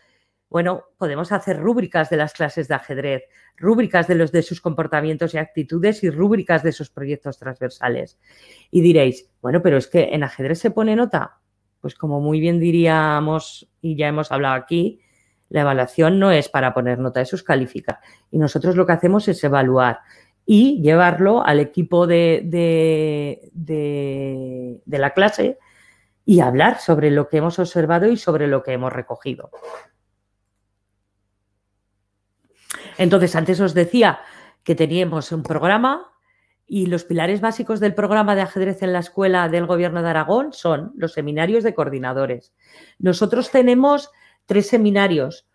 bueno, 0.50 0.86
podemos 0.98 1.30
hacer 1.30 1.60
rúbricas 1.60 2.10
de 2.10 2.16
las 2.16 2.32
clases 2.32 2.66
de 2.66 2.74
ajedrez, 2.74 3.22
rúbricas 3.56 4.08
de 4.08 4.16
los 4.16 4.32
de 4.32 4.42
sus 4.42 4.60
comportamientos 4.60 5.32
y 5.32 5.38
actitudes 5.38 6.02
y 6.02 6.10
rúbricas 6.10 6.64
de 6.64 6.72
sus 6.72 6.90
proyectos 6.90 7.38
transversales. 7.38 8.18
Y 8.72 8.80
diréis, 8.80 9.30
bueno, 9.40 9.62
pero 9.62 9.76
es 9.76 9.86
que 9.86 10.10
en 10.12 10.24
ajedrez 10.24 10.58
se 10.58 10.72
pone 10.72 10.96
nota. 10.96 11.38
Pues 11.80 11.94
como 11.94 12.20
muy 12.20 12.40
bien 12.40 12.58
diríamos 12.58 13.70
y 13.80 13.96
ya 13.96 14.08
hemos 14.08 14.32
hablado 14.32 14.56
aquí, 14.56 15.00
la 15.48 15.60
evaluación 15.60 16.18
no 16.18 16.32
es 16.32 16.48
para 16.48 16.74
poner 16.74 16.98
nota, 16.98 17.20
eso 17.20 17.36
es 17.36 17.44
calificar. 17.44 18.00
Y 18.30 18.38
nosotros 18.38 18.74
lo 18.74 18.86
que 18.86 18.92
hacemos 18.92 19.28
es 19.28 19.42
evaluar 19.44 20.00
y 20.44 20.82
llevarlo 20.82 21.46
al 21.46 21.60
equipo 21.60 22.08
de 22.08 23.50
la 24.86 25.10
clase 25.10 25.58
y 26.24 26.40
hablar 26.40 26.80
sobre 26.80 27.10
lo 27.12 27.28
que 27.28 27.36
hemos 27.36 27.58
observado 27.60 28.08
y 28.08 28.16
sobre 28.16 28.48
lo 28.48 28.64
que 28.64 28.72
hemos 28.72 28.92
recogido. 28.92 29.50
Entonces, 33.00 33.34
antes 33.34 33.58
os 33.60 33.72
decía 33.72 34.20
que 34.62 34.74
teníamos 34.74 35.32
un 35.32 35.42
programa 35.42 36.12
y 36.66 36.84
los 36.84 37.04
pilares 37.04 37.40
básicos 37.40 37.80
del 37.80 37.94
programa 37.94 38.34
de 38.34 38.42
ajedrez 38.42 38.82
en 38.82 38.92
la 38.92 38.98
escuela 38.98 39.48
del 39.48 39.64
Gobierno 39.64 40.02
de 40.02 40.10
Aragón 40.10 40.52
son 40.52 40.92
los 40.96 41.14
seminarios 41.14 41.64
de 41.64 41.72
coordinadores. 41.72 42.52
Nosotros 42.98 43.50
tenemos 43.50 44.10
tres 44.44 44.68
seminarios, 44.68 45.48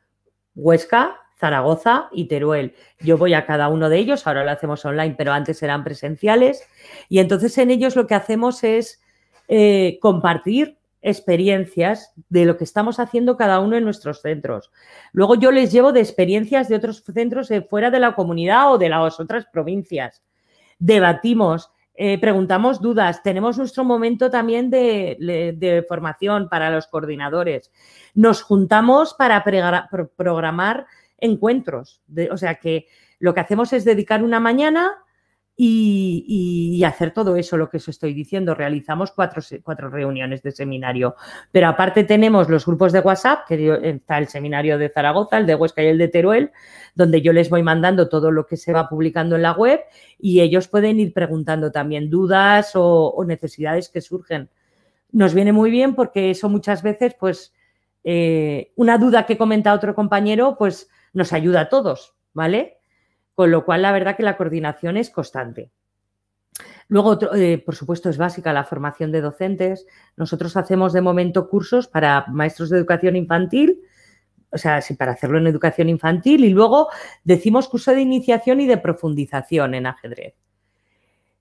Huesca, 0.56 1.18
Zaragoza 1.40 2.10
y 2.12 2.26
Teruel. 2.26 2.74
Yo 3.00 3.16
voy 3.16 3.36
a 3.36 3.46
cada 3.46 3.68
uno 3.68 3.90
de 3.90 4.00
ellos, 4.00 4.26
ahora 4.26 4.44
lo 4.44 4.50
hacemos 4.50 4.84
online, 4.84 5.14
pero 5.16 5.32
antes 5.32 5.62
eran 5.62 5.84
presenciales. 5.84 6.68
Y 7.10 7.20
entonces 7.20 7.56
en 7.60 7.70
ellos 7.70 7.96
lo 7.96 8.08
que 8.08 8.16
hacemos 8.16 8.64
es 8.64 9.04
eh, 9.48 10.00
compartir 10.02 10.80
experiencias 11.06 12.14
de 12.30 12.46
lo 12.46 12.58
que 12.58 12.64
estamos 12.64 13.00
haciendo 13.00 13.38
cada 13.38 13.60
uno 13.60 13.78
en 13.78 13.84
nuestros 13.84 14.22
centros. 14.22 14.72
Luego 15.14 15.36
yo 15.36 15.52
les 15.52 15.72
llevo 15.72 15.94
de 15.94 16.00
experiencias 16.00 16.68
de 16.68 16.76
otros 16.76 17.04
centros 17.04 17.50
fuera 17.70 17.92
de 17.92 18.00
la 18.00 18.16
comunidad 18.16 18.74
o 18.74 18.80
de 18.80 18.90
las 18.90 19.20
otras 19.20 19.46
provincias. 19.46 20.24
Debatimos, 20.80 21.70
eh, 21.94 22.20
preguntamos 22.20 22.82
dudas, 22.82 23.22
tenemos 23.22 23.60
nuestro 23.60 23.84
momento 23.84 24.32
también 24.32 24.72
de, 24.72 25.86
formación 25.88 26.50
para 26.50 26.72
los 26.72 26.88
coordinadores. 26.88 27.72
Nos 28.16 28.42
juntamos 28.42 29.14
para 29.14 29.44
programar 30.18 30.88
encuentros. 31.20 32.02
o 32.32 32.38
sea 32.38 32.56
que 32.56 32.88
lo 33.20 33.36
que 33.36 33.42
hacemos 33.42 33.74
es 33.74 33.86
dedicar 33.86 34.24
una 34.24 34.40
mañana 34.40 35.05
y, 35.58 36.84
hacer 36.86 37.12
todo 37.12 37.36
eso, 37.38 37.58
lo 37.58 37.70
que 37.70 37.78
os 37.78 37.88
estoy 37.88 38.14
diciendo. 38.14 38.56
Realizamos 38.56 39.12
cuatro, 39.12 39.42
cuatro, 39.64 39.90
reuniones 39.90 40.44
de 40.44 40.52
seminario, 40.52 41.16
pero 41.52 41.68
aparte 41.68 42.04
tenemos 42.04 42.50
los 42.50 42.66
grupos 42.66 42.92
de 42.92 43.00
WhatsApp, 43.00 43.48
que 43.48 43.80
está 43.84 44.18
el 44.18 44.28
seminario 44.28 44.78
de 44.78 44.90
Zaragoza, 44.90 45.38
el 45.38 45.46
de 45.46 45.56
Huesca 45.56 45.82
y 45.82 45.88
el 45.88 45.98
de 45.98 46.10
Teruel, 46.10 46.52
donde 46.94 47.22
yo 47.22 47.32
les 47.34 47.50
voy 47.50 47.64
mandando 47.64 48.10
todo 48.10 48.32
lo 48.32 48.46
que 48.46 48.58
se 48.58 48.74
va 48.74 48.90
publicando 48.90 49.36
en 49.36 49.42
la 49.44 49.54
web 49.54 49.82
y 50.20 50.42
ellos 50.42 50.68
pueden 50.68 51.00
ir 51.00 51.14
preguntando 51.14 51.72
también 51.72 52.10
dudas 52.10 52.72
o, 52.76 53.24
necesidades 53.26 53.90
que 53.90 54.02
surgen. 54.02 54.50
Nos 55.12 55.34
viene 55.34 55.54
muy 55.54 55.72
bien 55.72 55.96
porque 55.96 56.32
eso 56.32 56.50
muchas 56.50 56.84
veces, 56.84 57.16
pues, 57.18 57.54
eh, 58.04 58.72
una 58.76 58.98
duda 58.98 59.26
que 59.26 59.38
comenta 59.38 59.74
otro 59.74 59.96
compañero, 59.96 60.58
pues 60.58 60.90
nos 61.14 61.34
ayuda 61.34 61.62
a 61.62 61.70
todos, 61.70 62.14
¿vale? 62.34 62.78
Con 63.36 63.52
lo 63.52 63.66
cual, 63.66 63.82
la 63.82 63.92
verdad 63.92 64.16
que 64.16 64.24
la 64.24 64.38
coordinación 64.38 64.98
es 64.98 65.10
constante. 65.10 65.72
Luego, 66.88 67.18
eh, 67.36 67.58
por 67.58 67.76
supuesto, 67.76 68.10
es 68.10 68.18
básica 68.18 68.54
la 68.54 68.64
formación 68.64 69.12
de 69.12 69.22
docentes. 69.22 69.86
Nosotros 70.16 70.56
hacemos 70.56 70.94
de 70.94 71.02
momento 71.02 71.50
cursos 71.50 71.88
para 71.88 72.26
maestros 72.28 72.70
de 72.70 72.78
educación 72.78 73.16
infantil, 73.16 73.82
o 74.52 74.58
sea, 74.58 74.82
sí, 74.82 74.94
para 74.94 75.14
hacerlo 75.14 75.38
en 75.38 75.48
educación 75.48 75.90
infantil 75.90 76.46
y 76.46 76.50
luego 76.50 76.88
decimos 77.24 77.68
curso 77.68 77.92
de 77.92 78.02
iniciación 78.02 78.62
y 78.62 78.68
de 78.68 78.78
profundización 78.78 79.74
en 79.74 79.88
ajedrez. 79.88 80.36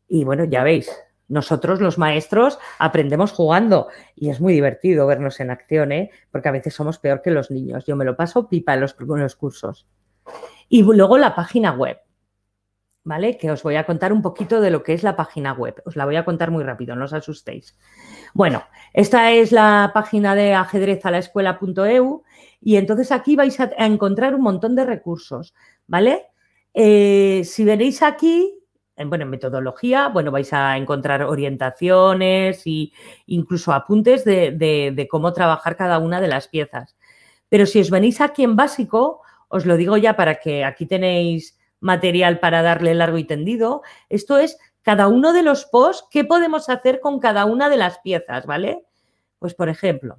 Y 0.09 0.25
bueno, 0.25 0.45
ya 0.45 0.65
veis, 0.65 0.91
nosotros 1.29 1.81
los 1.81 1.97
maestros 1.97 2.59
aprendemos 2.79 3.33
jugando 3.33 3.89
y 4.17 4.31
es 4.31 4.41
muy 4.41 4.53
divertido 4.53 5.07
vernos 5.07 5.41
en 5.41 5.51
acción, 5.51 5.93
¿eh? 5.93 6.11
porque 6.31 6.49
a 6.49 6.53
veces 6.53 6.75
somos 6.75 6.99
peor 6.99 7.23
que 7.23 7.31
los 7.31 7.51
niños. 7.51 7.87
Yo 7.87 7.97
me 7.97 8.05
lo 8.05 8.17
paso 8.17 8.49
pipa 8.49 8.75
en 8.75 8.81
los, 8.81 8.97
en 8.99 9.21
los 9.21 9.37
cursos. 9.37 9.87
Y 10.69 10.83
luego 10.83 11.19
la 11.19 11.35
página 11.35 11.73
web, 11.73 11.99
¿vale? 13.05 13.37
Que 13.37 13.51
os 13.51 13.63
voy 13.63 13.77
a 13.77 13.87
contar 13.87 14.13
un 14.13 14.23
poquito 14.23 14.61
de 14.61 14.71
lo 14.71 14.83
que 14.83 14.95
es 14.95 15.03
la 15.03 15.17
página 15.17 15.53
web. 15.53 15.83
Os 15.85 15.97
la 15.97 16.05
voy 16.05 16.17
a 16.17 16.25
contar 16.25 16.51
muy 16.51 16.65
rápido, 16.65 16.97
no 16.97 17.05
os 17.05 17.13
asustéis. 17.13 17.77
Bueno, 18.33 18.65
esta 18.93 19.31
es 19.31 19.53
la 19.53 19.91
página 19.95 20.35
de 20.35 20.55
ajedrezalaescuela.eu 20.55 22.23
y 22.61 22.77
entonces 22.77 23.13
aquí 23.13 23.37
vais 23.37 23.59
a 23.61 23.71
encontrar 23.79 24.35
un 24.35 24.43
montón 24.43 24.75
de 24.75 24.85
recursos, 24.85 25.55
¿vale? 25.87 26.27
Eh, 26.73 27.43
si 27.45 27.65
veréis 27.65 28.03
aquí, 28.03 28.59
bueno, 28.97 29.25
en 29.25 29.31
metodología, 29.31 30.09
bueno, 30.09 30.31
vais 30.31 30.53
a 30.53 30.77
encontrar 30.77 31.23
orientaciones 31.23 32.67
e 32.67 32.91
incluso 33.27 33.73
apuntes 33.73 34.25
de, 34.25 34.53
de, 34.53 35.09
cómo 35.09 35.33
trabajar 35.33 35.77
cada 35.77 35.99
una 35.99 36.21
de 36.21 36.29
las 36.29 36.49
piezas. 36.49 36.97
Pero 37.49 37.67
si 37.67 37.81
os 37.81 37.91
venís 37.91 38.21
aquí 38.21 38.43
en 38.43 38.57
básico, 38.57 39.23
os 39.49 39.67
lo 39.67 39.77
digo 39.77 39.97
ya 39.97 40.17
para 40.17 40.37
que 40.37 40.65
aquí 40.65 40.87
tenéis 40.87 41.59
material 41.81 42.41
para 42.41 42.63
darle 42.63 42.95
largo 42.95 43.19
y 43.19 43.25
tendido. 43.25 43.83
Esto 44.09 44.39
es 44.39 44.59
cada 44.83 45.09
uno 45.09 45.33
de 45.33 45.43
los 45.43 45.67
posts, 45.67 46.07
qué 46.11 46.25
podemos 46.25 46.69
hacer 46.69 47.01
con 47.01 47.21
cada 47.21 47.45
una 47.45 47.69
de 47.69 47.77
las 47.77 47.99
piezas, 48.01 48.47
¿vale? 48.47 48.85
Pues 49.39 49.55
por 49.55 49.69
ejemplo, 49.69 50.19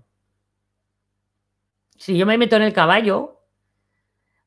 si 1.98 2.18
yo 2.18 2.26
me 2.26 2.38
meto 2.38 2.56
en 2.56 2.64
el 2.64 2.74
caballo, 2.74 3.42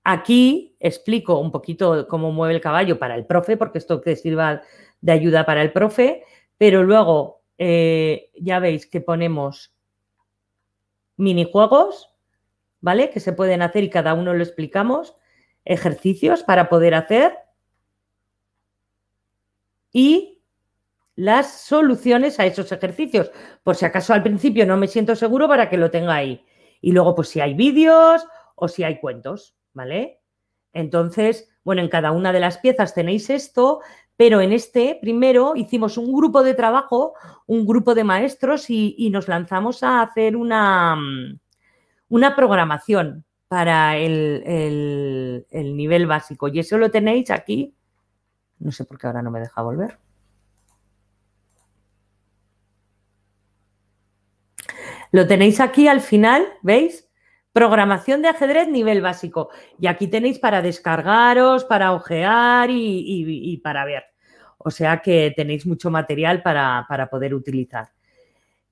aquí 0.05 0.77
explico 0.81 1.39
un 1.39 1.51
poquito 1.51 2.07
cómo 2.09 2.33
mueve 2.33 2.55
el 2.55 2.61
caballo 2.61 2.99
para 2.99 3.15
el 3.15 3.27
profe, 3.27 3.57
porque 3.57 3.79
esto 3.79 4.01
que 4.01 4.17
sirva 4.17 4.63
de 5.01 5.13
ayuda 5.13 5.47
para 5.47 5.63
el 5.63 5.73
profe, 5.73 6.25
pero 6.57 6.83
luego 6.83 7.43
eh, 7.59 8.31
ya 8.41 8.59
veis 8.59 8.87
que 8.87 9.01
ponemos 9.01 9.75
minijuegos, 11.17 12.11
¿vale? 12.81 13.11
Que 13.11 13.21
se 13.21 13.33
pueden 13.33 13.63
hacer 13.63 13.85
y 13.85 13.91
cada 13.91 14.15
uno 14.15 14.35
lo 14.35 14.43
explicamos. 14.43 15.15
Ejercicios 15.65 16.43
para 16.43 16.69
poder 16.69 16.95
hacer. 16.95 17.37
Y 19.93 20.43
las 21.15 21.63
soluciones 21.63 22.39
a 22.39 22.47
esos 22.47 22.71
ejercicios. 22.71 23.31
Por 23.65 23.77
si 23.77 23.85
acaso 23.85 24.15
al 24.15 24.23
principio 24.23 24.67
no 24.67 24.77
me 24.77 24.87
siento 24.87 25.17
seguro 25.17 25.49
para 25.49 25.69
que 25.69 25.77
lo 25.77 25.91
tenga 25.91 26.15
ahí. 26.15 26.45
Y 26.81 26.93
luego, 26.93 27.15
pues 27.15 27.29
si 27.29 27.41
hay 27.41 27.55
vídeos 27.55 28.25
o 28.55 28.69
si 28.69 28.85
hay 28.85 29.01
cuentos, 29.01 29.57
¿vale? 29.73 30.21
Entonces, 30.73 31.49
bueno, 31.65 31.83
en 31.83 31.89
cada 31.89 32.13
una 32.13 32.33
de 32.33 32.41
las 32.41 32.59
piezas 32.59 32.95
tenéis 32.95 33.31
esto, 33.31 33.81
pero 34.17 34.41
en 34.41 34.53
este 34.53 34.97
primero 35.01 35.55
hicimos 35.57 35.99
un 35.99 36.13
grupo 36.13 36.45
de 36.45 36.55
trabajo, 36.55 37.15
un 37.47 37.67
grupo 37.67 37.95
de 37.97 38.05
maestros 38.05 38.71
y, 38.71 38.95
y 38.97 39.11
nos 39.11 39.27
lanzamos 39.27 39.83
a 39.83 40.03
hacer 40.03 40.37
una, 40.37 40.97
una 42.09 42.35
programación 42.35 43.25
para 43.49 43.97
el, 43.97 45.47
nivel 45.53 46.07
básico. 46.07 46.49
Y 46.49 46.61
eso 46.61 46.79
lo 46.79 46.91
tenéis 46.91 47.31
aquí. 47.31 47.75
No 48.59 48.73
sé 48.73 48.85
por 48.85 48.99
qué 48.99 49.07
ahora 49.07 49.23
no 49.23 49.31
me 49.31 49.41
deja 49.41 49.63
volver. 49.63 49.99
Lo 55.11 55.27
tenéis 55.27 55.61
aquí 55.61 55.89
al 55.89 56.03
final, 56.03 56.47
¿veis? 56.63 57.09
Programación 57.53 58.21
de 58.21 58.29
ajedrez 58.29 58.69
nivel 58.69 59.01
básico. 59.01 59.49
Y 59.81 59.87
aquí 59.87 60.07
tenéis 60.09 60.39
para 60.39 60.61
descargaros, 60.61 61.65
para 61.65 61.93
ojear 61.93 62.69
y, 62.71 63.57
para 63.65 63.87
ver. 63.87 64.05
O 64.59 64.71
sea 64.71 65.01
que 65.01 65.33
tenéis 65.35 65.65
mucho 65.65 65.91
material 65.91 66.43
para, 66.43 67.09
poder 67.11 67.33
utilizar. 67.33 67.91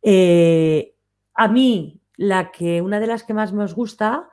Eh, 0.03 0.95
a 1.35 1.49
mí 1.49 2.01
la 2.17 2.51
que, 2.51 2.83
una 2.83 3.01
de 3.01 3.07
las 3.07 3.25
que 3.25 3.35
más 3.35 3.53
me 3.53 3.67
gusta 3.67 4.29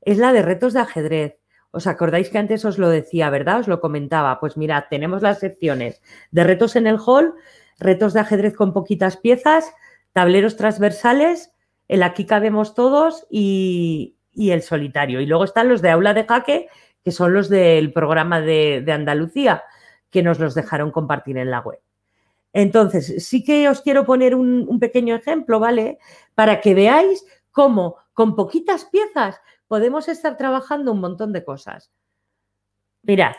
es 0.00 0.18
la 0.18 0.32
de 0.32 0.42
retos 0.42 0.72
de 0.72 0.80
ajedrez. 0.80 1.38
¿Os 1.70 1.86
acordáis 1.86 2.28
que 2.28 2.38
antes 2.38 2.64
os 2.64 2.78
lo 2.78 2.90
decía, 2.90 3.30
verdad? 3.30 3.60
Os 3.60 3.68
lo 3.68 3.80
comentaba. 3.80 4.38
Pues 4.40 4.56
mirad, 4.56 4.84
tenemos 4.90 5.22
las 5.22 5.38
secciones 5.38 6.02
de 6.30 6.44
retos 6.44 6.76
en 6.76 6.86
el 6.86 6.98
hall, 6.98 7.34
retos 7.78 8.12
de 8.12 8.20
ajedrez 8.20 8.54
con 8.54 8.74
poquitas 8.74 9.16
piezas, 9.16 9.72
tableros 10.12 10.56
transversales, 10.56 11.52
el 11.88 12.02
aquí 12.02 12.26
cabemos 12.26 12.74
todos 12.74 13.26
y, 13.30 14.16
el 14.34 14.62
solitario. 14.62 15.20
Y 15.20 15.26
luego 15.26 15.44
están 15.44 15.68
los 15.68 15.82
de 15.82 15.90
aula 15.90 16.14
de 16.14 16.24
jaque, 16.24 16.68
que 17.04 17.10
son 17.10 17.32
los 17.32 17.48
del 17.48 17.92
programa 17.92 18.40
de, 18.40 18.82
de 18.84 18.92
Andalucía, 18.92 19.62
que 20.10 20.22
nos 20.22 20.38
los 20.38 20.54
dejaron 20.54 20.90
compartir 20.90 21.38
en 21.38 21.50
la 21.50 21.60
web. 21.60 21.80
Entonces, 22.52 23.26
sí 23.26 23.42
que 23.42 23.68
os 23.68 23.80
quiero 23.80 24.04
poner 24.04 24.34
un, 24.34 24.78
pequeño 24.78 25.14
ejemplo, 25.14 25.58
¿vale? 25.58 25.98
Para 26.34 26.60
que 26.60 26.74
veáis 26.74 27.24
cómo 27.50 27.96
con 28.12 28.36
poquitas 28.36 28.84
piezas 28.84 29.40
podemos 29.66 30.08
estar 30.08 30.36
trabajando 30.36 30.92
un 30.92 31.00
montón 31.00 31.32
de 31.32 31.44
cosas. 31.44 31.90
Mirad. 33.02 33.34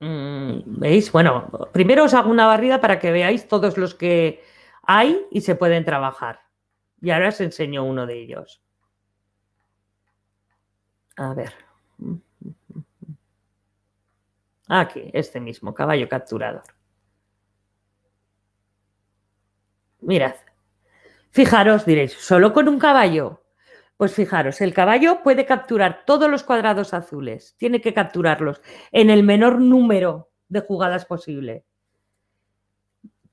Mm, 0.00 0.78
¿Veis? 0.78 1.10
Bueno, 1.10 1.50
primero 1.72 2.04
os 2.04 2.14
hago 2.14 2.30
una 2.30 2.46
barrida 2.46 2.80
para 2.80 3.00
que 3.00 3.10
veáis 3.10 3.48
todos 3.48 3.76
los 3.76 3.94
que 3.94 4.42
hay 4.82 5.26
y 5.30 5.40
se 5.40 5.56
pueden 5.56 5.84
trabajar. 5.84 6.40
Y 7.00 7.10
ahora 7.10 7.28
os 7.28 7.40
enseño 7.40 7.84
uno 7.84 8.06
de 8.06 8.20
ellos. 8.22 8.62
A 11.16 11.34
ver. 11.34 11.52
Aquí, 14.68 15.10
este 15.14 15.40
mismo, 15.40 15.74
caballo 15.74 16.08
capturador. 16.08 16.62
Mirad, 20.00 20.34
fijaros, 21.30 21.84
diréis, 21.84 22.12
¿solo 22.12 22.52
con 22.52 22.68
un 22.68 22.78
caballo? 22.78 23.42
Pues 23.96 24.14
fijaros, 24.14 24.60
el 24.60 24.74
caballo 24.74 25.22
puede 25.24 25.44
capturar 25.44 26.04
todos 26.06 26.30
los 26.30 26.44
cuadrados 26.44 26.94
azules, 26.94 27.56
tiene 27.58 27.80
que 27.80 27.94
capturarlos 27.94 28.62
en 28.92 29.10
el 29.10 29.24
menor 29.24 29.60
número 29.60 30.30
de 30.48 30.60
jugadas 30.60 31.04
posible. 31.04 31.64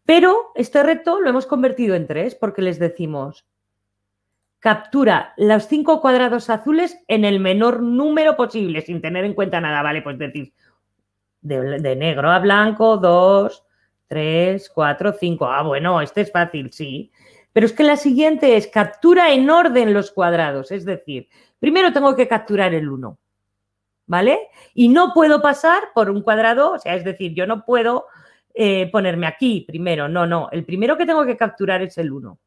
Pero 0.05 0.51
este 0.55 0.81
reto 0.81 1.19
lo 1.19 1.29
hemos 1.29 1.45
convertido 1.45 1.95
en 1.95 2.07
tres 2.07 2.33
porque 2.33 2.61
les 2.61 2.79
decimos, 2.79 3.45
captura 4.59 5.33
los 5.37 5.67
cinco 5.67 6.01
cuadrados 6.01 6.49
azules 6.49 6.97
en 7.07 7.25
el 7.25 7.39
menor 7.39 7.83
número 7.83 8.35
posible, 8.35 8.81
sin 8.81 9.01
tener 9.01 9.25
en 9.25 9.35
cuenta 9.35 9.61
nada, 9.61 9.83
¿vale? 9.83 10.01
Pues 10.01 10.17
decís, 10.17 10.53
de, 11.45 11.95
negro 11.95 12.31
a 12.31 12.39
blanco, 12.39 12.97
dos, 12.97 13.63
tres, 14.07 14.69
cuatro, 14.69 15.13
cinco. 15.13 15.45
Ah, 15.45 15.61
bueno, 15.61 16.01
este 16.01 16.21
es 16.21 16.31
fácil, 16.31 16.71
sí. 16.71 17.11
Pero 17.53 17.65
es 17.65 17.73
que 17.73 17.83
la 17.83 17.95
siguiente 17.95 18.57
es 18.57 18.67
captura 18.67 19.31
en 19.31 19.49
orden 19.49 19.93
los 19.93 20.11
cuadrados. 20.11 20.71
Es 20.71 20.85
decir, 20.85 21.29
primero 21.59 21.93
tengo 21.93 22.15
que 22.15 22.27
capturar 22.27 22.73
el 22.73 22.89
1, 22.89 23.17
¿vale? 24.07 24.39
Y 24.73 24.89
no 24.89 25.13
puedo 25.13 25.41
pasar 25.41 25.83
por 25.93 26.09
un 26.09 26.21
cuadrado, 26.21 26.73
o 26.73 26.79
sea, 26.79 26.95
es 26.95 27.03
decir, 27.05 27.33
yo 27.33 27.47
no 27.47 27.63
puedo 27.63 28.07
eh, 28.53 28.89
ponerme 28.91 29.27
aquí 29.27 29.63
primero. 29.67 30.09
No, 30.09 30.25
no. 30.25 30.49
El 30.51 30.65
primero 30.65 30.97
que 30.97 31.05
tengo 31.05 31.25
que 31.25 31.37
capturar 31.37 31.81
es 31.81 31.97
el 31.97 32.11
1. 32.11 32.39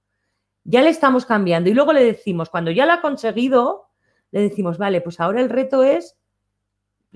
Ya 0.65 0.83
le 0.83 0.91
estamos 0.91 1.25
cambiando. 1.25 1.71
Y 1.71 1.75
luego 1.75 1.93
le 1.93 2.05
decimos, 2.05 2.51
cuando 2.51 2.71
ya 2.71 2.85
lo 2.85 2.93
ha 2.93 3.01
conseguido, 3.01 3.87
le 4.33 4.41
decimos, 4.41 4.77
vale, 4.77 5.01
pues 5.01 5.21
ahora 5.21 5.41
el 5.41 5.49
reto 5.49 5.83
es 5.85 6.19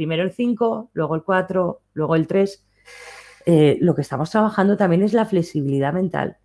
primero 0.03 0.25
el 0.25 0.33
5, 0.33 0.91
luego 0.95 1.15
el 1.15 1.23
4, 1.23 1.81
luego 1.95 2.17
el 2.17 2.27
3. 2.27 2.67
Eh, 3.47 3.79
lo 3.81 3.95
que 3.95 4.03
estamos 4.03 4.33
trabajando 4.33 4.77
también 4.77 5.05
es 5.05 5.13
la 5.13 5.27
flexibilidad 5.27 5.93
mental. 5.93 6.39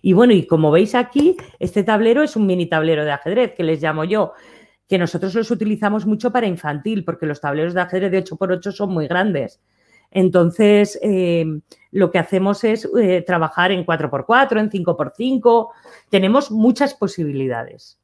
Y 0.00 0.12
bueno, 0.12 0.32
y 0.32 0.46
como 0.46 0.70
veis 0.70 0.94
aquí, 0.94 1.36
este 1.58 1.82
tablero 1.82 2.22
es 2.22 2.36
un 2.36 2.46
mini 2.46 2.66
tablero 2.66 3.04
de 3.04 3.10
ajedrez, 3.10 3.54
que 3.54 3.64
les 3.64 3.82
llamo 3.82 4.04
yo, 4.04 4.32
que 4.88 4.96
nosotros 4.96 5.34
los 5.34 5.50
utilizamos 5.50 6.06
mucho 6.06 6.30
para 6.30 6.46
infantil, 6.46 7.04
porque 7.04 7.26
los 7.26 7.40
tableros 7.40 7.74
de 7.74 7.80
ajedrez 7.80 8.12
de 8.12 8.24
8x8 8.24 8.70
son 8.70 8.90
muy 8.90 9.08
grandes. 9.08 9.60
Entonces, 10.12 11.00
eh, 11.02 11.44
lo 11.90 12.12
que 12.12 12.18
hacemos 12.20 12.62
es 12.62 12.88
eh, 12.96 13.22
trabajar 13.26 13.72
en 13.72 13.84
4x4, 13.84 14.60
en 14.60 14.70
5x5. 14.70 15.70
Tenemos 16.10 16.52
muchas 16.52 16.94
posibilidades. 16.94 17.98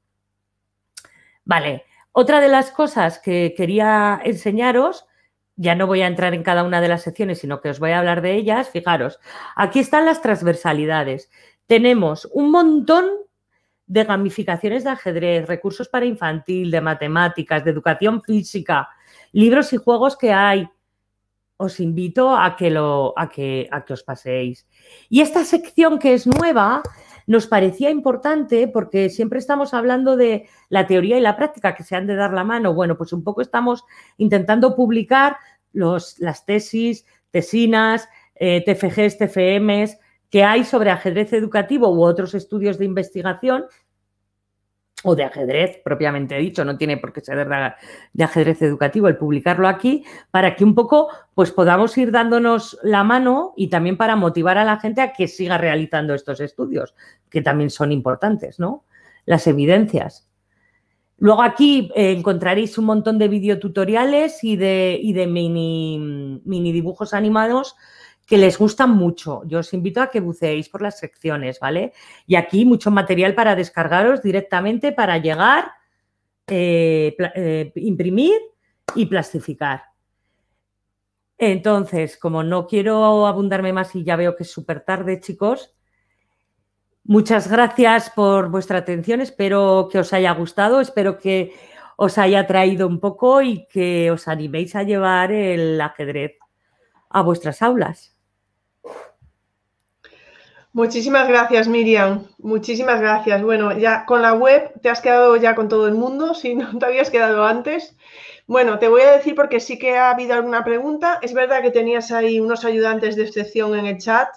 Vale, 1.44 1.84
otra 2.16 2.40
de 2.40 2.48
las 2.48 2.70
cosas 2.70 3.18
que 3.18 3.54
quería 3.56 4.20
enseñaros, 4.22 5.04
ya 5.56 5.74
no 5.74 5.88
voy 5.88 6.02
a 6.02 6.06
entrar 6.06 6.32
en 6.32 6.44
cada 6.44 6.62
una 6.62 6.80
de 6.80 6.86
las 6.86 7.02
secciones, 7.02 7.40
sino 7.40 7.60
que 7.60 7.70
os 7.70 7.80
voy 7.80 7.90
a 7.90 7.98
hablar 7.98 8.22
de 8.22 8.36
ellas. 8.36 8.70
Fijaros, 8.70 9.18
aquí 9.56 9.80
están 9.80 10.04
las 10.04 10.22
transversalidades. 10.22 11.28
Tenemos 11.66 12.28
un 12.32 12.52
montón 12.52 13.06
de 13.86 14.04
gamificaciones 14.04 14.84
de 14.84 14.90
ajedrez, 14.90 15.48
recursos 15.48 15.88
para 15.88 16.06
infantil, 16.06 16.70
de 16.70 16.80
matemáticas, 16.80 17.64
de 17.64 17.72
educación 17.72 18.22
física, 18.22 18.88
libros 19.32 19.72
y 19.72 19.76
juegos 19.78 20.16
que 20.16 20.32
hay. 20.32 20.68
Os 21.56 21.80
invito 21.80 22.36
a 22.36 22.54
que, 22.54 22.70
lo, 22.70 23.12
a 23.16 23.28
que, 23.28 23.68
a 23.72 23.84
que 23.84 23.92
os 23.92 24.04
paséis. 24.04 24.68
Y 25.08 25.20
esta 25.20 25.44
sección 25.44 25.98
que 25.98 26.14
es 26.14 26.28
nueva 26.28 26.80
nos 27.26 27.46
parecía 27.46 27.90
importante 27.90 28.68
porque 28.68 29.10
siempre 29.10 29.38
estamos 29.38 29.74
hablando 29.74 30.16
de 30.16 30.48
la 30.68 30.86
teoría 30.86 31.18
y 31.18 31.20
la 31.20 31.36
práctica 31.36 31.74
que 31.74 31.82
se 31.82 31.96
han 31.96 32.06
de 32.06 32.16
dar 32.16 32.32
la 32.32 32.44
mano. 32.44 32.74
Bueno, 32.74 32.96
pues 32.96 33.12
un 33.12 33.24
poco 33.24 33.40
estamos 33.40 33.84
intentando 34.16 34.74
publicar 34.76 35.36
los, 35.72 36.18
las 36.18 36.44
tesis, 36.44 37.06
tesinas, 37.30 38.08
eh, 38.34 38.62
TFGs, 38.64 39.18
TFMs, 39.18 39.98
que 40.30 40.44
hay 40.44 40.64
sobre 40.64 40.90
ajedrez 40.90 41.32
educativo 41.32 41.88
u 41.88 42.02
otros 42.02 42.34
estudios 42.34 42.78
de 42.78 42.84
investigación 42.84 43.66
o 45.04 45.14
de 45.14 45.24
ajedrez 45.24 45.80
propiamente 45.84 46.36
dicho, 46.38 46.64
no 46.64 46.76
tiene 46.76 46.96
por 46.96 47.12
qué 47.12 47.20
ser 47.20 47.46
de 48.12 48.24
ajedrez 48.24 48.62
educativo 48.62 49.06
el 49.06 49.16
publicarlo 49.16 49.68
aquí, 49.68 50.04
para 50.30 50.56
que 50.56 50.64
un 50.64 50.74
poco 50.74 51.08
pues 51.34 51.52
podamos 51.52 51.96
ir 51.98 52.10
dándonos 52.10 52.78
la 52.82 53.04
mano 53.04 53.52
y 53.56 53.68
también 53.68 53.96
para 53.96 54.16
motivar 54.16 54.58
a 54.58 54.64
la 54.64 54.78
gente 54.78 55.02
a 55.02 55.12
que 55.12 55.28
siga 55.28 55.58
realizando 55.58 56.14
estos 56.14 56.40
estudios, 56.40 56.94
que 57.28 57.42
también 57.42 57.70
son 57.70 57.92
importantes, 57.92 58.58
¿no? 58.58 58.84
Las 59.26 59.46
evidencias. 59.46 60.28
Luego 61.18 61.42
aquí 61.42 61.90
eh, 61.94 62.12
encontraréis 62.12 62.76
un 62.78 62.86
montón 62.86 63.18
de 63.18 63.28
videotutoriales 63.28 64.42
y 64.42 64.56
de, 64.56 64.98
y 65.00 65.12
de 65.12 65.26
mini, 65.26 66.40
mini 66.44 66.72
dibujos 66.72 67.14
animados 67.14 67.76
que 68.26 68.38
les 68.38 68.58
gustan 68.58 68.90
mucho. 68.90 69.42
Yo 69.46 69.58
os 69.58 69.72
invito 69.74 70.00
a 70.00 70.10
que 70.10 70.20
buceéis 70.20 70.68
por 70.68 70.82
las 70.82 70.98
secciones, 70.98 71.60
¿vale? 71.60 71.92
Y 72.26 72.36
aquí 72.36 72.64
mucho 72.64 72.90
material 72.90 73.34
para 73.34 73.54
descargaros 73.54 74.22
directamente 74.22 74.92
para 74.92 75.18
llegar, 75.18 75.72
eh, 76.46 77.16
eh, 77.34 77.72
imprimir 77.76 78.40
y 78.94 79.06
plastificar. 79.06 79.84
Entonces, 81.36 82.16
como 82.16 82.42
no 82.42 82.66
quiero 82.66 83.26
abundarme 83.26 83.72
más 83.72 83.94
y 83.94 84.04
ya 84.04 84.16
veo 84.16 84.36
que 84.36 84.44
es 84.44 84.50
súper 84.50 84.80
tarde, 84.80 85.20
chicos, 85.20 85.74
muchas 87.02 87.50
gracias 87.50 88.10
por 88.10 88.48
vuestra 88.50 88.78
atención. 88.78 89.20
Espero 89.20 89.88
que 89.90 89.98
os 89.98 90.12
haya 90.12 90.32
gustado, 90.32 90.80
espero 90.80 91.18
que 91.18 91.52
os 91.96 92.18
haya 92.18 92.46
traído 92.46 92.86
un 92.86 93.00
poco 93.00 93.42
y 93.42 93.66
que 93.66 94.10
os 94.10 94.28
animéis 94.28 94.74
a 94.76 94.82
llevar 94.82 95.32
el 95.32 95.80
ajedrez 95.80 96.38
a 97.10 97.22
vuestras 97.22 97.62
aulas. 97.62 98.13
Muchísimas 100.74 101.28
gracias, 101.28 101.68
Miriam. 101.68 102.26
Muchísimas 102.38 103.00
gracias. 103.00 103.40
Bueno, 103.42 103.78
ya 103.78 104.04
con 104.04 104.22
la 104.22 104.34
web 104.34 104.72
te 104.82 104.88
has 104.90 105.00
quedado 105.00 105.36
ya 105.36 105.54
con 105.54 105.68
todo 105.68 105.86
el 105.86 105.94
mundo, 105.94 106.34
si 106.40 106.56
no 106.56 106.78
te 106.78 106.84
habías 106.84 107.10
quedado 107.10 107.44
antes. 107.44 107.96
Bueno, 108.48 108.78
te 108.80 108.88
voy 108.88 109.02
a 109.02 109.12
decir 109.12 109.36
porque 109.36 109.60
sí 109.60 109.78
que 109.78 109.96
ha 109.96 110.10
habido 110.10 110.34
alguna 110.34 110.64
pregunta. 110.64 111.20
Es 111.22 111.32
verdad 111.32 111.62
que 111.62 111.70
tenías 111.70 112.10
ahí 112.10 112.40
unos 112.40 112.64
ayudantes 112.64 113.14
de 113.14 113.22
excepción 113.22 113.78
en 113.78 113.86
el 113.86 113.98
chat, 113.98 114.28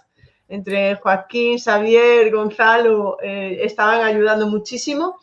entre 0.48 0.96
Joaquín, 0.96 1.58
Xavier, 1.58 2.32
Gonzalo, 2.32 3.18
eh, 3.22 3.60
estaban 3.64 4.02
ayudando 4.06 4.48
muchísimo. 4.48 5.18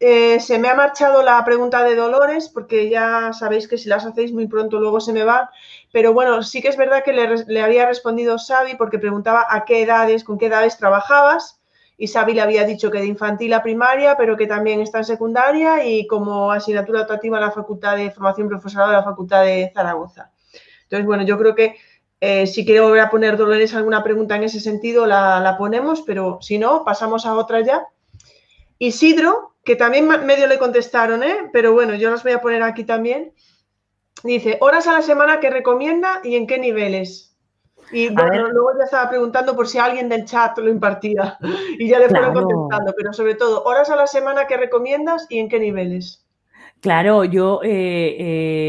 Eh, 0.00 0.38
se 0.40 0.58
me 0.58 0.68
ha 0.68 0.74
marchado 0.74 1.22
la 1.22 1.44
pregunta 1.44 1.82
de 1.84 1.96
Dolores, 1.96 2.48
porque 2.48 2.88
ya 2.90 3.32
sabéis 3.32 3.66
que 3.68 3.78
si 3.78 3.88
las 3.88 4.04
hacéis 4.04 4.32
muy 4.32 4.46
pronto 4.48 4.78
luego 4.80 5.00
se 5.00 5.12
me 5.12 5.24
va. 5.24 5.50
Pero 5.92 6.12
bueno, 6.12 6.42
sí 6.42 6.60
que 6.60 6.68
es 6.68 6.76
verdad 6.76 7.02
que 7.04 7.12
le, 7.12 7.62
había 7.62 7.86
respondido 7.86 8.36
Xavi 8.38 8.74
porque 8.76 8.98
preguntaba 8.98 9.46
a 9.48 9.64
qué 9.64 9.82
edades, 9.82 10.24
con 10.24 10.38
qué 10.38 10.46
edades 10.46 10.76
trabajabas. 10.76 11.60
Y 11.96 12.06
Xavi 12.06 12.34
le 12.34 12.42
había 12.42 12.64
dicho 12.64 12.90
que 12.90 13.00
de 13.00 13.06
infantil 13.06 13.52
a 13.54 13.62
primaria, 13.62 14.16
pero 14.16 14.36
que 14.36 14.46
también 14.46 14.80
está 14.80 14.98
en 14.98 15.04
secundaria 15.04 15.84
y 15.84 16.06
como 16.06 16.52
asignatura 16.52 17.02
optativa 17.02 17.38
en 17.38 17.44
la 17.44 17.50
Facultad 17.50 17.96
de 17.96 18.10
Formación 18.10 18.48
Profesorada 18.48 18.90
de 18.90 18.96
la 18.98 19.02
Facultad 19.02 19.44
de 19.44 19.72
Zaragoza. 19.74 20.30
Entonces, 20.84 21.06
bueno, 21.06 21.24
yo 21.24 21.38
creo 21.38 21.54
que 21.54 21.76
eh, 22.20 22.46
si 22.46 22.64
quiero 22.64 22.84
volver 22.84 23.00
a 23.00 23.10
poner 23.10 23.36
Dolores 23.36 23.74
alguna 23.74 24.04
pregunta 24.04 24.36
en 24.36 24.44
ese 24.44 24.60
sentido, 24.60 25.06
la, 25.06 25.40
la 25.40 25.56
ponemos, 25.56 26.02
pero 26.02 26.38
si 26.40 26.58
no, 26.58 26.84
pasamos 26.84 27.26
a 27.26 27.34
otra 27.34 27.60
ya. 27.62 27.86
Isidro, 28.78 29.54
que 29.64 29.76
también 29.76 30.06
medio 30.06 30.46
le 30.46 30.58
contestaron, 30.58 31.22
¿eh? 31.22 31.50
pero 31.52 31.72
bueno, 31.72 31.94
yo 31.94 32.10
las 32.10 32.22
voy 32.22 32.32
a 32.32 32.40
poner 32.40 32.62
aquí 32.62 32.84
también. 32.84 33.34
Dice, 34.24 34.58
horas 34.60 34.86
a 34.86 34.92
la 34.92 35.02
semana 35.02 35.40
que 35.40 35.50
recomienda 35.50 36.20
y 36.24 36.36
en 36.36 36.46
qué 36.46 36.58
niveles. 36.58 37.36
Y 37.90 38.10
bueno, 38.10 38.48
luego 38.48 38.70
ya 38.78 38.84
estaba 38.84 39.08
preguntando 39.08 39.56
por 39.56 39.66
si 39.66 39.78
alguien 39.78 40.08
del 40.08 40.24
chat 40.24 40.58
lo 40.58 40.68
impartía 40.68 41.38
y 41.78 41.88
ya 41.88 41.98
le 41.98 42.08
fueron 42.08 42.34
contestando, 42.34 42.92
pero 42.96 43.12
sobre 43.12 43.34
todo, 43.34 43.64
horas 43.64 43.88
a 43.90 43.96
la 43.96 44.06
semana 44.06 44.46
que 44.46 44.56
recomiendas 44.56 45.26
y 45.30 45.38
en 45.38 45.48
qué 45.48 45.58
niveles. 45.58 46.28
Claro, 46.80 47.24
yo, 47.24 47.60
eh, 47.64 48.16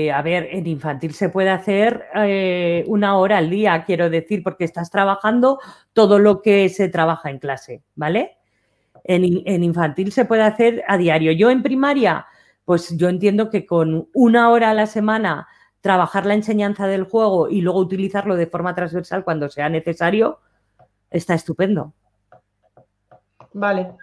eh, 0.08 0.12
a 0.12 0.22
ver, 0.24 0.50
en 0.52 0.66
infantil 0.66 1.14
se 1.14 1.30
puede 1.30 1.52
hacer 1.52 2.06
eh, 2.16 2.84
una 2.88 3.18
hora 3.18 3.38
al 3.38 3.52
día, 3.52 3.84
quiero 3.86 4.10
decir, 4.10 4.42
porque 4.42 4.64
estás 4.64 4.90
trabajando 4.90 5.60
todo 5.94 6.18
lo 6.18 6.42
que 6.42 6.70
se 6.70 6.90
trabaja 6.90 7.30
en 7.30 7.38
clase, 7.38 7.84
¿vale? 7.96 8.38
En, 9.04 9.64
infantil 9.64 10.12
se 10.12 10.26
puede 10.26 10.42
hacer 10.42 10.84
a 10.88 10.98
diario. 10.98 11.32
Yo 11.34 11.52
en 11.52 11.62
primaria, 11.62 12.26
pues 12.70 12.96
yo 12.96 13.10
entiendo 13.10 13.50
que 13.50 13.66
con 13.66 14.10
una 14.14 14.52
hora 14.52 14.70
a 14.70 14.74
la 14.76 14.86
semana 14.86 15.48
trabajar 15.82 16.28
la 16.28 16.36
enseñanza 16.36 16.86
del 16.86 17.04
juego 17.04 17.50
y 17.50 17.62
luego 17.62 17.80
utilizarlo 17.80 18.36
de 18.36 18.46
forma 18.46 18.76
transversal 18.76 19.24
cuando 19.24 19.50
sea 19.50 19.70
necesario, 19.70 20.40
está 21.10 21.34
estupendo. 21.34 21.94
Vale. 23.54 23.96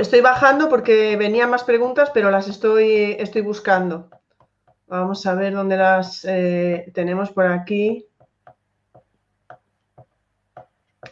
Estoy 0.00 0.22
bajando 0.22 0.70
porque 0.70 1.14
venían 1.18 1.50
más 1.50 1.62
preguntas, 1.62 2.10
pero 2.14 2.30
las 2.30 2.48
estoy, 2.48 3.16
estoy 3.18 3.42
buscando. 3.42 4.08
Vamos 4.86 5.26
a 5.26 5.34
ver 5.34 5.52
dónde 5.52 5.76
las 5.76 6.24
eh, 6.24 6.90
tenemos 6.94 7.32
por 7.32 7.44
aquí. 7.44 8.06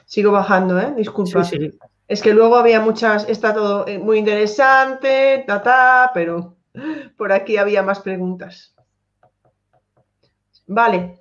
Sigo 0.06 0.32
bajando, 0.32 0.80
¿eh? 0.80 0.94
Disculpa. 0.96 1.44
Sí, 1.44 1.58
sí. 1.58 1.78
Es 2.08 2.22
que 2.22 2.32
luego 2.32 2.56
había 2.56 2.80
muchas, 2.80 3.28
está 3.28 3.52
todo 3.52 3.86
eh, 3.86 3.98
muy 3.98 4.16
interesante, 4.16 5.44
ta, 5.46 6.10
pero 6.14 6.51
por 7.16 7.32
aquí 7.32 7.56
había 7.56 7.82
más 7.82 8.00
preguntas. 8.00 8.74
Vale. 10.66 11.18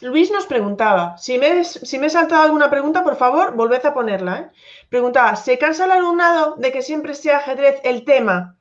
Luis 0.00 0.30
nos 0.30 0.46
preguntaba, 0.46 1.16
si 1.16 1.38
me, 1.38 1.64
si 1.64 1.98
me 1.98 2.06
he 2.06 2.10
saltado 2.10 2.42
alguna 2.42 2.68
pregunta, 2.68 3.02
por 3.02 3.16
favor, 3.16 3.54
volved 3.54 3.86
a 3.86 3.94
ponerla. 3.94 4.38
¿eh? 4.38 4.50
Preguntaba, 4.90 5.34
¿se 5.36 5.56
cansa 5.56 5.86
el 5.86 5.92
alumnado 5.92 6.56
de 6.56 6.72
que 6.72 6.82
siempre 6.82 7.14
sea 7.14 7.38
ajedrez 7.38 7.80
el 7.84 8.04
tema? 8.04 8.58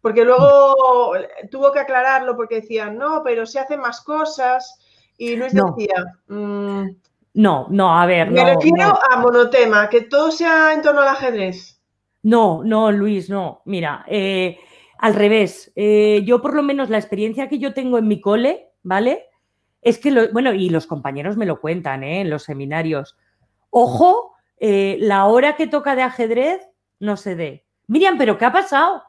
Porque 0.00 0.24
luego 0.24 1.12
tuvo 1.50 1.70
que 1.70 1.78
aclararlo 1.78 2.34
porque 2.36 2.56
decían, 2.56 2.98
no, 2.98 3.22
pero 3.22 3.46
se 3.46 3.60
hacen 3.60 3.80
más 3.80 4.00
cosas. 4.00 4.80
Y 5.16 5.36
Luis 5.36 5.52
decía, 5.54 6.04
mm, 6.26 6.86
no, 7.34 7.66
no, 7.70 7.98
a 7.98 8.04
ver. 8.06 8.30
Me 8.30 8.44
refiero 8.44 8.98
a 9.10 9.16
monotema, 9.18 9.88
que 9.88 10.02
todo 10.02 10.32
sea 10.32 10.72
en 10.74 10.82
torno 10.82 11.02
al 11.02 11.08
ajedrez. 11.08 11.80
No, 12.22 12.62
no, 12.64 12.90
Luis, 12.90 13.30
no. 13.30 13.62
Mira, 13.66 14.04
eh, 14.08 14.58
al 15.02 15.16
revés. 15.16 15.72
Eh, 15.74 16.22
yo 16.24 16.40
por 16.40 16.54
lo 16.54 16.62
menos 16.62 16.88
la 16.88 16.96
experiencia 16.96 17.48
que 17.48 17.58
yo 17.58 17.74
tengo 17.74 17.98
en 17.98 18.06
mi 18.06 18.20
cole, 18.20 18.68
¿vale? 18.84 19.26
Es 19.80 19.98
que, 19.98 20.28
bueno, 20.32 20.54
y 20.54 20.68
los 20.70 20.86
compañeros 20.86 21.36
me 21.36 21.44
lo 21.44 21.60
cuentan, 21.60 22.04
¿eh? 22.04 22.20
En 22.20 22.30
los 22.30 22.44
seminarios. 22.44 23.16
Ojo, 23.70 24.36
eh, 24.58 24.98
la 25.00 25.26
hora 25.26 25.56
que 25.56 25.66
toca 25.66 25.96
de 25.96 26.02
ajedrez 26.02 26.68
no 27.00 27.16
se 27.16 27.34
dé. 27.34 27.66
Miriam, 27.88 28.16
¿pero 28.16 28.38
qué 28.38 28.44
ha 28.44 28.52
pasado? 28.52 29.02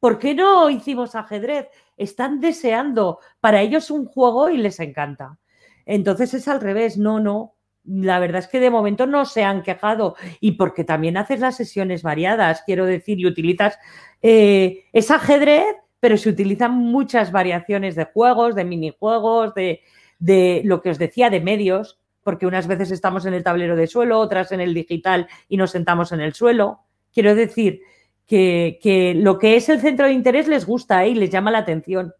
¿Por 0.00 0.18
qué 0.18 0.34
no 0.34 0.68
hicimos 0.68 1.14
ajedrez? 1.14 1.68
Están 1.96 2.40
deseando. 2.40 3.18
Para 3.40 3.62
ellos 3.62 3.90
un 3.90 4.04
juego 4.04 4.50
y 4.50 4.58
les 4.58 4.78
encanta. 4.80 5.38
Entonces 5.86 6.34
es 6.34 6.46
al 6.46 6.60
revés. 6.60 6.98
No, 6.98 7.20
no 7.20 7.54
la 7.88 8.18
verdad 8.18 8.40
es 8.40 8.48
que 8.48 8.60
de 8.60 8.70
momento 8.70 9.06
no 9.06 9.24
se 9.24 9.44
han 9.44 9.62
quejado 9.62 10.16
y 10.40 10.52
porque 10.52 10.84
también 10.84 11.16
haces 11.16 11.40
las 11.40 11.56
sesiones 11.56 12.02
variadas, 12.02 12.62
quiero 12.64 12.84
decir, 12.84 13.18
y 13.18 13.26
utilizas, 13.26 13.78
eh, 14.22 14.84
es 14.92 15.10
ajedrez, 15.10 15.76
pero 16.00 16.16
se 16.16 16.28
utilizan 16.28 16.72
muchas 16.72 17.32
variaciones 17.32 17.96
de 17.96 18.04
juegos, 18.04 18.54
de 18.54 18.64
minijuegos, 18.64 19.54
de, 19.54 19.80
de 20.18 20.62
lo 20.64 20.82
que 20.82 20.90
os 20.90 20.98
decía, 20.98 21.30
de 21.30 21.40
medios, 21.40 21.98
porque 22.22 22.46
unas 22.46 22.66
veces 22.66 22.90
estamos 22.90 23.24
en 23.26 23.34
el 23.34 23.42
tablero 23.42 23.74
de 23.74 23.86
suelo, 23.86 24.18
otras 24.18 24.52
en 24.52 24.60
el 24.60 24.74
digital 24.74 25.28
y 25.48 25.56
nos 25.56 25.70
sentamos 25.70 26.12
en 26.12 26.20
el 26.20 26.34
suelo. 26.34 26.80
Quiero 27.12 27.34
decir 27.34 27.80
que, 28.26 29.14
lo 29.16 29.38
que 29.38 29.56
es 29.56 29.68
el 29.68 29.80
centro 29.80 30.06
de 30.06 30.12
interés 30.12 30.46
les 30.46 30.66
gusta 30.66 31.04
¿eh? 31.04 31.10
y 31.10 31.14
les 31.14 31.30
llama 31.30 31.50
la 31.50 31.58
atención. 31.58 32.12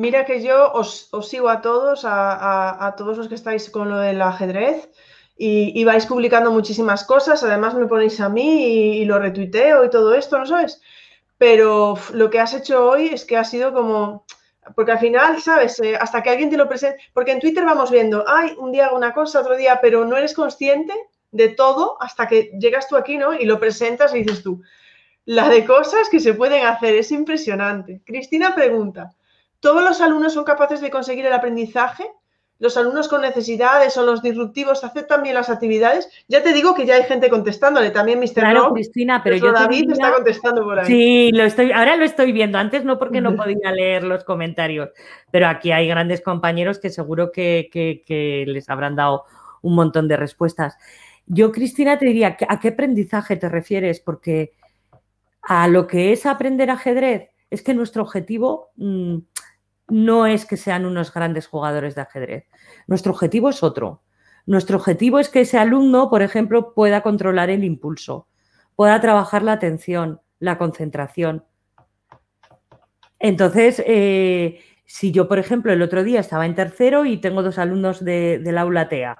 Mira 0.00 0.24
que 0.24 0.40
yo 0.40 0.72
os, 0.72 1.10
sigo 1.28 1.50
a 1.50 1.60
todos, 1.60 2.06
a, 2.06 2.94
todos 2.96 3.18
los 3.18 3.28
que 3.28 3.34
estáis 3.34 3.68
con 3.68 3.90
lo 3.90 3.98
del 3.98 4.22
ajedrez 4.22 4.88
y, 5.36 5.84
vais 5.84 6.06
publicando 6.06 6.50
muchísimas 6.50 7.04
cosas, 7.04 7.42
además 7.42 7.74
me 7.74 7.84
ponéis 7.84 8.18
a 8.18 8.30
mí 8.30 8.50
y, 9.00 9.04
lo 9.04 9.18
retuiteo 9.18 9.84
y 9.84 9.90
todo 9.90 10.14
esto, 10.14 10.38
¿no 10.38 10.46
sabes? 10.46 10.80
Pero 11.36 11.98
lo 12.14 12.30
que 12.30 12.40
has 12.40 12.54
hecho 12.54 12.88
hoy 12.88 13.08
es 13.08 13.26
que 13.26 13.36
ha 13.36 13.44
sido 13.44 13.74
como, 13.74 14.24
porque 14.74 14.92
al 14.92 15.00
final, 15.00 15.38
¿sabes? 15.42 15.78
Eh, 15.80 15.96
hasta 16.00 16.22
que 16.22 16.30
alguien 16.30 16.48
te 16.48 16.56
lo 16.56 16.66
presente, 16.66 17.02
porque 17.12 17.32
en 17.32 17.40
Twitter 17.40 17.66
vamos 17.66 17.90
viendo, 17.90 18.24
ay, 18.26 18.54
un 18.56 18.72
día 18.72 18.92
una 18.92 19.12
cosa, 19.12 19.40
otro 19.40 19.54
día, 19.54 19.80
pero 19.82 20.06
no 20.06 20.16
eres 20.16 20.32
consciente 20.32 20.94
de 21.30 21.48
todo 21.48 21.98
hasta 22.00 22.26
que 22.26 22.52
llegas 22.58 22.88
tú 22.88 22.96
aquí, 22.96 23.18
¿no? 23.18 23.34
Y 23.34 23.44
lo 23.44 23.60
presentas 23.60 24.14
y 24.14 24.22
dices 24.22 24.42
tú, 24.42 24.62
la 25.26 25.50
de 25.50 25.66
cosas 25.66 26.08
que 26.08 26.20
se 26.20 26.32
pueden 26.32 26.64
hacer 26.64 26.94
es 26.94 27.12
impresionante. 27.12 28.00
Cristina 28.06 28.54
pregunta, 28.54 29.12
¿todos 29.60 29.82
los 29.82 30.00
alumnos 30.00 30.34
son 30.34 30.44
capaces 30.44 30.80
de 30.80 30.90
conseguir 30.90 31.26
el 31.26 31.32
aprendizaje? 31.32 32.06
¿Los 32.58 32.76
alumnos 32.76 33.08
con 33.08 33.22
necesidades 33.22 33.96
o 33.96 34.04
los 34.04 34.20
disruptivos 34.20 34.84
aceptan 34.84 35.22
bien 35.22 35.34
las 35.34 35.48
actividades? 35.48 36.10
Ya 36.28 36.42
te 36.42 36.52
digo 36.52 36.74
que 36.74 36.84
ya 36.84 36.96
hay 36.96 37.04
gente 37.04 37.30
contestándole, 37.30 37.90
también 37.90 38.20
Mr. 38.20 38.34
Claro, 38.34 38.74
Cristina, 38.74 39.22
pero 39.24 39.36
yo 39.36 39.50
David 39.50 39.90
está 39.90 40.12
contestando 40.12 40.62
por 40.62 40.78
ahí. 40.78 40.86
Sí, 40.86 41.30
lo 41.32 41.44
estoy, 41.44 41.72
ahora 41.72 41.96
lo 41.96 42.04
estoy 42.04 42.32
viendo, 42.32 42.58
antes 42.58 42.84
no 42.84 42.98
porque 42.98 43.22
no 43.22 43.34
podía 43.36 43.72
leer 43.72 44.04
los 44.04 44.24
comentarios, 44.24 44.90
pero 45.30 45.48
aquí 45.48 45.72
hay 45.72 45.88
grandes 45.88 46.20
compañeros 46.20 46.78
que 46.78 46.90
seguro 46.90 47.32
que 47.32 48.44
les 48.46 48.68
habrán 48.68 48.94
dado 48.94 49.24
un 49.62 49.74
montón 49.74 50.08
de 50.08 50.16
respuestas. 50.16 50.76
Yo, 51.26 51.52
Cristina, 51.52 51.98
te 51.98 52.06
diría, 52.06 52.36
¿a 52.48 52.60
qué 52.60 52.68
aprendizaje 52.68 53.36
te 53.36 53.48
refieres? 53.48 54.00
Porque 54.00 54.52
a 55.42 55.68
lo 55.68 55.86
que 55.86 56.12
es 56.12 56.26
aprender 56.26 56.70
ajedrez, 56.70 57.30
es 57.50 57.62
que 57.62 57.74
nuestro 57.74 58.02
objetivo 58.02 58.70
mm, 58.76 59.18
no 59.90 60.26
es 60.26 60.46
que 60.46 60.56
sean 60.56 60.86
unos 60.86 61.12
grandes 61.12 61.46
jugadores 61.46 61.94
de 61.94 62.02
ajedrez. 62.02 62.46
Nuestro 62.86 63.12
objetivo 63.12 63.50
es 63.50 63.62
otro. 63.62 64.02
Nuestro 64.46 64.78
objetivo 64.78 65.18
es 65.18 65.28
que 65.28 65.42
ese 65.42 65.58
alumno, 65.58 66.10
por 66.10 66.22
ejemplo, 66.22 66.74
pueda 66.74 67.02
controlar 67.02 67.50
el 67.50 67.64
impulso, 67.64 68.26
pueda 68.74 69.00
trabajar 69.00 69.42
la 69.42 69.52
atención, 69.52 70.20
la 70.38 70.58
concentración. 70.58 71.44
Entonces, 73.18 73.82
eh, 73.86 74.60
si 74.86 75.12
yo, 75.12 75.28
por 75.28 75.38
ejemplo, 75.38 75.72
el 75.72 75.82
otro 75.82 76.02
día 76.02 76.20
estaba 76.20 76.46
en 76.46 76.54
tercero 76.54 77.04
y 77.04 77.18
tengo 77.18 77.42
dos 77.42 77.58
alumnos 77.58 78.04
de, 78.04 78.38
del 78.38 78.58
aula 78.58 78.88
TEA 78.88 79.18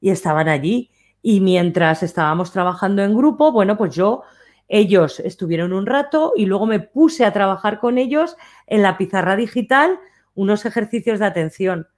y 0.00 0.10
estaban 0.10 0.48
allí 0.48 0.90
y 1.22 1.40
mientras 1.40 2.02
estábamos 2.02 2.52
trabajando 2.52 3.02
en 3.02 3.16
grupo, 3.16 3.52
bueno, 3.52 3.76
pues 3.76 3.94
yo 3.94 4.22
ellos 4.70 5.18
estuvieron 5.20 5.72
un 5.72 5.84
rato 5.84 6.32
y 6.36 6.46
luego 6.46 6.64
me 6.64 6.78
puse 6.78 7.24
a 7.24 7.32
trabajar 7.32 7.80
con 7.80 7.98
ellos 7.98 8.36
en 8.68 8.82
la 8.82 8.96
pizarra 8.96 9.34
digital 9.34 9.98
unos 10.34 10.64
ejercicios 10.64 11.18
de 11.18 11.26
atención. 11.26 11.88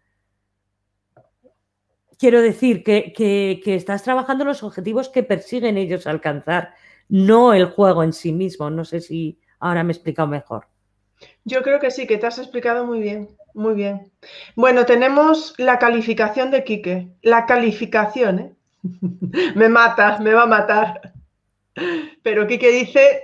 Quiero 2.18 2.40
decir 2.40 2.82
que, 2.82 3.60
estás 3.66 4.02
trabajando 4.02 4.46
los 4.46 4.62
objetivos 4.62 5.10
que 5.10 5.22
persiguen 5.22 5.76
ellos 5.76 6.06
alcanzar, 6.06 6.72
no 7.08 7.52
el 7.52 7.66
juego 7.66 8.02
en 8.04 8.14
sí 8.14 8.32
mismo. 8.32 8.70
No 8.70 8.86
sé 8.86 9.00
si 9.00 9.38
ahora 9.60 9.84
me 9.84 9.92
he 9.92 9.96
explicado 9.96 10.28
mejor. 10.28 10.66
Yo 11.44 11.62
creo 11.62 11.78
que 11.78 11.90
sí, 11.90 12.06
que 12.06 12.16
te 12.16 12.26
has 12.26 12.38
explicado 12.38 12.86
muy 12.86 13.02
bien, 13.02 13.36
muy 13.52 13.74
bien. 13.74 14.10
Bueno, 14.56 14.86
tenemos 14.86 15.54
la 15.58 15.78
calificación 15.78 16.50
de 16.50 16.64
Quique. 16.64 17.12
La 17.20 17.44
calificación, 17.44 18.38
¿eh? 18.38 18.54
me 19.54 19.68
mata, 19.68 20.18
me 20.20 20.32
va 20.32 20.44
a 20.44 20.46
matar. 20.46 21.12
Pero 22.22 22.46
Quique 22.46 22.70
dice. 22.70 23.22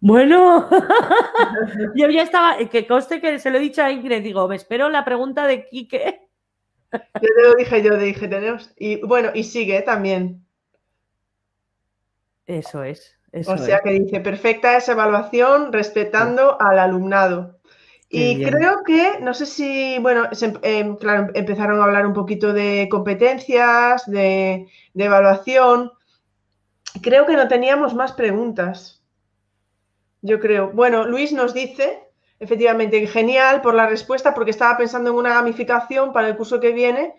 Bueno, 0.00 0.68
yo 1.96 2.08
ya 2.10 2.22
estaba, 2.22 2.58
que 2.68 2.86
conste 2.86 3.20
que 3.20 3.38
se 3.38 3.50
lo 3.50 3.58
he 3.58 3.60
dicho 3.60 3.82
a 3.82 3.90
Ingrid, 3.90 4.22
digo, 4.22 4.46
me 4.46 4.56
espero 4.56 4.88
la 4.88 5.04
pregunta 5.04 5.46
de 5.46 5.66
Quique. 5.66 6.20
Yo 6.92 7.00
te 7.20 7.42
lo 7.42 7.54
dije, 7.54 7.82
yo 7.82 7.96
dije, 7.96 8.28
tenemos. 8.28 8.72
Y 8.78 9.00
bueno, 9.04 9.30
y 9.34 9.44
sigue 9.44 9.82
también. 9.82 10.46
Eso 12.46 12.84
es. 12.84 13.18
o 13.46 13.58
sea 13.58 13.80
que 13.80 13.90
dice, 13.90 14.20
perfecta 14.20 14.76
esa 14.76 14.92
evaluación 14.92 15.72
respetando 15.72 16.60
al 16.60 16.78
alumnado. 16.78 17.58
y 18.08 18.44
creo 18.44 18.84
que, 18.84 19.18
no 19.20 19.34
sé 19.34 19.46
si, 19.46 19.98
bueno, 19.98 20.28
em, 20.62 20.96
claro, 20.96 21.28
empezaron 21.34 21.80
a 21.80 21.84
hablar 21.84 22.06
un 22.06 22.12
poquito 22.12 22.52
de 22.52 22.86
competencias, 22.88 24.06
de, 24.06 24.68
de 24.94 25.04
evaluación. 25.04 25.90
Creo 27.02 27.26
que 27.26 27.36
no 27.36 27.48
teníamos 27.48 27.94
más 27.94 28.12
preguntas. 28.12 29.02
Yo 30.22 30.40
creo. 30.40 30.70
Bueno, 30.72 31.06
Luis 31.06 31.32
nos 31.32 31.54
dice, 31.54 32.10
efectivamente, 32.40 33.06
genial 33.06 33.62
por 33.62 33.74
la 33.74 33.86
respuesta, 33.86 34.34
porque 34.34 34.50
estaba 34.50 34.76
pensando 34.76 35.10
en 35.10 35.16
una 35.16 35.34
gamificación 35.34 36.12
para 36.12 36.28
el 36.28 36.36
curso 36.36 36.60
que 36.60 36.72
viene. 36.72 37.14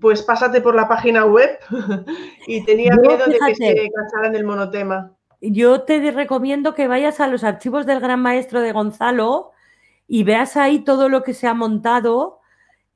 Pues 0.00 0.22
pásate 0.22 0.60
por 0.60 0.74
la 0.74 0.88
página 0.88 1.24
web 1.24 1.58
y 2.46 2.64
tenía 2.64 2.96
miedo 2.96 3.26
de 3.26 3.38
que 3.38 3.54
se 3.54 3.90
cansaran 3.94 4.32
del 4.32 4.44
monotema. 4.44 5.12
Yo 5.40 5.82
te 5.82 6.10
recomiendo 6.10 6.74
que 6.74 6.88
vayas 6.88 7.20
a 7.20 7.28
los 7.28 7.44
archivos 7.44 7.86
del 7.86 8.00
gran 8.00 8.20
maestro 8.20 8.60
de 8.60 8.72
Gonzalo 8.72 9.52
y 10.08 10.24
veas 10.24 10.56
ahí 10.56 10.80
todo 10.80 11.08
lo 11.08 11.22
que 11.22 11.34
se 11.34 11.46
ha 11.46 11.54
montado, 11.54 12.40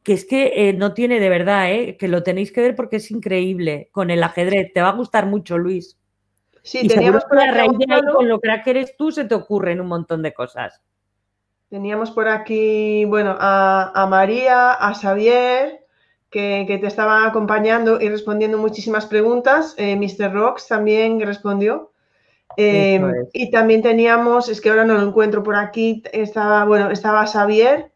que 0.02 0.14
es 0.14 0.24
que 0.24 0.68
eh, 0.68 0.72
no 0.72 0.94
tiene 0.94 1.20
de 1.20 1.28
verdad, 1.28 1.70
eh, 1.70 1.96
que 1.98 2.08
lo 2.08 2.22
tenéis 2.22 2.50
que 2.50 2.62
ver 2.62 2.76
porque 2.76 2.96
es 2.96 3.10
increíble 3.10 3.88
con 3.92 4.10
el 4.10 4.22
ajedrez. 4.22 4.72
Te 4.72 4.80
va 4.80 4.88
a 4.88 4.96
gustar 4.96 5.26
mucho, 5.26 5.58
Luis. 5.58 5.99
Sí, 6.62 6.86
teníamos 6.86 7.24
por 7.24 7.38
aquí. 7.40 7.86
con 8.14 8.28
lo 8.28 8.40
que 8.40 8.50
eres 8.66 8.96
tú 8.96 9.10
se 9.10 9.24
te 9.24 9.34
ocurren 9.34 9.80
un 9.80 9.86
montón 9.86 10.22
de 10.22 10.32
cosas. 10.32 10.80
Teníamos 11.68 12.10
por 12.10 12.28
aquí, 12.28 13.04
bueno, 13.04 13.36
a, 13.38 14.06
María, 14.10 14.72
a 14.72 14.92
Xavier, 14.92 15.86
que, 16.28 16.66
te 16.80 16.86
estaban 16.86 17.24
acompañando 17.24 18.00
y 18.00 18.08
respondiendo 18.08 18.58
muchísimas 18.58 19.06
preguntas. 19.06 19.74
Eh, 19.78 19.96
Mr. 19.96 20.32
Rocks 20.32 20.66
también 20.66 21.20
respondió. 21.20 21.92
Eh, 22.56 23.00
y 23.32 23.50
también 23.50 23.82
teníamos, 23.82 24.48
es 24.48 24.60
que 24.60 24.70
ahora 24.70 24.84
no 24.84 24.94
lo 24.94 25.06
encuentro 25.06 25.42
por 25.42 25.54
aquí, 25.54 26.02
estaba, 26.12 26.64
bueno, 26.64 26.90
estaba 26.90 27.24
Xavier 27.24 27.92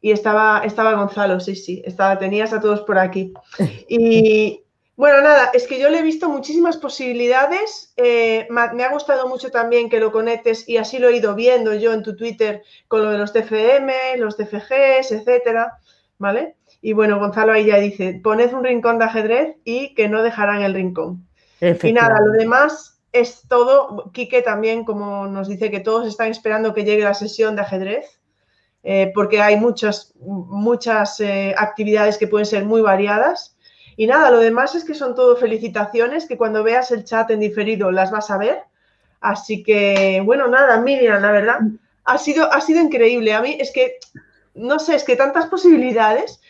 y 0.00 0.12
estaba, 0.12 0.62
estaba 0.64 0.94
Gonzalo, 0.94 1.38
sí, 1.40 1.56
sí, 1.56 1.82
estaba, 1.84 2.18
tenías 2.18 2.52
a 2.52 2.60
todos 2.60 2.80
por 2.82 2.98
aquí. 2.98 3.34
Y, 3.88 4.62
bueno, 4.96 5.20
nada, 5.20 5.50
es 5.52 5.66
que 5.66 5.78
yo 5.78 5.90
le 5.90 5.98
he 5.98 6.02
visto 6.02 6.28
muchísimas 6.30 6.78
posibilidades. 6.78 7.92
Eh, 7.96 8.48
me 8.50 8.84
ha 8.84 8.92
gustado 8.92 9.28
mucho 9.28 9.50
también 9.50 9.90
que 9.90 10.00
lo 10.00 10.10
conectes 10.10 10.66
y 10.66 10.78
así 10.78 10.98
lo 10.98 11.08
he 11.08 11.16
ido 11.16 11.34
viendo 11.34 11.74
yo 11.74 11.92
en 11.92 12.02
tu 12.02 12.16
Twitter 12.16 12.62
con 12.88 13.02
lo 13.02 13.10
de 13.10 13.18
los 13.18 13.32
TFM, 13.32 14.16
los 14.16 14.36
TFGs, 14.36 15.12
etcétera, 15.12 15.78
¿vale? 16.18 16.56
Y 16.80 16.94
bueno, 16.94 17.18
Gonzalo 17.18 17.52
ahí 17.52 17.66
ya 17.66 17.78
dice, 17.78 18.20
poned 18.22 18.52
un 18.54 18.64
rincón 18.64 18.98
de 18.98 19.04
ajedrez 19.04 19.56
y 19.64 19.94
que 19.94 20.08
no 20.08 20.22
dejarán 20.22 20.62
el 20.62 20.72
rincón. 20.72 21.26
Y 21.60 21.92
nada, 21.92 22.20
lo 22.24 22.32
demás 22.32 23.00
es 23.12 23.42
todo. 23.48 24.10
Quique 24.12 24.40
también, 24.42 24.84
como 24.84 25.26
nos 25.26 25.48
dice 25.48 25.70
que 25.70 25.80
todos 25.80 26.06
están 26.06 26.30
esperando 26.30 26.74
que 26.74 26.84
llegue 26.84 27.04
la 27.04 27.14
sesión 27.14 27.56
de 27.56 27.62
ajedrez, 27.62 28.20
eh, 28.82 29.10
porque 29.14 29.40
hay 29.40 29.56
muchas, 29.56 30.14
muchas 30.20 31.18
eh, 31.20 31.54
actividades 31.56 32.18
que 32.18 32.28
pueden 32.28 32.46
ser 32.46 32.64
muy 32.64 32.82
variadas. 32.82 33.55
Y 33.96 34.06
nada, 34.06 34.30
lo 34.30 34.38
demás 34.38 34.74
es 34.74 34.84
que 34.84 34.94
son 34.94 35.14
todo 35.14 35.36
felicitaciones, 35.36 36.26
que 36.26 36.36
cuando 36.36 36.62
veas 36.62 36.90
el 36.90 37.04
chat 37.04 37.30
en 37.30 37.40
diferido 37.40 37.90
las 37.90 38.10
vas 38.10 38.30
a 38.30 38.38
ver. 38.38 38.62
Así 39.20 39.62
que, 39.62 40.22
bueno, 40.24 40.48
nada, 40.48 40.80
Miriam, 40.80 41.22
la 41.22 41.32
verdad, 41.32 41.60
ha 42.04 42.18
sido, 42.18 42.52
ha 42.52 42.60
sido 42.60 42.80
increíble. 42.80 43.32
A 43.32 43.40
mí 43.40 43.56
es 43.58 43.72
que, 43.72 43.98
no 44.54 44.78
sé, 44.78 44.96
es 44.96 45.04
que 45.04 45.16
tantas 45.16 45.46
posibilidades 45.46 46.40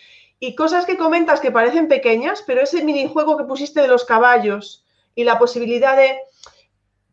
y 0.41 0.55
cosas 0.55 0.85
que 0.85 0.97
comentas 0.97 1.41
que 1.41 1.53
parecen 1.53 1.89
pequeñas, 1.89 2.43
pero 2.47 2.63
ese 2.63 2.85
minijuego 2.85 3.37
que 3.37 3.45
pusiste 3.45 3.81
de 3.81 3.89
los 3.89 4.05
caballos 4.05 4.85
y 5.15 5.25
la 5.25 5.39
posibilidad 5.39 5.97
de... 5.97 6.19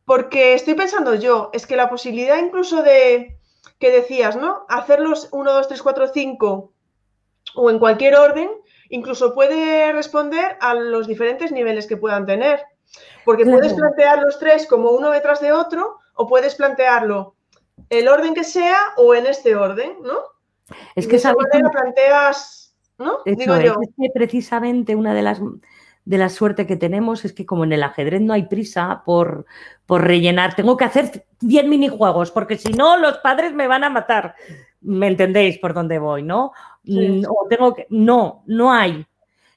Porque 0.05 0.53
estoy 0.53 0.73
pensando 0.73 1.15
yo, 1.15 1.49
es 1.53 1.65
que 1.65 1.77
la 1.77 1.89
posibilidad 1.89 2.38
incluso 2.38 2.84
de, 2.84 3.38
que 3.79 3.91
decías, 3.91 4.36
¿no? 4.36 4.65
Hacerlos 4.67 5.29
1, 5.31 5.53
2, 5.53 5.67
3, 5.69 5.81
4, 5.81 6.07
5 6.13 6.73
o 7.55 7.69
en 7.69 7.79
cualquier 7.79 8.15
orden, 8.15 8.49
incluso 8.94 9.34
puede 9.34 9.91
responder 9.91 10.56
a 10.60 10.76
los 10.76 11.08
diferentes 11.08 11.52
niveles 11.52 11.88
que 11.88 11.98
puedan 11.98 12.26
tener. 12.28 12.62
Porque 13.26 13.44
puedes 13.44 13.74
plantear 13.74 14.20
los 14.20 14.38
tres 14.38 14.68
como 14.68 14.91
uno 14.91 15.10
detrás 15.10 15.41
de 15.41 15.52
otro 15.52 15.98
o 16.14 16.28
puedes 16.28 16.54
plantearlo 16.56 17.36
el 17.89 18.08
orden 18.08 18.36
que 18.36 18.44
sea 18.44 18.78
o 18.98 19.16
en 19.16 19.26
este 19.26 19.56
orden, 19.56 19.98
¿no? 20.04 20.20
Es 20.96 21.08
que 21.08 21.16
esa 21.16 21.34
manera 21.34 21.72
planteas, 21.72 22.76
¿no? 23.00 23.20
Digo 23.26 23.58
yo. 23.60 23.74
Es 23.82 23.89
que 24.00 24.10
precisamente 24.14 24.96
una 24.96 25.14
de 25.16 25.24
las 25.24 25.41
de 26.06 26.18
la 26.18 26.30
suerte 26.30 26.68
que 26.68 26.76
tenemos 26.76 27.24
es 27.24 27.32
que 27.34 27.46
como 27.46 27.64
en 27.64 27.72
el 27.72 27.82
ajedrez 27.82 28.22
no 28.22 28.34
hay 28.34 28.44
prisa 28.44 29.04
por, 29.06 29.46
por 29.86 30.02
rellenar, 30.04 30.54
tengo 30.54 30.76
que 30.76 30.84
hacer 30.84 31.26
10 31.39 31.66
minijuegos 31.66 32.30
porque 32.30 32.58
si 32.58 32.74
no 32.74 32.98
los 32.98 33.20
padres 33.20 33.54
me 33.54 33.68
van 33.68 33.86
a 33.86 33.89
matar. 33.89 34.36
¿Me 34.84 35.07
entendéis 35.07 35.57
por 35.59 35.73
dónde 35.73 35.99
voy, 35.99 36.23
no? 36.23 36.51
Mm, 36.84 37.23
o 37.27 37.47
tengo 37.49 37.73
que, 37.73 37.88
no, 37.89 38.43
no 38.47 38.71
hay. 38.71 39.05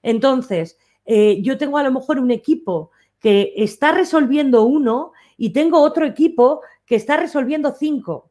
Entonces, 0.03 0.79
eh, 1.05 1.41
yo 1.43 1.59
tengo 1.59 1.79
a 1.79 1.83
lo 1.83 1.93
mejor 1.93 2.19
un 2.19 2.31
equipo 2.31 2.91
que 3.19 3.53
está 3.57 3.93
resolviendo 3.93 4.65
uno 4.65 5.13
y 5.37 5.51
tengo 5.51 5.81
otro 5.81 6.07
equipo 6.07 6.61
que 6.85 6.97
está 6.97 7.17
resolviendo 7.17 7.73
cinco. 7.73 8.31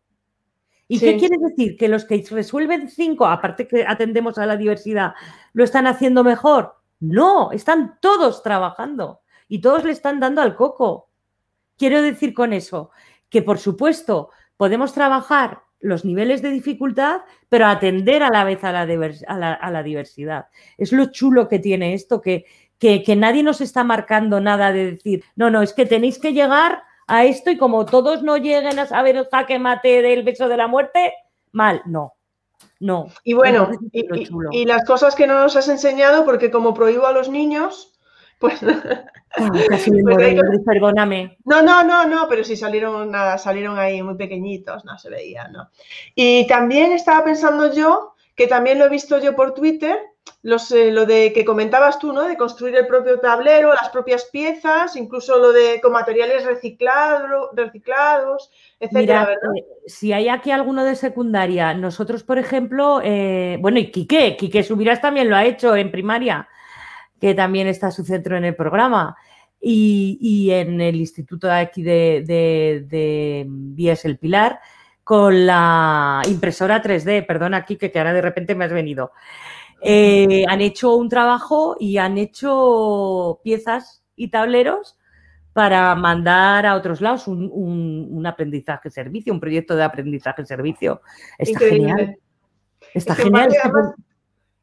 ¿Y 0.88 1.00
qué 1.00 1.18
quiere 1.18 1.36
decir? 1.40 1.78
Que 1.78 1.88
los 1.88 2.06
que 2.06 2.24
resuelven 2.30 2.90
cinco, 2.90 3.26
aparte 3.26 3.68
que 3.68 3.86
atendemos 3.86 4.38
a 4.38 4.46
la 4.46 4.56
diversidad, 4.56 5.14
lo 5.54 5.64
están 5.64 5.88
haciendo 5.88 6.24
mejor. 6.24 6.76
No, 7.00 7.52
están 7.52 7.98
todos 8.00 8.44
trabajando 8.44 9.22
y 9.48 9.60
todos 9.60 9.84
le 9.84 9.92
están 9.92 10.20
dando 10.20 10.42
al 10.42 10.56
coco. 10.56 11.10
Quiero 11.78 12.02
decir 12.02 12.34
con 12.34 12.54
eso 12.54 12.92
que, 13.30 13.42
por 13.42 13.58
supuesto, 13.58 14.30
podemos 14.58 14.94
trabajar 14.94 15.64
los 15.80 16.06
niveles 16.06 16.42
de 16.42 16.50
dificultad, 16.50 17.22
pero 17.50 17.68
atender 17.68 18.24
a 18.24 18.30
la 18.30 18.44
vez 18.44 18.64
a 18.64 18.72
la, 18.72 19.84
diversidad. 19.84 20.48
Es 20.78 20.92
lo 20.92 21.12
chulo 21.12 21.48
que 21.48 21.60
tiene 21.60 21.94
esto, 21.94 22.22
que, 22.22 22.46
que, 22.80 23.04
que 23.04 23.16
nadie 23.16 23.44
nos 23.44 23.62
está 23.62 23.84
marcando 23.84 24.42
nada 24.42 24.72
de 24.72 24.92
decir, 24.92 25.24
no, 25.36 25.50
no, 25.50 25.62
es 25.62 25.74
que 25.74 25.86
tenéis 25.86 26.20
que 26.20 26.34
llegar 26.34 26.84
a 27.08 27.26
esto 27.26 27.52
y 27.52 27.58
como 27.58 27.86
todos 27.86 28.24
no 28.24 28.38
lleguen 28.38 28.80
a 28.80 28.88
saber 28.88 29.16
el 29.16 29.28
jaque 29.28 29.60
mate 29.60 30.02
del 30.02 30.24
beso 30.24 30.48
de 30.48 30.58
la 30.58 30.68
muerte, 30.68 31.14
mal, 31.52 31.82
no. 31.86 32.14
No. 32.80 33.08
Y 33.24 33.34
bueno, 33.34 33.72
y, 33.92 34.66
las 34.66 34.86
cosas 34.86 35.16
que 35.16 35.28
no 35.28 35.40
nos 35.40 35.56
has 35.56 35.70
enseñado, 35.70 36.26
porque 36.26 36.52
como 36.52 36.74
prohíbo 36.74 37.06
a 37.08 37.14
los 37.14 37.30
niños, 37.30 37.95
pues. 38.40 38.62
Ah, 39.38 39.50
pues 39.52 40.62
perdóname. 40.66 41.38
No, 41.46 41.62
no, 41.62 41.84
no, 41.84 42.08
no, 42.08 42.28
pero 42.30 42.44
sí 42.44 42.56
salieron, 42.56 43.12
nada, 43.12 43.38
salieron 43.38 43.78
ahí 43.78 44.02
muy 44.02 44.16
pequeñitos, 44.16 44.86
no 44.86 44.98
se 44.98 45.10
veía, 45.10 45.48
¿no? 45.50 45.70
Y 46.16 46.48
también 46.48 46.94
estaba 46.94 47.24
pensando 47.26 47.74
yo, 47.74 48.16
que 48.36 48.48
también 48.48 48.80
lo 48.80 48.86
he 48.86 48.90
visto 48.90 49.20
yo 49.20 49.36
por 49.36 49.54
Twitter, 49.54 49.98
eh, 50.46 50.92
lo 50.92 51.08
de 51.08 51.34
que 51.34 51.44
comentabas 51.44 51.98
tú, 51.98 52.14
¿no? 52.14 52.24
De 52.24 52.38
construir 52.38 52.76
el 52.76 52.86
propio 52.86 53.20
tablero, 53.20 53.74
las 53.74 53.90
propias 53.90 54.26
piezas, 54.26 54.96
incluso 54.96 55.40
lo 55.40 55.52
de 55.52 55.82
con 55.82 55.92
materiales 55.92 56.46
reciclado, 56.46 57.50
reciclados, 57.54 58.52
etcétera, 58.80 59.34
eh, 59.34 59.66
si 59.88 60.14
hay 60.14 60.30
aquí 60.30 60.52
alguno 60.52 60.84
de 60.84 60.96
secundaria, 60.96 61.74
nosotros, 61.74 62.24
por 62.24 62.38
ejemplo, 62.38 63.02
eh, 63.04 63.58
bueno, 63.60 63.80
y 63.80 63.90
Quique, 63.90 64.38
Quique 64.38 64.62
Subiras 64.62 65.02
también 65.02 65.30
lo 65.30 65.36
ha 65.36 65.46
hecho 65.46 65.76
en 65.76 65.90
primaria, 65.90 66.48
que 67.20 67.34
también 67.34 67.68
está 67.68 67.92
su 67.92 68.04
centro 68.04 68.38
en 68.38 68.46
el 68.46 68.56
programa. 68.56 69.16
Y, 69.68 70.50
en 70.52 70.80
el 70.80 70.98
instituto 70.98 71.48
de 71.48 71.54
aquí 71.54 71.82
de, 71.82 72.24
de, 72.24 72.86
de 72.88 73.46
Vías 73.48 74.06
El 74.06 74.20
Pilar, 74.20 74.60
con 75.04 75.46
la 75.46 76.22
impresora 76.28 76.84
3D, 76.84 77.26
perdona, 77.26 77.66
Quique, 77.66 77.92
que 77.92 77.98
ahora 77.98 78.14
de 78.14 78.22
repente 78.22 78.54
me 78.54 78.66
has 78.66 78.72
venido. 78.72 79.12
Eh, 79.82 80.46
han 80.48 80.62
hecho 80.62 80.96
un 80.96 81.10
trabajo 81.10 81.76
y 81.80 81.98
han 81.98 82.18
hecho 82.18 83.40
piezas 83.44 84.04
y 84.16 84.30
tableros 84.30 84.98
para 85.54 85.94
mandar 85.96 86.66
a 86.66 86.76
otros 86.76 87.02
lados 87.02 87.28
un, 87.28 88.24
aprendizaje-servicio, 88.26 89.32
un 89.32 89.40
proyecto 89.40 89.76
de 89.76 89.84
aprendizaje-servicio. 89.84 91.02
Está 91.38 91.60
genial. 91.60 92.18
Está 92.94 93.16
genial. 93.16 93.50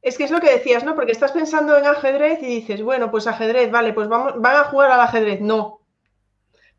Es 0.03 0.19
que 0.19 0.25
es 0.25 0.31
lo 0.31 0.41
que 0.41 0.51
decías, 0.51 0.85
¿no? 0.85 0.95
Porque 0.95 1.13
estás 1.13 1.33
pensando 1.33 1.79
en 1.79 1.87
ajedrez 1.87 2.43
y 2.43 2.47
dices, 2.47 2.83
bueno, 2.83 3.11
pues 3.11 3.27
ajedrez, 3.27 3.71
vale, 3.71 3.93
pues 3.93 4.09
vamos, 4.09 4.35
van 4.37 4.57
a 4.57 4.65
jugar 4.65 4.91
al 4.91 5.01
ajedrez. 5.01 5.41
No, 5.41 5.83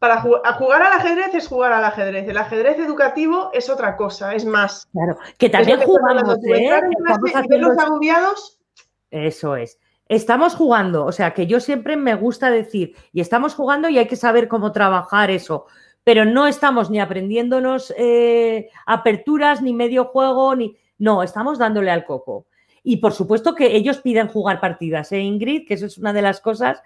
para 0.03 0.19
jugar 0.19 0.81
al 0.81 0.91
ajedrez 0.99 1.33
es 1.33 1.47
jugar 1.47 1.71
al 1.71 1.85
ajedrez. 1.85 2.27
El 2.27 2.35
ajedrez 2.35 2.77
educativo 2.77 3.51
es 3.53 3.69
otra 3.69 3.95
cosa, 3.95 4.35
es 4.35 4.43
más. 4.43 4.85
Claro, 4.91 5.17
que 5.37 5.49
también 5.49 5.79
jugamos, 5.79 6.39
¿eh? 6.45 6.81
los 7.57 7.77
agobiados. 7.77 8.59
Eso 9.11 9.55
es. 9.55 9.79
Estamos 10.09 10.55
jugando, 10.55 11.05
o 11.05 11.13
sea 11.13 11.33
que 11.33 11.47
yo 11.47 11.61
siempre 11.61 11.95
me 11.95 12.15
gusta 12.15 12.51
decir, 12.51 12.97
y 13.13 13.21
estamos 13.21 13.55
jugando 13.55 13.87
y 13.87 13.97
hay 13.97 14.07
que 14.07 14.17
saber 14.17 14.49
cómo 14.49 14.73
trabajar 14.73 15.31
eso, 15.31 15.67
pero 16.03 16.25
no 16.25 16.47
estamos 16.47 16.89
ni 16.89 16.99
aprendiéndonos 16.99 17.93
eh, 17.97 18.67
aperturas, 18.85 19.61
ni 19.61 19.73
medio 19.73 20.03
juego, 20.03 20.53
ni. 20.57 20.75
No, 20.97 21.23
estamos 21.23 21.57
dándole 21.57 21.91
al 21.91 22.03
coco. 22.03 22.47
Y 22.83 22.97
por 22.97 23.13
supuesto 23.13 23.55
que 23.55 23.75
ellos 23.75 23.99
piden 23.99 24.27
jugar 24.27 24.59
partidas, 24.59 25.11
¿eh, 25.11 25.19
Ingrid? 25.19 25.65
Que 25.67 25.75
eso 25.75 25.85
es 25.85 25.97
una 25.97 26.13
de 26.13 26.21
las 26.21 26.41
cosas 26.41 26.81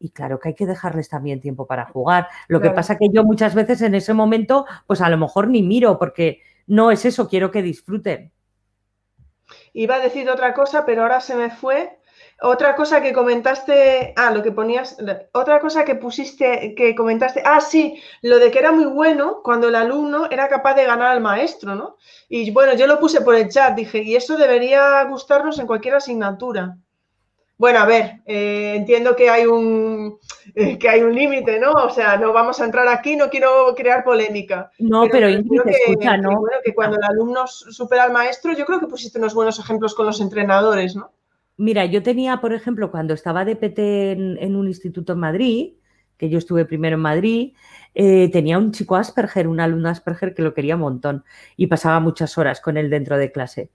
y 0.00 0.10
claro 0.10 0.40
que 0.40 0.48
hay 0.48 0.54
que 0.54 0.66
dejarles 0.66 1.10
también 1.10 1.40
tiempo 1.40 1.66
para 1.66 1.84
jugar. 1.84 2.28
Lo 2.48 2.60
que 2.60 2.70
pasa 2.70 2.96
que 2.96 3.10
yo 3.12 3.22
muchas 3.22 3.54
veces 3.54 3.82
en 3.82 3.94
ese 3.94 4.14
momento, 4.14 4.64
pues 4.86 5.02
a 5.02 5.10
lo 5.10 5.18
mejor 5.18 5.48
ni 5.48 5.62
miro, 5.62 5.98
porque 5.98 6.40
no 6.66 6.90
es 6.90 7.04
eso, 7.04 7.28
quiero 7.28 7.50
que 7.50 7.62
disfruten. 7.62 8.32
Iba 9.74 9.96
a 9.96 10.00
decir 10.00 10.28
otra 10.30 10.54
cosa, 10.54 10.86
pero 10.86 11.02
ahora 11.02 11.20
se 11.20 11.36
me 11.36 11.50
fue. 11.50 11.99
Otra 12.42 12.74
cosa 12.74 13.02
que 13.02 13.12
comentaste, 13.12 14.14
ah, 14.16 14.30
lo 14.30 14.42
que 14.42 14.50
ponías, 14.50 14.96
otra 15.32 15.60
cosa 15.60 15.84
que 15.84 15.94
pusiste, 15.94 16.74
que 16.74 16.94
comentaste, 16.94 17.42
ah, 17.44 17.60
sí, 17.60 18.00
lo 18.22 18.38
de 18.38 18.50
que 18.50 18.58
era 18.58 18.72
muy 18.72 18.86
bueno 18.86 19.40
cuando 19.42 19.68
el 19.68 19.74
alumno 19.74 20.26
era 20.30 20.48
capaz 20.48 20.74
de 20.74 20.86
ganar 20.86 21.08
al 21.08 21.20
maestro, 21.20 21.74
¿no? 21.74 21.96
Y 22.30 22.50
bueno, 22.50 22.74
yo 22.74 22.86
lo 22.86 22.98
puse 22.98 23.20
por 23.20 23.34
el 23.34 23.50
chat, 23.50 23.74
dije, 23.74 24.02
y 24.02 24.16
eso 24.16 24.38
debería 24.38 25.04
gustarnos 25.04 25.58
en 25.58 25.66
cualquier 25.66 25.96
asignatura. 25.96 26.78
Bueno, 27.58 27.80
a 27.80 27.84
ver, 27.84 28.22
eh, 28.24 28.72
entiendo 28.74 29.14
que 29.14 29.28
hay 29.28 29.44
un 29.44 30.18
eh, 30.54 30.78
que 30.78 30.88
hay 30.88 31.02
un 31.02 31.14
límite, 31.14 31.60
¿no? 31.60 31.72
O 31.72 31.90
sea, 31.90 32.16
no 32.16 32.32
vamos 32.32 32.58
a 32.58 32.64
entrar 32.64 32.88
aquí, 32.88 33.16
no 33.16 33.28
quiero 33.28 33.74
crear 33.76 34.02
polémica. 34.02 34.70
No, 34.78 35.06
pero, 35.10 35.28
Ingrid, 35.28 35.60
que, 35.64 35.70
escucha, 35.72 36.16
¿no? 36.16 36.30
Que, 36.30 36.36
bueno, 36.36 36.56
que 36.64 36.74
cuando 36.74 36.96
el 36.96 37.04
alumno 37.04 37.46
supera 37.46 38.04
al 38.04 38.12
maestro, 38.12 38.54
yo 38.54 38.64
creo 38.64 38.80
que 38.80 38.86
pusiste 38.86 39.18
unos 39.18 39.34
buenos 39.34 39.58
ejemplos 39.58 39.94
con 39.94 40.06
los 40.06 40.22
entrenadores, 40.22 40.96
¿no? 40.96 41.12
Mira, 41.60 41.84
yo 41.84 42.02
tenía, 42.02 42.38
por 42.38 42.54
ejemplo, 42.54 42.90
cuando 42.90 43.12
estaba 43.12 43.44
de 43.44 43.54
PT 43.54 44.12
en, 44.12 44.56
un 44.56 44.66
instituto 44.66 45.12
en 45.12 45.18
Madrid, 45.18 45.74
que 46.16 46.30
yo 46.30 46.38
estuve 46.38 46.64
primero 46.64 46.96
en 46.96 47.02
Madrid, 47.02 47.54
eh, 47.94 48.30
tenía 48.32 48.56
un 48.56 48.72
chico 48.72 48.96
Asperger, 48.96 49.46
un 49.46 49.60
alumno 49.60 49.90
Asperger 49.90 50.34
que 50.34 50.40
lo 50.40 50.54
quería 50.54 50.76
un 50.76 50.80
montón 50.80 51.22
y 51.58 51.66
pasaba 51.66 52.00
muchas 52.00 52.38
horas 52.38 52.62
con 52.62 52.78
él 52.78 52.88
dentro 52.88 53.18
de 53.18 53.30
clase. 53.30 53.70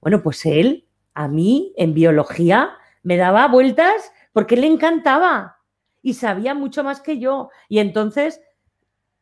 Bueno, 0.00 0.24
pues 0.24 0.44
él, 0.44 0.88
a 1.14 1.28
mí, 1.28 1.72
en 1.76 1.94
biología, 1.94 2.70
me 3.04 3.16
daba 3.16 3.46
vueltas 3.46 4.10
porque 4.32 4.56
le 4.56 4.66
encantaba 4.66 5.58
y 6.02 6.14
sabía 6.14 6.52
mucho 6.54 6.82
más 6.82 7.00
que 7.00 7.20
yo. 7.20 7.50
Y 7.68 7.78
entonces, 7.78 8.40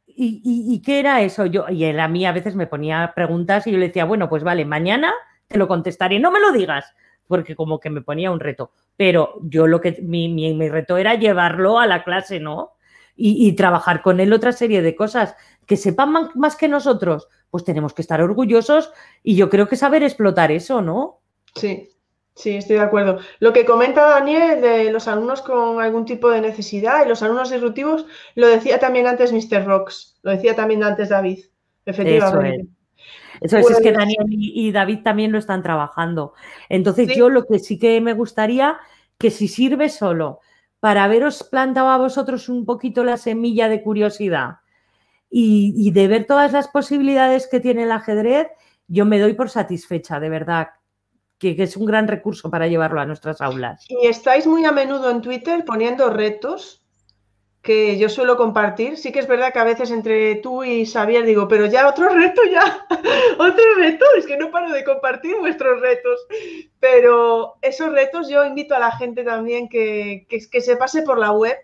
¿y, 0.07 0.81
qué 0.81 1.01
era 1.01 1.21
eso? 1.21 1.45
Yo, 1.45 1.69
y 1.69 1.85
él 1.85 2.01
a 2.01 2.09
mí 2.09 2.25
a 2.25 2.33
veces 2.33 2.55
me 2.55 2.67
ponía 2.67 3.13
preguntas 3.15 3.67
y 3.67 3.73
yo 3.73 3.77
le 3.77 3.89
decía, 3.89 4.07
bueno, 4.07 4.31
pues 4.31 4.45
vale, 4.45 4.65
mañana 4.65 5.13
te 5.47 5.59
lo 5.59 5.69
contestaré, 5.69 6.19
no 6.21 6.31
me 6.31 6.41
lo 6.41 6.53
digas, 6.53 6.95
porque 7.29 7.55
como 7.55 7.79
que 7.79 7.91
me 7.91 8.01
ponía 8.01 8.33
un 8.33 8.41
reto. 8.41 8.73
Pero 8.97 9.39
yo 9.43 9.69
lo 9.69 9.81
que, 9.81 9.99
mi, 10.03 10.29
mi, 10.29 10.69
reto 10.69 10.97
era 10.97 11.15
llevarlo 11.15 11.79
a 11.79 11.87
la 11.87 12.03
clase, 12.03 12.41
¿no? 12.41 12.73
Y, 13.15 13.47
y, 13.47 13.53
trabajar 13.53 14.03
con 14.03 14.21
él 14.21 14.33
otra 14.33 14.53
serie 14.53 14.81
de 14.83 14.97
cosas 14.97 15.37
que 15.67 15.77
sepan 15.77 16.13
más 16.35 16.57
que 16.57 16.69
nosotros, 16.69 17.29
pues 17.51 17.65
tenemos 17.65 17.93
que 17.93 18.03
estar 18.03 18.23
orgullosos 18.23 18.93
y 19.23 19.35
yo 19.35 19.51
creo 19.51 19.69
que 19.69 19.77
saber 19.77 20.03
explotar 20.03 20.53
eso, 20.53 20.83
¿no? 20.83 21.21
Sí, 21.55 21.91
Sí, 22.39 22.55
estoy 22.55 22.77
de 22.77 22.83
acuerdo. 22.83 23.19
Lo 23.41 23.53
que 23.53 23.65
comenta 23.65 24.07
Daniel 24.07 24.61
de 24.61 24.93
los 24.93 25.09
alumnos 25.09 25.43
con 25.43 25.81
algún 25.81 26.05
tipo 26.05 26.31
de 26.31 26.41
necesidad 26.41 27.05
y 27.05 27.09
los 27.09 27.21
alumnos 27.21 27.51
disruptivos, 27.51 28.07
lo 28.37 28.47
decía 28.47 28.79
también 28.79 29.09
antes 29.09 29.33
Mr. 29.33 29.65
Rocks, 29.67 30.17
lo 30.23 30.31
decía 30.31 30.55
también 30.55 30.85
antes 30.85 31.09
David, 31.09 31.47
efectivamente. 31.85 32.61
Eso 32.61 32.63
es, 32.63 32.78
es, 33.41 33.53
que 33.55 33.61
pues 33.61 33.83
Daniel 33.83 34.27
y 34.29 34.73
David 34.73 35.01
también 35.03 35.33
lo 35.33 35.39
están 35.39 35.63
trabajando. 35.63 36.35
Entonces 36.69 37.15
yo 37.17 37.29
lo 37.29 37.45
que 37.47 37.59
sí 37.59 37.79
que 37.79 38.01
me 38.01 38.15
gustaría, 38.15 38.79
que 39.19 39.31
si 39.31 39.49
sirve 39.49 39.89
solo 39.89 40.41
para 40.81 41.05
haberos 41.05 41.43
plantado 41.43 41.89
a 41.89 41.99
vosotros 41.99 42.49
un 42.49 42.65
poquito 42.65 43.05
la 43.05 43.17
semilla 43.17 43.69
de 43.69 43.83
curiosidad 43.83 44.59
y, 45.31 45.75
y 45.77 45.91
de 45.91 46.09
ver 46.09 46.27
todas 46.27 46.53
las 46.53 46.69
posibilidades 46.69 47.49
que 47.49 47.61
tiene 47.61 47.85
el 47.85 47.93
ajedrez, 47.93 48.49
yo 48.87 49.05
me 49.05 49.19
doy 49.19 49.35
por 49.35 49.51
satisfecha, 49.51 50.21
de 50.21 50.29
verdad 50.29 50.69
que, 51.39 51.55
es 51.59 51.77
un 51.77 51.87
gran 51.87 52.09
recurso 52.09 52.51
para 52.51 52.67
llevarlo 52.67 53.01
a 53.01 53.07
nuestras 53.07 53.41
aulas. 53.41 53.85
Y 53.89 54.07
estáis 54.07 54.47
muy 54.47 54.65
a 54.65 54.73
menudo 54.73 55.11
en 55.11 55.23
Twitter 55.23 55.65
poniendo 55.65 56.11
retos 56.11 56.83
que 57.63 57.99
yo 57.99 58.09
suelo 58.09 58.37
compartir. 58.37 58.97
Sí 58.97 59.13
que 59.13 59.19
es 59.19 59.27
verdad 59.27 59.53
que 59.53 59.59
a 59.59 59.65
veces 59.65 59.91
entre 59.91 60.37
tú 60.37 60.65
y 60.65 60.87
Xavier 60.87 61.25
digo, 61.25 61.49
pero 61.49 61.67
ya 61.67 61.89
otro 61.89 62.09
reto, 62.09 62.43
ya, 62.51 62.87
otro 63.39 63.65
reto, 63.77 64.05
es 64.17 64.27
que 64.27 64.37
no 64.37 64.51
paro 64.51 64.73
de 64.73 64.85
compartir 64.85 65.37
vuestros 65.39 65.81
retos. 65.81 66.27
Pero 66.81 67.57
esos 67.63 67.93
retos 67.93 68.29
yo 68.29 68.45
invito 68.45 68.75
a 68.75 68.79
la 68.79 68.93
gente 68.93 69.25
también 69.25 69.69
que, 69.69 70.27
que, 70.29 70.61
se 70.61 70.77
pase 70.77 71.03
por 71.03 71.19
la 71.19 71.33
web 71.33 71.57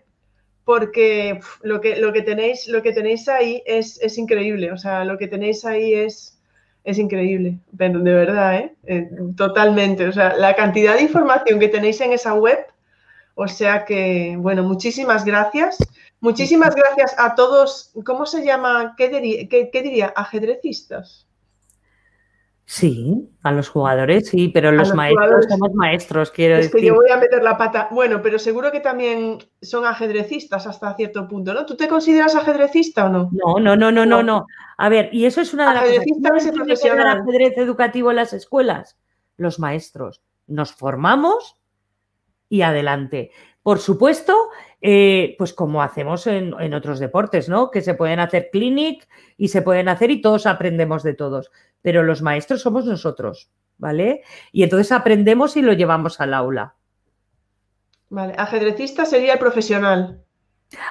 porque 0.63 1.39
lo, 1.61 1.79
que, 1.79 1.95
lo, 1.97 2.11
que 2.11 2.23
tenéis, 2.23 2.67
lo 2.67 2.81
que 2.81 2.91
tenéis 2.91 3.29
ahí 3.29 3.61
es, 3.65 4.01
es 4.01 4.17
increíble. 4.17 4.71
O 4.71 4.77
sea, 4.77 5.05
lo 5.05 5.17
que 5.17 5.27
tenéis 5.27 5.63
ahí 5.63 5.93
es, 5.93 6.39
es 6.83 6.99
increíble, 6.99 7.57
de 7.71 7.89
verdad, 7.89 8.57
¿eh? 8.57 8.75
¿eh? 8.85 9.09
Totalmente. 9.35 10.07
O 10.07 10.11
sea, 10.11 10.35
la 10.35 10.55
cantidad 10.55 10.95
de 10.95 11.03
información 11.03 11.59
que 11.59 11.67
tenéis 11.67 11.99
en 12.01 12.13
esa 12.13 12.33
web, 12.33 12.59
o 13.35 13.47
sea 13.49 13.83
que, 13.83 14.35
bueno, 14.39 14.63
muchísimas 14.63 15.25
gracias. 15.25 15.77
Muchísimas 16.21 16.73
gracias 16.73 17.13
a 17.19 17.35
todos. 17.35 17.91
¿Cómo 18.05 18.25
se 18.25 18.45
llama? 18.45 18.95
¿Qué, 18.97 19.09
diría? 19.73 20.13
¿Ajedrecistas? 20.15 21.27
Sí, 22.67 23.29
a 23.43 23.51
los 23.51 23.69
jugadores 23.69 24.29
sí, 24.29 24.47
pero 24.47 24.71
los, 24.71 24.95
maestros 24.95 25.45
somos 25.47 25.73
maestros, 25.73 26.31
quiero 26.31 26.55
decir. 26.55 26.71
Es 26.75 26.81
que 26.81 26.87
yo 26.87 26.95
voy 26.95 27.11
a 27.11 27.17
meter 27.17 27.43
la 27.43 27.57
pata. 27.57 27.89
Bueno, 27.91 28.21
pero 28.23 28.39
seguro 28.39 28.71
que 28.71 28.79
también 28.79 29.37
son 29.61 29.85
ajedrecistas 29.85 30.65
hasta 30.65 30.95
cierto 30.95 31.27
punto, 31.27 31.53
¿no? 31.53 31.65
¿Tú 31.65 31.75
te 31.75 31.87
consideras 31.87 32.35
ajedrecista 32.35 33.05
o 33.05 33.09
no? 33.09 33.29
No, 33.33 33.59
no, 33.59 33.75
no, 33.75 33.91
no, 33.91 34.05
no, 34.05 34.23
no. 34.23 34.47
A 34.77 34.89
ver, 34.89 35.09
y 35.11 35.25
eso 35.25 35.41
es 35.41 35.53
una 35.53 35.69
de 35.69 35.75
las 35.75 35.83
cosas. 35.83 36.91
ajedrez 37.05 37.57
educativo 37.57 38.09
en 38.09 38.15
las 38.15 38.33
escuelas? 38.33 38.97
Los 39.37 39.59
maestros. 39.59 40.23
Nos 40.47 40.71
formamos 40.71 41.57
y 42.55 42.61
adelante. 42.61 43.31
Por 43.61 43.79
supuesto, 43.79 44.49
eh, 44.81 45.35
pues 45.37 45.53
como 45.53 45.81
hacemos 45.81 46.27
en, 46.27 46.53
otros 46.73 46.99
deportes, 46.99 47.49
¿no? 47.49 47.71
Que 47.71 47.81
se 47.81 47.95
pueden 47.95 48.19
hacer 48.19 48.49
clinic 48.51 49.07
y 49.37 49.49
se 49.49 49.61
pueden 49.61 49.89
hacer 49.89 50.11
y 50.11 50.21
todos 50.21 50.45
aprendemos 50.45 51.03
de 51.03 51.15
todos. 51.15 51.51
Pero 51.81 52.03
los 52.03 52.21
maestros 52.21 52.61
somos 52.61 52.85
nosotros, 52.85 53.49
¿vale? 53.77 54.21
Y 54.51 54.63
entonces 54.63 54.91
aprendemos 54.91 55.57
y 55.57 55.61
lo 55.61 55.73
llevamos 55.73 56.21
al 56.21 56.33
aula. 56.33 56.75
Vale, 58.09 58.33
ajedrecista 58.37 59.05
sería 59.05 59.33
el 59.33 59.39
profesional. 59.39 60.23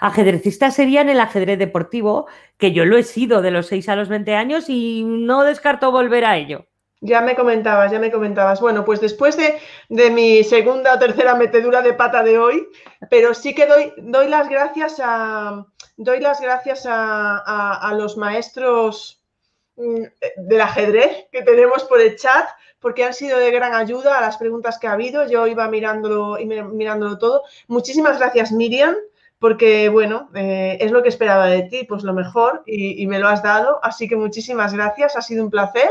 Ajedrecista 0.01 0.71
sería 0.71 1.01
en 1.01 1.09
el 1.09 1.21
ajedrez 1.21 1.59
deportivo, 1.59 2.27
que 2.59 2.73
yo 2.73 2.85
lo 2.85 2.99
he 2.99 3.03
sido 3.03 3.41
de 3.41 3.51
los 3.51 3.69
6 3.69 3.89
a 3.89 3.97
los 3.97 4.09
20 4.09 4.35
años 4.35 4.69
y 4.69 5.05
no 5.05 5.45
descarto 5.45 5.91
volver 5.91 6.25
a 6.25 6.37
ello. 6.37 6.67
Ya 7.07 7.21
me 7.21 7.37
comentabas, 7.37 7.93
ya 7.93 7.99
me 7.99 8.11
comentabas. 8.11 8.63
Bueno, 8.63 8.83
pues 8.83 8.99
después 8.99 9.37
de, 9.37 9.61
mi 10.11 10.43
segunda 10.43 10.95
o 10.95 10.99
tercera 10.99 11.35
metedura 11.35 11.83
de 11.83 11.93
pata 11.93 12.23
de 12.23 12.39
hoy, 12.39 12.67
pero 13.11 13.35
sí 13.35 13.55
que 13.55 13.67
doy, 13.67 13.93
doy 13.99 14.27
las 14.27 14.49
gracias 14.49 15.03
a 15.05 15.67
doy 15.99 16.21
las 16.21 16.41
gracias 16.41 16.87
a, 16.89 17.95
los 17.99 18.17
maestros 18.17 19.23
mm, 19.77 20.03
del 20.39 20.61
ajedrez 20.63 21.27
que 21.31 21.43
tenemos 21.43 21.85
por 21.85 22.01
el 22.01 22.17
chat, 22.17 22.49
porque 22.81 23.05
han 23.05 23.13
sido 23.13 23.39
de 23.39 23.51
gran 23.51 23.75
ayuda 23.75 24.17
a 24.17 24.23
las 24.23 24.39
preguntas 24.39 24.79
que 24.79 24.87
ha 24.87 24.93
habido. 24.93 25.29
Yo 25.29 25.47
iba 25.47 25.69
mirándolo 25.69 26.39
y 26.39 26.47
mirándolo 26.47 27.19
todo. 27.19 27.43
Muchísimas 27.69 28.19
gracias, 28.19 28.51
Miriam, 28.51 28.97
porque 29.39 29.91
bueno, 29.91 30.31
eh, 30.35 30.79
es 30.81 30.91
lo 30.91 31.03
que 31.03 31.11
esperaba 31.11 31.49
de 31.49 31.65
ti, 31.65 31.85
pues 31.85 32.03
lo 32.03 32.15
mejor, 32.15 32.63
y 32.65 33.07
me 33.09 33.19
lo 33.19 33.29
has 33.29 33.43
dado. 33.43 33.79
Así 33.83 34.09
que 34.09 34.17
muchísimas 34.17 34.73
gracias, 34.73 35.17
ha 35.17 35.21
sido 35.21 35.45
un 35.45 35.51
placer. 35.51 35.91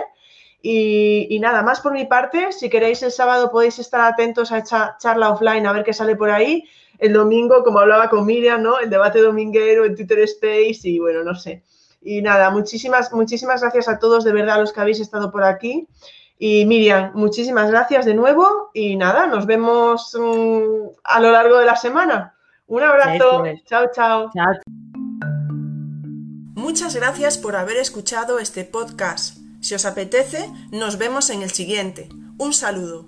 Y, 0.66 1.38
nada 1.42 1.62
más 1.62 1.82
por 1.82 1.92
mi 1.92 2.06
parte, 2.06 2.54
si 2.54 2.70
queréis 2.70 3.04
el 3.04 3.12
sábado 3.12 3.52
podéis 3.52 3.80
estar 3.80 4.00
atentos 4.00 4.50
a 4.54 4.60
esta 4.60 4.96
charla 4.98 5.32
offline 5.32 5.68
a 5.68 5.74
ver 5.74 5.84
qué 5.84 5.92
sale 5.92 6.16
por 6.16 6.32
ahí. 6.32 6.64
El 7.00 7.12
domingo, 7.12 7.66
como 7.66 7.80
hablaba 7.80 8.10
con 8.10 8.26
Miriam, 8.26 8.64
¿no? 8.64 8.80
El 8.80 8.90
debate 8.90 9.20
dominguero 9.20 9.84
en 9.84 9.94
Twitter 9.94 10.20
Space 10.20 10.88
y 10.88 11.00
bueno, 11.00 11.22
no 11.22 11.36
sé. 11.36 11.64
Y 12.02 12.22
nada, 12.22 12.50
muchísimas, 12.50 13.12
muchísimas 13.12 13.60
gracias 13.60 13.90
a 13.90 14.00
todos 14.00 14.24
de 14.24 14.32
verdad 14.32 14.58
los 14.58 14.72
que 14.72 14.80
habéis 14.80 15.02
estado 15.02 15.32
por 15.32 15.44
aquí. 15.44 15.86
Y 16.40 16.66
Miriam, 16.66 17.12
muchísimas 17.14 17.70
gracias 17.70 18.06
de 18.06 18.14
nuevo 18.14 18.70
y 18.74 18.96
nada, 18.96 19.28
nos 19.28 19.46
vemos 19.46 20.18
mm, 20.18 20.88
a 21.04 21.20
lo 21.20 21.32
largo 21.34 21.58
de 21.58 21.66
la 21.66 21.76
semana. 21.76 22.36
Un 22.68 22.84
abrazo. 22.84 23.44
chao. 23.66 23.92
chao. 23.94 24.32
Muchas 26.56 26.96
gracias 26.96 27.38
por 27.38 27.58
haber 27.58 27.76
escuchado 27.76 28.40
este 28.40 28.64
podcast. 28.64 29.43
Si 29.64 29.74
os 29.74 29.86
apetece, 29.86 30.52
nos 30.72 30.98
vemos 30.98 31.30
en 31.30 31.42
el 31.42 31.52
siguiente. 31.52 32.10
Un 32.38 32.52
saludo. 32.54 33.06